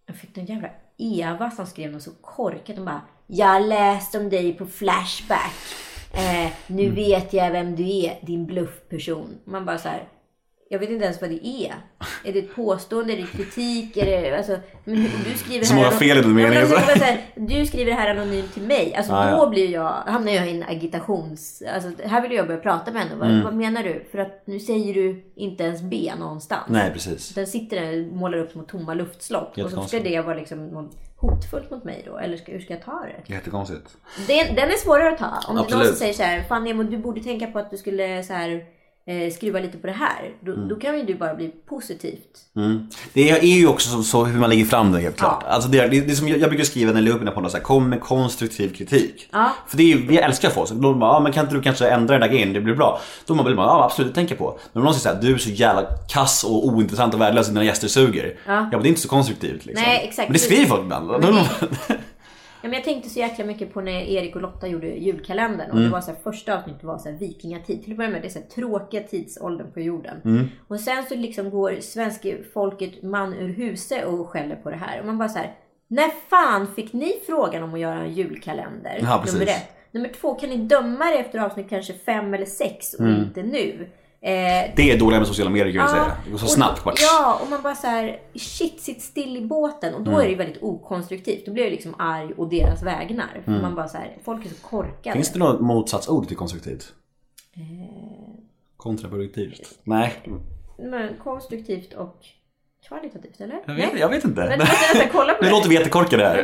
Jag 0.07 0.15
fick 0.15 0.37
en 0.37 0.45
jävla 0.45 0.69
Eva 0.97 1.51
som 1.51 1.65
skrev 1.65 1.91
något 1.91 2.01
så 2.03 2.11
korkat. 2.21 2.75
Hon 2.75 2.85
bara. 2.85 3.01
Jag 3.27 3.61
läste 3.67 4.17
om 4.19 4.29
dig 4.29 4.53
på 4.53 4.65
Flashback. 4.65 5.53
Eh, 6.13 6.51
nu 6.67 6.83
Mm. 6.83 6.95
vet 6.95 7.33
jag 7.33 7.51
vem 7.51 7.75
du 7.75 7.83
är, 7.83 8.19
din 8.25 8.45
bluffperson. 8.45 9.37
Man 9.45 9.65
bara 9.65 9.77
så 9.77 9.89
här. 9.89 10.03
Jag 10.69 10.79
vet 10.79 10.89
inte 10.89 11.05
ens 11.05 11.21
vad 11.21 11.29
det 11.29 11.47
är. 11.47 11.73
Är 12.23 12.33
det 12.33 12.39
ett 12.39 12.55
påstående? 12.55 13.13
Är 13.13 13.17
det 13.17 13.27
kritik? 13.27 13.97
Är 13.97 14.05
det, 14.05 14.37
alltså, 14.37 14.57
men 14.83 14.95
du 15.25 15.37
skriver 15.37 15.65
Så 15.65 15.73
många 15.75 15.91
fel 15.91 16.17
i 16.17 16.21
den 16.21 16.33
meningen, 16.33 16.61
alltså, 16.63 17.05
Du 17.35 17.65
skriver 17.65 17.91
det 17.91 17.97
här 17.97 18.15
anonymt 18.15 18.53
till 18.53 18.63
mig. 18.63 18.95
Alltså, 18.95 19.11
Ja, 19.13 19.31
då 19.31 19.37
ja. 19.37 19.49
blir 19.49 19.69
jag, 19.71 19.89
hamnar 19.91 20.31
jag 20.31 20.47
i 20.47 20.51
en 20.51 20.63
agitations... 20.63 21.63
Alltså, 21.73 21.89
här 22.07 22.21
vill 22.21 22.31
jag 22.31 22.47
börja 22.47 22.59
prata 22.59 22.91
med 22.91 23.01
henne. 23.01 23.15
Vad, 23.15 23.29
Mm. 23.31 23.43
vad 23.43 23.53
menar 23.55 23.83
du? 23.83 24.05
För 24.11 24.17
att 24.17 24.41
nu 24.45 24.59
säger 24.59 24.93
du 24.93 25.23
inte 25.35 25.63
ens 25.63 25.81
B 25.81 26.11
någonstans. 26.19 26.63
Nej 26.69 26.91
precis. 26.93 27.29
Den 27.33 27.47
sitter 27.47 27.81
där 27.81 28.07
och 28.07 28.15
målar 28.15 28.37
upp 28.37 28.51
små 28.51 28.63
tomma 28.63 28.93
luftslott. 28.93 29.57
Och 29.57 29.71
så 29.71 29.81
ska 29.81 29.99
det 29.99 30.21
vara 30.21 30.35
liksom 30.35 30.89
hotfullt 31.15 31.71
mot 31.71 31.83
mig 31.83 32.03
då? 32.05 32.17
Eller 32.17 32.37
ska, 32.37 32.51
hur 32.51 32.59
ska 32.59 32.73
jag 32.73 32.83
ta 32.83 33.05
det? 33.25 33.33
Jättekonstigt. 33.33 33.97
Den, 34.27 34.55
den 34.55 34.69
är 34.69 34.77
svårare 34.83 35.11
att 35.11 35.17
ta. 35.17 35.25
Om 35.25 35.31
det 35.47 35.49
är 35.49 35.53
någon 35.53 35.63
Absolut. 35.65 35.87
som 35.87 35.95
säger 35.95 36.13
så 36.13 36.23
här, 36.23 36.41
Fan 36.43 36.63
Nemo, 36.63 36.83
du 36.83 36.97
borde 36.97 37.23
tänka 37.23 37.47
på 37.47 37.59
att 37.59 37.71
du 37.71 37.77
skulle 37.77 38.23
så 38.23 38.33
här, 38.33 38.63
eh, 39.07 39.33
skruva 39.33 39.59
lite 39.59 39.77
på 39.77 39.87
det 39.87 39.93
här. 39.93 40.31
Då, 40.41 40.51
Mm. 40.53 40.67
då 40.67 40.75
kan 40.75 40.97
ju 40.97 41.03
du 41.03 41.15
bara 41.15 41.35
bli 41.35 41.51
positivt. 41.69 42.37
Det 43.13 43.29
är 43.29 43.43
ju 43.43 43.67
också 43.67 43.89
så, 43.89 44.03
så 44.03 44.25
hur 44.25 44.39
man 44.39 44.49
lägger 44.49 44.65
fram 44.65 44.91
det 44.91 44.99
helt 44.99 45.17
klart. 45.17 45.43
Ja. 45.45 45.51
Alltså 45.53 45.69
det, 45.69 45.87
det 45.87 45.97
är 46.11 46.15
som 46.15 46.27
jag, 46.27 46.39
jag 46.39 46.49
brukar 46.49 46.65
skriva 46.65 46.91
när 46.91 46.97
jag 46.97 47.03
lägger 47.03 47.15
upp 47.15 47.21
mina 47.21 47.31
poddar 47.31 47.49
så 47.49 47.57
här, 47.57 47.63
kom 47.63 47.89
med 47.89 48.01
konstruktiv 48.01 48.73
kritik. 48.75 49.29
Ja. 49.31 49.51
För 49.67 49.77
det 49.77 49.93
är 49.93 49.97
vi 49.97 50.17
älskar 50.17 50.49
så. 50.49 50.73
Då 50.73 50.93
bara, 50.93 51.11
ah, 51.11 51.19
men 51.19 51.31
kan 51.33 51.43
inte 51.45 51.55
du 51.55 51.61
kanske 51.61 51.89
ändra 51.89 52.13
den 52.13 52.21
där 52.21 52.27
grejen, 52.35 52.53
det 52.53 52.61
blir 52.61 52.75
bra. 52.75 52.99
Då 53.25 53.35
man 53.35 53.45
bara, 53.55 53.65
ja 53.65 53.83
absolut, 53.85 54.11
det 54.11 54.15
tänker 54.15 54.33
jag 54.33 54.39
på. 54.39 54.59
Men 54.73 54.81
om 54.81 54.85
någon 54.85 54.93
säger 54.93 55.15
såhär, 55.15 55.27
du 55.29 55.33
är 55.33 55.37
så 55.37 55.49
jävla 55.49 55.83
kass 56.09 56.43
och 56.43 56.65
ointressant 56.67 57.13
och 57.13 57.21
värdelös 57.21 57.47
dina 57.47 57.63
gäster 57.63 57.87
suger. 57.87 58.35
Ja. 58.47 58.61
men 58.61 58.69
det 58.81 58.87
är 58.87 58.89
inte 58.89 59.01
så 59.01 59.09
konstruktivt 59.09 59.65
liksom. 59.65 59.85
Nej, 59.87 60.05
exakt. 60.09 60.29
Men 60.29 60.33
det 60.33 60.39
skriver 60.39 60.65
folk 60.65 60.81
ibland. 60.83 61.11
Ja, 62.61 62.69
men 62.69 62.73
jag 62.73 62.83
tänkte 62.83 63.09
så 63.09 63.19
jäkla 63.19 63.45
mycket 63.45 63.73
på 63.73 63.81
när 63.81 63.91
Erik 63.91 64.35
och 64.35 64.41
Lotta 64.41 64.67
gjorde 64.67 64.87
julkalendern. 64.87 65.71
Och 65.71 65.79
det 65.79 65.89
var 65.89 66.01
så 66.01 66.11
här, 66.11 66.17
första 66.23 66.57
avsnittet 66.57 66.83
var 66.83 66.97
så 66.97 67.09
här, 67.09 67.17
vikingatid. 67.17 67.83
Till 67.83 67.91
att 67.91 67.97
börja 67.97 68.09
med, 68.09 68.21
det 68.21 68.27
är 68.27 68.29
så 68.29 68.39
här, 68.39 68.45
tråkiga 68.45 69.03
tidsåldern 69.03 69.71
på 69.71 69.79
jorden. 69.79 70.49
Och 70.67 70.79
sen 70.79 71.03
så 71.05 71.15
liksom 71.15 71.49
går 71.49 71.77
svenska 71.81 72.29
folket 72.53 73.03
man 73.03 73.33
ur 73.33 73.53
huset 73.53 74.05
och 74.05 74.29
skäller 74.29 74.55
på 74.55 74.69
det 74.69 74.75
här. 74.75 74.99
Och 74.99 75.05
man 75.05 75.17
bara 75.17 75.29
så 75.29 75.39
här, 75.39 75.55
när 75.87 76.09
fan 76.29 76.67
fick 76.75 76.93
ni 76.93 77.13
frågan 77.25 77.63
om 77.63 77.73
att 77.73 77.79
göra 77.79 77.99
en 77.99 78.13
julkalender? 78.13 78.99
Ja, 79.01 79.19
precis. 79.23 79.39
Nummer 79.39 79.51
ett. 79.51 79.73
Nummer 79.91 80.09
två, 80.09 80.33
kan 80.33 80.49
ni 80.49 80.57
döma 80.57 81.05
det 81.05 81.17
efter 81.17 81.39
avsnitt 81.39 81.69
kanske 81.69 81.93
fem 81.93 82.33
eller 82.33 82.45
sex 82.45 82.93
och 82.93 83.07
inte 83.07 83.43
nu? 83.43 83.89
Eh, 84.21 84.31
Det 84.75 84.91
är 84.91 84.99
dåliga 84.99 85.19
med 85.19 85.27
sociala 85.27 85.51
medier 85.51 85.71
kan 85.73 85.81
jag 85.81 85.89
säga. 85.89 86.17
Det 86.25 86.31
går 86.31 86.37
så 86.37 86.45
och- 86.45 86.51
snabbt 86.51 86.83
bara. 86.83 86.95
Ja, 86.97 87.39
och 87.43 87.49
man 87.49 87.61
bara 87.61 87.75
så 87.75 87.87
här, 87.87 88.19
shit, 88.35 88.81
sitt 88.81 89.01
still 89.01 89.37
i 89.37 89.41
båten. 89.41 89.93
Och 89.93 90.01
då 90.01 90.11
Mm. 90.11 90.21
är 90.21 90.25
det 90.25 90.29
ju 90.31 90.35
väldigt 90.37 90.63
okonstruktivt. 90.63 91.45
Då 91.45 91.51
blir 91.53 91.63
jag 91.63 91.71
liksom 91.71 91.95
arg 91.99 92.33
och 92.37 92.49
deras 92.49 92.83
vägnar. 92.83 93.41
För 93.45 93.51
man 93.51 93.75
bara 93.75 93.87
så 93.87 93.97
här, 93.97 94.17
folk 94.23 94.45
är 94.45 94.49
så 94.49 94.55
korkade. 94.61 94.99
Mm. 95.09 95.13
Finns 95.13 95.31
det 95.33 95.39
något 95.39 95.61
motsatsord 95.61 96.27
till 96.27 96.37
konstruktivt? 96.37 96.93
Kontraproduktivt? 98.77 99.79
Nej, 99.83 100.13
Men 100.79 101.09
konstruktivt 101.23 101.93
och 101.93 102.17
kvalitativt, 102.87 103.41
eller? 103.41 103.59
jag 103.65 103.73
vet, 103.75 103.99
jag 103.99 104.09
vet 104.09 104.23
inte. 104.23 104.41
Men 104.41 104.59
måste 104.59 104.73
nästan 104.93 105.09
kolla 105.11 105.33
på 105.33 105.39
Nu 105.43 105.47
det. 105.47 105.55
låter 105.55 105.69
vi 105.69 105.75
jättekorkade 105.75 106.23
här. 106.23 106.35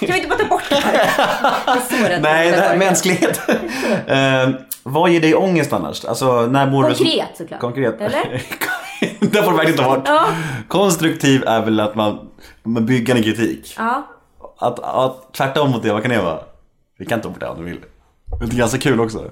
Kan 0.00 0.08
vi 0.08 0.16
inte 0.16 0.28
bara 0.28 0.38
ta 0.38 0.44
bort 0.48 0.62
det 0.68 0.74
här? 0.74 0.94
Är 2.10 2.20
Nej, 2.20 2.50
det 2.50 2.56
här, 2.56 2.72
det. 2.72 2.78
mänsklighet. 2.78 3.40
Eh, 4.06 4.50
vad 4.82 5.10
ger 5.10 5.20
dig 5.20 5.34
ångest 5.34 5.72
annars? 5.72 6.04
Alltså, 6.04 6.46
när 6.46 6.66
mår 6.70 6.82
Konkret 6.82 7.28
såklart. 7.36 7.60
Konkret. 7.60 8.00
Eller? 8.00 8.42
det 9.20 9.42
får 9.42 9.50
du 9.50 9.56
verkligen 9.56 9.78
ta 9.78 9.94
bort. 9.96 10.02
Ja. 10.08 10.26
Konstruktiv 10.68 11.44
är 11.46 11.60
väl 11.64 11.80
att 11.80 11.94
man, 11.94 12.28
man 12.62 12.86
bygger 12.86 13.16
en 13.16 13.22
kritik. 13.22 13.74
Ja. 13.78 14.06
Att, 14.58 14.78
att 14.80 15.32
tvärtom 15.34 15.70
mot 15.70 15.82
det, 15.82 15.92
vad 15.92 16.02
kan 16.02 16.10
det 16.10 16.22
vara? 16.22 16.38
Vi 16.98 17.06
kan 17.06 17.20
ta 17.20 17.28
bort 17.28 17.40
det 17.40 17.48
om 17.48 17.58
du 17.58 17.64
vill. 17.64 17.80
Det 18.40 18.44
är 18.54 18.58
ganska 18.58 18.78
kul 18.78 19.00
också. 19.00 19.30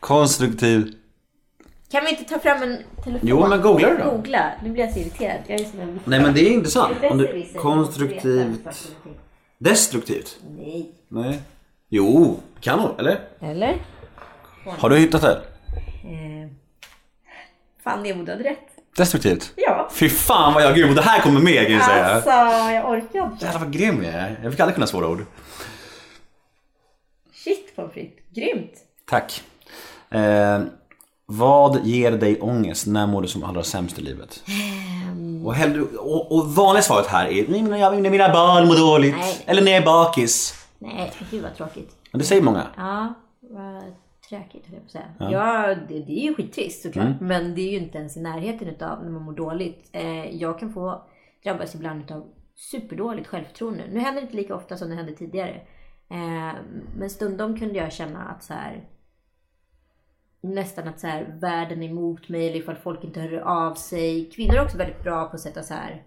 Konstruktiv. 0.00 0.92
Kan 1.90 2.04
vi 2.04 2.10
inte 2.10 2.24
ta 2.24 2.38
fram 2.38 2.62
en 2.62 2.78
telefon? 3.04 3.28
Jo, 3.28 3.46
men 3.48 3.62
googla 3.62 3.88
det 3.88 4.04
då. 4.04 4.10
Googla. 4.10 4.52
Nu 4.62 4.70
blir 4.70 4.84
jag 4.84 4.92
så 4.92 5.00
irriterad. 5.00 5.40
Jag 5.46 5.60
är 5.60 5.64
som 5.64 5.80
en 5.80 6.00
Nej 6.04 6.20
men 6.20 6.34
det 6.34 6.40
är 6.40 6.50
intressant. 6.50 6.96
Om 7.10 7.18
du, 7.18 7.46
konstruktivt. 7.56 8.94
Destruktivt? 9.58 10.38
Nej. 10.58 10.92
Nej. 11.08 11.40
Jo, 11.88 12.40
kan 12.60 12.80
hon, 12.80 12.98
eller? 12.98 13.20
Eller? 13.40 13.76
Har 14.64 14.90
du 14.90 14.96
hittat 14.96 15.22
det? 15.22 15.32
Eh. 16.04 16.50
Fan, 17.84 18.02
Nemo, 18.02 18.24
du 18.24 18.32
hade 18.32 18.44
rätt. 18.44 18.68
Destruktivt? 18.96 19.52
Ja. 19.56 19.88
Fy 19.92 20.08
fan 20.08 20.54
vad 20.54 20.62
jag 20.62 20.70
är 20.70 20.74
grym 20.76 20.88
och 20.88 20.94
det 20.94 21.02
här 21.02 21.20
kommer 21.20 21.40
med 21.40 21.66
kan 21.66 21.72
jag 21.72 21.84
säga. 21.84 22.04
Alltså, 22.04 22.30
jag 22.70 22.90
orkar 22.90 23.24
inte. 23.32 23.44
Jävlar 23.44 23.60
vad 23.60 23.72
grym 23.72 24.04
jag 24.04 24.14
är. 24.14 24.40
Jag 24.42 24.52
fick 24.52 24.60
aldrig 24.60 24.74
kunna 24.74 24.86
svåra 24.86 25.08
ord. 25.08 25.24
Shit 27.32 27.76
pommes 27.76 27.92
frites. 27.92 28.24
Grymt. 28.34 28.72
Tack. 29.06 29.42
Eh, 30.10 30.60
vad 31.30 31.86
ger 31.86 32.12
dig 32.12 32.40
ångest? 32.40 32.86
När 32.86 33.06
mår 33.06 33.22
du 33.22 33.28
som 33.28 33.44
allra 33.44 33.62
sämst 33.62 33.98
i 33.98 34.02
livet? 34.02 34.42
Och, 35.44 35.54
hellre, 35.54 35.82
och, 35.82 36.32
och 36.32 36.46
vanliga 36.54 36.82
svaret 36.82 37.06
här 37.06 37.26
är 37.26 37.48
"Nej, 37.48 37.62
men 37.62 37.80
jag- 37.80 38.02
när 38.02 38.10
mina 38.10 38.28
barn 38.32 38.66
mår 38.68 38.74
dåligt. 38.92 39.14
Nej. 39.18 39.42
Eller 39.46 39.62
när 39.62 39.70
jag 39.72 39.82
är 39.82 39.86
bakis. 39.86 40.54
Nej, 40.78 41.12
gud 41.30 41.42
vad 41.42 41.54
tråkigt. 41.56 41.96
Men 42.12 42.18
det 42.18 42.24
säger 42.24 42.42
många. 42.42 42.66
Ja, 42.76 43.14
vad 43.40 43.82
tråkigt 44.28 44.66
höll 44.66 44.74
jag 44.74 44.80
på 44.82 44.86
att 44.86 44.90
säga. 44.90 45.30
Ja, 45.32 45.74
det, 45.88 45.98
det 46.00 46.12
är 46.20 46.22
ju 46.22 46.34
skittrist 46.34 46.82
såklart. 46.82 47.20
Men 47.20 47.54
det 47.54 47.60
är 47.60 47.70
ju 47.70 47.78
inte 47.78 47.98
ens 47.98 48.16
i 48.16 48.20
närheten 48.20 48.68
utav 48.68 49.02
när 49.04 49.10
man 49.10 49.22
mår 49.22 49.32
dåligt. 49.32 49.88
Eh, 49.92 50.36
jag 50.36 50.58
kan 50.60 50.72
få 50.72 51.02
drabbas 51.44 51.74
ibland 51.74 52.02
utav 52.04 52.24
superdåligt 52.54 53.26
självförtroende. 53.28 53.82
Nu 53.92 53.98
händer 54.00 54.20
det 54.20 54.24
inte 54.24 54.36
lika 54.36 54.54
ofta 54.54 54.76
som 54.76 54.88
det 54.90 54.96
hände 54.96 55.12
tidigare. 55.12 55.54
Eh, 56.10 56.56
men 56.98 57.10
stundom 57.10 57.58
kunde 57.58 57.74
jag 57.78 57.92
känna 57.92 58.18
att 58.22 58.44
så 58.44 58.52
här 58.54 58.84
nästan 60.40 60.88
att 60.88 61.00
så 61.00 61.06
här, 61.06 61.36
världen 61.40 61.82
är 61.82 61.88
emot 61.88 62.28
mig 62.28 62.48
eller 62.48 62.58
ifall 62.58 62.76
folk 62.76 63.04
inte 63.04 63.20
hör 63.20 63.38
av 63.38 63.74
sig. 63.74 64.30
Kvinnor 64.30 64.54
är 64.54 64.62
också 64.64 64.78
väldigt 64.78 65.02
bra 65.02 65.24
på 65.24 65.34
att 65.34 65.40
sätta 65.40 65.62
så 65.62 65.74
här 65.74 66.02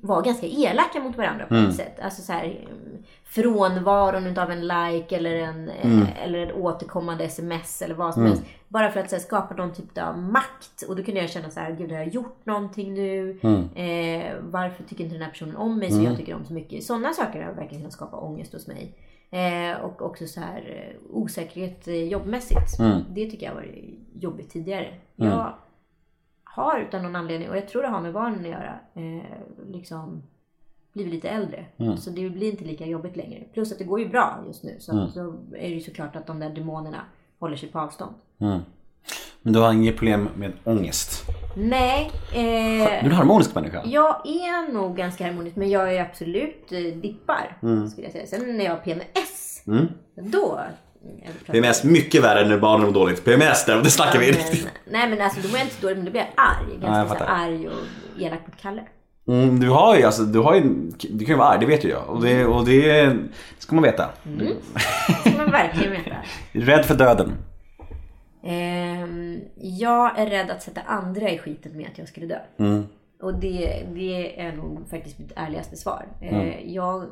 vara 0.00 0.22
ganska 0.22 0.46
elaka 0.46 1.00
mot 1.00 1.16
varandra 1.16 1.46
på 1.46 1.54
ett 1.54 1.74
sätt. 1.74 2.00
Alltså 2.00 2.22
så 2.22 2.32
här, 2.32 2.44
mm, 2.44 3.02
frånvaron 3.24 4.26
utav 4.26 4.50
en 4.50 4.60
like 4.60 5.16
eller 5.16 5.34
en, 5.36 5.68
eh, 5.68 6.24
eller 6.24 6.38
en 6.38 6.52
återkommande 6.52 7.24
sms 7.24 7.82
eller 7.82 7.94
vad 7.94 8.14
som 8.14 8.22
helst. 8.28 8.42
Bara 8.68 8.90
för 8.90 9.00
att 9.00 9.10
så 9.10 9.16
här, 9.16 9.22
skapa 9.22 9.54
någon 9.54 9.72
typ 9.72 9.98
av 9.98 10.18
makt. 10.18 10.82
Och 10.88 10.96
då 10.96 11.02
kunde 11.02 11.20
jag 11.20 11.30
känna 11.30 11.50
så 11.50 11.60
här, 11.60 11.72
gud 11.72 11.90
har 11.92 11.98
jag 11.98 12.08
gjort 12.08 12.46
någonting 12.46 12.94
nu? 12.94 13.38
Eh, 13.74 14.34
varför 14.40 14.82
tycker 14.84 15.04
inte 15.04 15.16
den 15.16 15.22
här 15.24 15.30
personen 15.30 15.56
om 15.56 15.78
mig 15.78 15.90
som 15.90 15.98
jag 16.04 16.16
tycker 16.16 16.34
om 16.34 16.44
så 16.44 16.52
mycket? 16.52 16.84
Sådana 16.84 17.12
saker 17.12 17.42
har 17.42 17.52
verkligen 17.52 17.80
kunnat 17.80 17.92
skapa 17.92 18.16
ångest 18.16 18.52
hos 18.52 18.66
mig. 18.66 18.94
Eh, 19.32 19.80
och 19.80 20.02
också 20.02 20.26
så 20.26 20.40
här 20.40 20.90
eh, 20.94 21.00
osäkerhet 21.16 21.88
eh, 21.88 22.04
jobbmässigt. 22.04 22.80
Det 23.10 23.30
tycker 23.30 23.46
jag 23.46 23.54
var 23.54 23.66
jobbigt 24.14 24.50
tidigare. 24.50 24.94
Jag 25.16 25.54
har 26.44 26.80
utan 26.80 27.02
någon 27.02 27.16
anledning, 27.16 27.48
och 27.50 27.56
jag 27.56 27.68
tror 27.68 27.82
det 27.82 27.88
har 27.88 28.00
med 28.00 28.12
barnen 28.12 28.40
att 28.40 28.50
göra, 28.50 28.78
eh, 28.94 29.24
liksom 29.66 30.22
blivit 30.92 31.12
lite 31.12 31.28
äldre. 31.28 31.64
Så 31.96 32.10
det 32.10 32.30
blir 32.30 32.50
inte 32.50 32.64
lika 32.64 32.86
jobbigt 32.86 33.16
längre. 33.16 33.44
Plus 33.52 33.72
att 33.72 33.78
det 33.78 33.84
går 33.84 34.00
ju 34.00 34.08
bra 34.08 34.44
just 34.46 34.64
nu. 34.64 34.76
Så, 34.80 34.92
så 35.08 35.20
är 35.56 35.68
det 35.68 35.74
ju 35.74 35.80
såklart 35.80 36.16
att 36.16 36.26
de 36.26 36.38
där 36.40 36.50
demonerna 36.50 37.00
håller 37.38 37.56
sig 37.56 37.68
på 37.68 37.80
avstånd. 37.80 38.14
Men 39.42 39.52
du 39.52 39.58
har 39.58 39.72
inget 39.72 39.96
problem 39.96 40.28
med 40.36 40.52
ångest? 40.64 41.24
Nej. 41.56 42.10
Eh, 42.32 42.40
Du 42.40 42.40
är 42.42 43.04
en 43.04 43.12
harmonisk 43.12 43.54
människa? 43.54 43.82
jag 43.84 44.26
är 44.26 44.72
nog 44.72 44.96
ganska 44.96 45.24
harmonisk 45.24 45.56
men 45.56 45.70
jag 45.70 45.94
är 45.94 46.00
absolut 46.02 46.72
eh, 46.72 46.78
dippar. 46.78 47.56
Skulle 47.90 48.06
jag 48.06 48.12
säga. 48.12 48.26
Sen 48.26 48.56
när 48.56 48.64
jag 48.64 48.72
har 48.72 48.78
PMS. 48.78 49.62
Då. 50.14 50.60
Det 51.46 51.58
är 51.58 51.60
mest 51.60 51.84
mycket 51.84 52.22
värre 52.24 52.48
när 52.48 52.58
barnen 52.58 52.86
mår 52.86 52.92
dåligt. 52.94 53.24
PMS 53.24 53.64
där, 53.64 53.82
det 53.82 53.90
snackar 53.90 54.18
vi 54.18 54.32
riktigt. 54.32 54.68
Nej 54.90 55.08
men 55.08 55.20
alltså 55.20 55.40
då 55.40 55.48
mår 55.48 55.58
jag 55.58 55.66
inte 55.66 55.74
så 55.74 55.82
dåligt 55.82 55.96
men 55.96 56.04
då 56.04 56.10
blir 56.10 56.20
jag 56.20 56.30
arg. 56.36 56.80
Ganska 56.80 57.14
fattar. 57.18 57.32
arg 57.32 57.68
och 57.68 58.20
elak 58.20 58.40
mot 58.46 58.56
Kalle. 58.62 58.82
Mm, 59.28 59.60
du 59.60 59.68
har 59.68 59.96
ju 59.96 60.02
alltså, 60.02 60.22
du 60.22 60.38
har 60.38 60.54
ju, 60.54 60.60
du 61.10 61.24
kan 61.24 61.34
ju 61.34 61.38
vara 61.38 61.48
arg, 61.48 61.60
det 61.60 61.66
vet 61.66 61.84
ju 61.84 61.88
jag. 61.88 62.08
Och 62.08 62.22
det, 62.22 62.44
och 62.44 62.64
det, 62.64 63.16
ska 63.58 63.74
man 63.74 63.84
veta. 63.84 64.08
Det 64.22 64.54
ska 65.20 65.36
man 65.36 65.50
verkligen 65.50 65.90
veta. 65.92 66.16
Rädd 66.52 66.84
för 66.84 66.94
döden. 66.94 67.32
Ehm, 68.42 69.40
jag 69.56 70.18
är 70.18 70.26
rädd 70.26 70.50
att 70.50 70.62
sätta 70.62 70.80
andra 70.80 71.30
i 71.30 71.38
skiten 71.38 71.76
med 71.76 71.86
att 71.92 71.98
jag 71.98 72.08
skulle 72.08 72.26
dö. 72.26 72.38
Och 73.20 73.34
det, 73.34 73.86
det 73.94 74.40
är 74.40 74.52
nog 74.52 74.88
faktiskt 74.90 75.18
mitt 75.18 75.32
ärligaste 75.36 75.76
svar. 75.76 76.04
Eh, 76.20 76.74
jag 76.74 77.06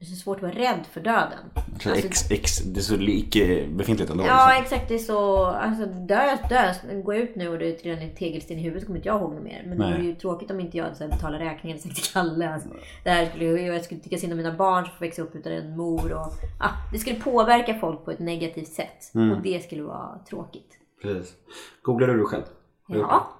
det 0.00 0.06
är 0.06 0.08
så 0.08 0.16
svårt 0.16 0.36
att 0.36 0.42
vara 0.42 0.52
rädd 0.52 0.86
för 0.92 1.00
döden. 1.00 1.38
Så 1.54 1.90
Alltså, 1.90 2.06
ex, 2.06 2.30
ex, 2.30 2.58
det 2.58 2.80
är 2.80 2.82
så 2.82 2.96
lik 2.96 3.36
befintligt 3.76 4.10
ändå. 4.10 4.24
Ja 4.26 4.46
liksom. 4.48 4.62
exakt, 4.62 4.88
det 4.88 4.94
är 4.94 4.98
så, 4.98 5.44
alltså 5.44 5.86
dö, 5.86 6.36
dö, 6.48 6.74
gå 7.02 7.14
ut 7.14 7.36
nu 7.36 7.48
och 7.48 7.58
det 7.58 7.66
är 7.66 7.84
redan 7.84 8.02
en 8.02 8.14
tegelsten 8.14 8.58
i 8.58 8.62
huvudet 8.62 8.82
så 8.82 8.86
kommer 8.86 8.98
inte 8.98 9.08
jag 9.08 9.20
ihåg 9.20 9.34
något 9.34 9.42
mer. 9.42 9.62
Men 9.66 9.78
det 9.78 9.84
Nej. 9.84 9.92
vore 9.92 10.06
ju 10.06 10.14
tråkigt 10.14 10.50
om 10.50 10.60
inte 10.60 10.76
jag 10.76 10.96
så 10.96 11.04
här, 11.04 11.10
betalar 11.10 11.38
räkningen 11.38 11.78
eller 11.78 11.88
sagt 11.88 12.02
till 12.02 12.12
Kalle. 12.12 12.54
Alltså, 12.54 12.68
det 13.04 13.10
här 13.10 13.26
skulle, 13.26 13.44
jag 13.44 13.84
skulle 13.84 14.00
tycka 14.00 14.18
synd 14.18 14.32
om 14.32 14.36
mina 14.36 14.52
barn 14.52 14.84
som 14.84 14.94
får 14.94 15.06
växa 15.06 15.22
upp 15.22 15.36
utan 15.36 15.52
en 15.52 15.76
mor. 15.76 16.12
Och, 16.12 16.32
ah, 16.58 16.72
det 16.92 16.98
skulle 16.98 17.20
påverka 17.20 17.74
folk 17.74 18.04
på 18.04 18.10
ett 18.10 18.18
negativt 18.18 18.72
sätt. 18.72 19.14
Mm. 19.14 19.32
Och 19.32 19.42
det 19.42 19.64
skulle 19.64 19.82
vara 19.82 20.18
tråkigt. 20.28 20.72
Precis. 21.02 21.34
Googlar 21.82 22.08
du 22.08 22.24
själv? 22.24 22.44
Ja. 22.86 23.30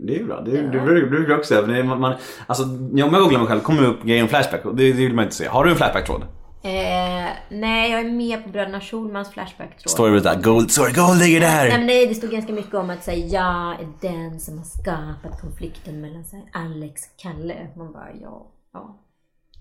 Det 0.00 0.14
är 0.14 0.18
ju 0.18 0.24
bra. 0.24 0.40
Det, 0.40 0.50
det, 0.50 0.94
det 1.00 1.06
brukar 1.06 1.30
jag 1.30 1.38
också 1.38 1.54
säga. 1.66 1.84
Man, 1.84 2.00
man, 2.00 2.14
alltså, 2.46 2.64
om 2.64 2.90
jag 2.98 3.10
googlar 3.10 3.38
mig 3.38 3.48
själv 3.48 3.60
kommer 3.60 3.82
det 3.82 3.88
upp 3.88 4.02
grejer 4.02 4.22
om 4.22 4.28
Flashback 4.28 4.60
det, 4.64 4.70
det 4.72 4.92
vill 4.92 5.14
man 5.14 5.24
inte 5.24 5.36
se. 5.36 5.48
Har 5.48 5.64
du 5.64 5.70
en 5.70 5.76
Flashback-tråd? 5.76 6.22
Eh, 6.62 7.28
nej, 7.48 7.90
jag 7.90 8.00
är 8.00 8.10
med 8.10 8.44
på 8.44 8.50
Bröderna 8.50 8.80
Schulmans 8.80 9.30
Flashback-tråd. 9.30 9.90
Står 9.90 10.10
det 10.10 10.20
där 10.20 10.42
gold, 10.42 10.70
sorry, 10.70 10.92
gold 10.92 11.20
digger 11.20 11.40
Nej, 11.40 11.70
där. 11.70 11.78
men 11.78 11.86
nej, 11.86 12.06
det 12.06 12.14
stod 12.14 12.30
ganska 12.30 12.52
mycket 12.52 12.74
om 12.74 12.90
att 12.90 13.04
säga 13.04 13.26
jag 13.26 13.80
är 13.80 13.88
den 14.00 14.40
som 14.40 14.58
har 14.58 14.64
skapat 14.64 15.40
konflikten 15.40 16.00
mellan 16.00 16.24
så 16.24 16.36
här, 16.36 16.44
Alex 16.52 17.02
och 17.02 17.20
Kalle. 17.22 17.54
Man 17.76 17.92
bara 17.92 18.08
ja, 18.22 18.46
ja. 18.72 18.98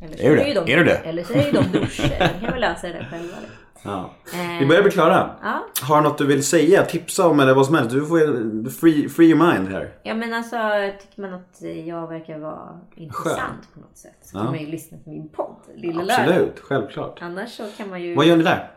Eller 0.01 0.17
så 0.17 0.23
Är 0.23 0.29
du 0.29 0.35
det? 0.35 0.47
ju 0.47 0.53
de, 0.53 0.71
Är 0.73 0.83
det? 0.83 0.95
Eller 0.95 1.23
så 1.23 1.33
är 1.33 1.45
ju 1.45 1.51
de 1.51 1.71
brorsor. 1.71 2.09
De 2.19 2.39
kan 2.45 2.51
väl 2.51 2.61
lösa 2.61 2.87
det 2.87 3.07
själva. 3.11 3.35
Ja. 3.83 4.09
Eh, 4.33 4.59
Vi 4.59 4.65
börjar 4.65 4.81
bli 4.81 4.91
klara. 4.91 5.29
Ja. 5.43 5.65
Har 5.81 5.97
du 5.97 6.03
något 6.09 6.17
du 6.17 6.25
vill 6.27 6.43
säga, 6.45 6.85
tipsa 6.85 7.27
om 7.27 7.39
eller 7.39 7.53
vad 7.55 7.65
som 7.65 7.75
helst? 7.75 7.89
Du 7.91 8.05
får 8.05 8.69
free, 8.69 9.09
free 9.09 9.27
your 9.29 9.51
mind 9.53 9.67
här. 9.69 9.93
Ja 10.03 10.13
men 10.13 10.33
alltså 10.33 10.55
tycker 11.01 11.21
man 11.21 11.33
att 11.33 11.61
jag 11.85 12.07
verkar 12.07 12.39
vara 12.39 12.79
intressant 12.95 13.73
på 13.73 13.79
något 13.79 13.97
sätt 13.97 14.17
så 14.21 14.37
kan 14.37 14.45
Ja. 14.45 14.51
man 14.51 14.59
ju 14.59 14.65
lyssna 14.65 14.97
på 15.03 15.09
min 15.09 15.29
podd 15.29 15.55
Lördag. 15.75 16.09
Absolut, 16.11 16.59
självklart. 16.59 17.17
Annars 17.21 17.49
så 17.57 17.63
kan 17.77 17.89
man 17.89 18.01
ju... 18.01 18.15
Vad 18.15 18.25
gör 18.25 18.35
ni 18.37 18.43
där? 18.43 18.71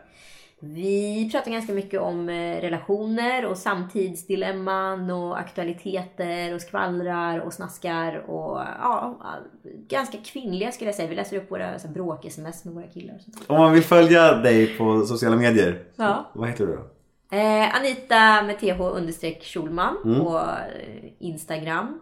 Vi 0.63 1.29
pratar 1.31 1.51
ganska 1.51 1.73
mycket 1.73 2.01
om 2.01 2.29
eh, 2.29 2.61
relationer 2.61 3.45
och 3.45 3.57
samtidsdilemman 3.57 5.09
och 5.11 5.39
aktualiteter 5.39 6.55
och 6.55 6.61
skvallrar 6.61 7.39
och 7.39 7.53
snaskar 7.53 8.29
och 8.29 8.59
ja, 8.81 9.17
ganska 9.87 10.17
kvinnliga 10.17 10.71
skulle 10.71 10.87
jag 10.87 10.95
säga. 10.95 11.09
Vi 11.09 11.15
läser 11.15 11.37
upp 11.37 11.51
våra 11.51 11.77
bråk-sms 11.93 12.65
med 12.65 12.73
våra 12.73 12.87
killar 12.87 13.15
och 13.15 13.21
sånt. 13.21 13.37
Om 13.47 13.57
man 13.57 13.73
vill 13.73 13.83
följa 13.83 14.33
dig 14.35 14.77
på 14.77 15.05
sociala 15.05 15.35
medier, 15.35 15.83
Ja. 15.95 16.29
vad 16.33 16.49
heter 16.49 16.65
du 16.67 16.75
då? 16.75 16.81
Eh, 17.37 17.75
Anita 17.75 18.41
med 18.43 18.59
th 18.59 18.81
understreck 18.81 19.43
Schulman 19.43 19.95
Mm. 20.05 20.19
på 20.19 20.37
eh, 20.37 21.11
Instagram. 21.19 21.99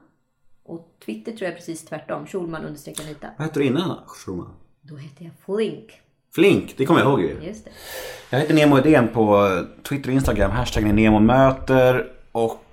Och 0.64 0.96
Twitter 1.06 1.32
tror 1.32 1.44
jag 1.50 1.56
precis 1.56 1.86
tvärtom. 1.86 2.26
Schulman 2.28 2.66
understreck 2.66 3.00
Anita. 3.00 3.28
Vad 3.38 3.48
hette 3.48 3.60
du 3.60 3.66
innan 3.66 3.98
Schulman? 4.08 4.54
Då 4.82 4.96
heter 4.96 5.24
jag 5.26 5.34
Flink. 5.46 6.02
Flink, 6.36 6.74
det 6.78 6.86
kommer 6.86 7.00
jag 7.00 7.10
ihåg 7.10 7.22
ju. 7.22 7.40
Just 7.48 7.66
det. 7.66 7.72
Jag 8.30 8.40
heter 8.40 8.54
Nemo 8.54 8.78
Idén 8.78 9.08
på 9.08 9.50
Twitter 9.90 10.10
och 10.10 10.16
Instagram. 10.16 10.52
Hashtaggen 10.52 10.90
är 10.90 10.94
Nemo 10.94 11.20
möter. 11.20 12.06
Och 12.32 12.64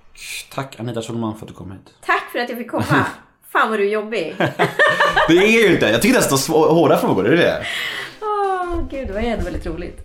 tack 0.55 0.81
Anita 0.81 1.03
Schulman 1.03 1.35
för 1.39 1.45
att 1.45 1.49
du 1.49 1.55
kom 1.55 1.73
hit. 1.73 1.95
Tack 2.07 2.31
för 2.33 2.39
att 2.39 2.49
jag 2.49 2.59
fick 2.59 2.71
komma. 2.71 2.85
Fan 3.53 3.71
vad 3.71 3.79
du 3.79 3.87
är 3.87 3.93
jobbig. 3.93 4.37
Det 5.29 5.37
är 5.37 5.63
ju 5.69 5.75
inte, 5.75 5.87
jag 5.87 6.03
tycker 6.03 6.21
det 6.21 6.27
är 6.27 6.37
så 6.37 6.73
hårda 6.75 6.99
frågor, 6.99 7.27
är 7.27 7.31
det 7.31 7.37
det? 7.37 7.67
Åh 8.23 8.89
gud, 8.91 9.07
det 9.09 9.13
var 9.13 9.21
ändå 9.21 9.45
väldigt 9.45 9.67
roligt. 9.67 10.01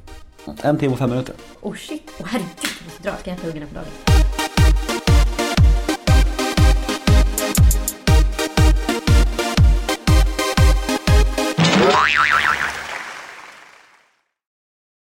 En 0.62 0.78
timme 0.78 0.93
och 0.93 0.99
fem 0.99 1.10
minuter. 1.10 1.36
Oh 1.62 1.76
shit, 1.76 2.12
åh 2.20 2.26
herregud, 2.30 2.49
jag 2.62 2.86
måste 2.86 3.04
dra. 3.04 3.16
Ska 3.18 3.30
jag 3.30 3.38
hämta 3.38 3.47
ungarna 3.49 3.66
på 3.68 3.76
dagen? 3.76 4.31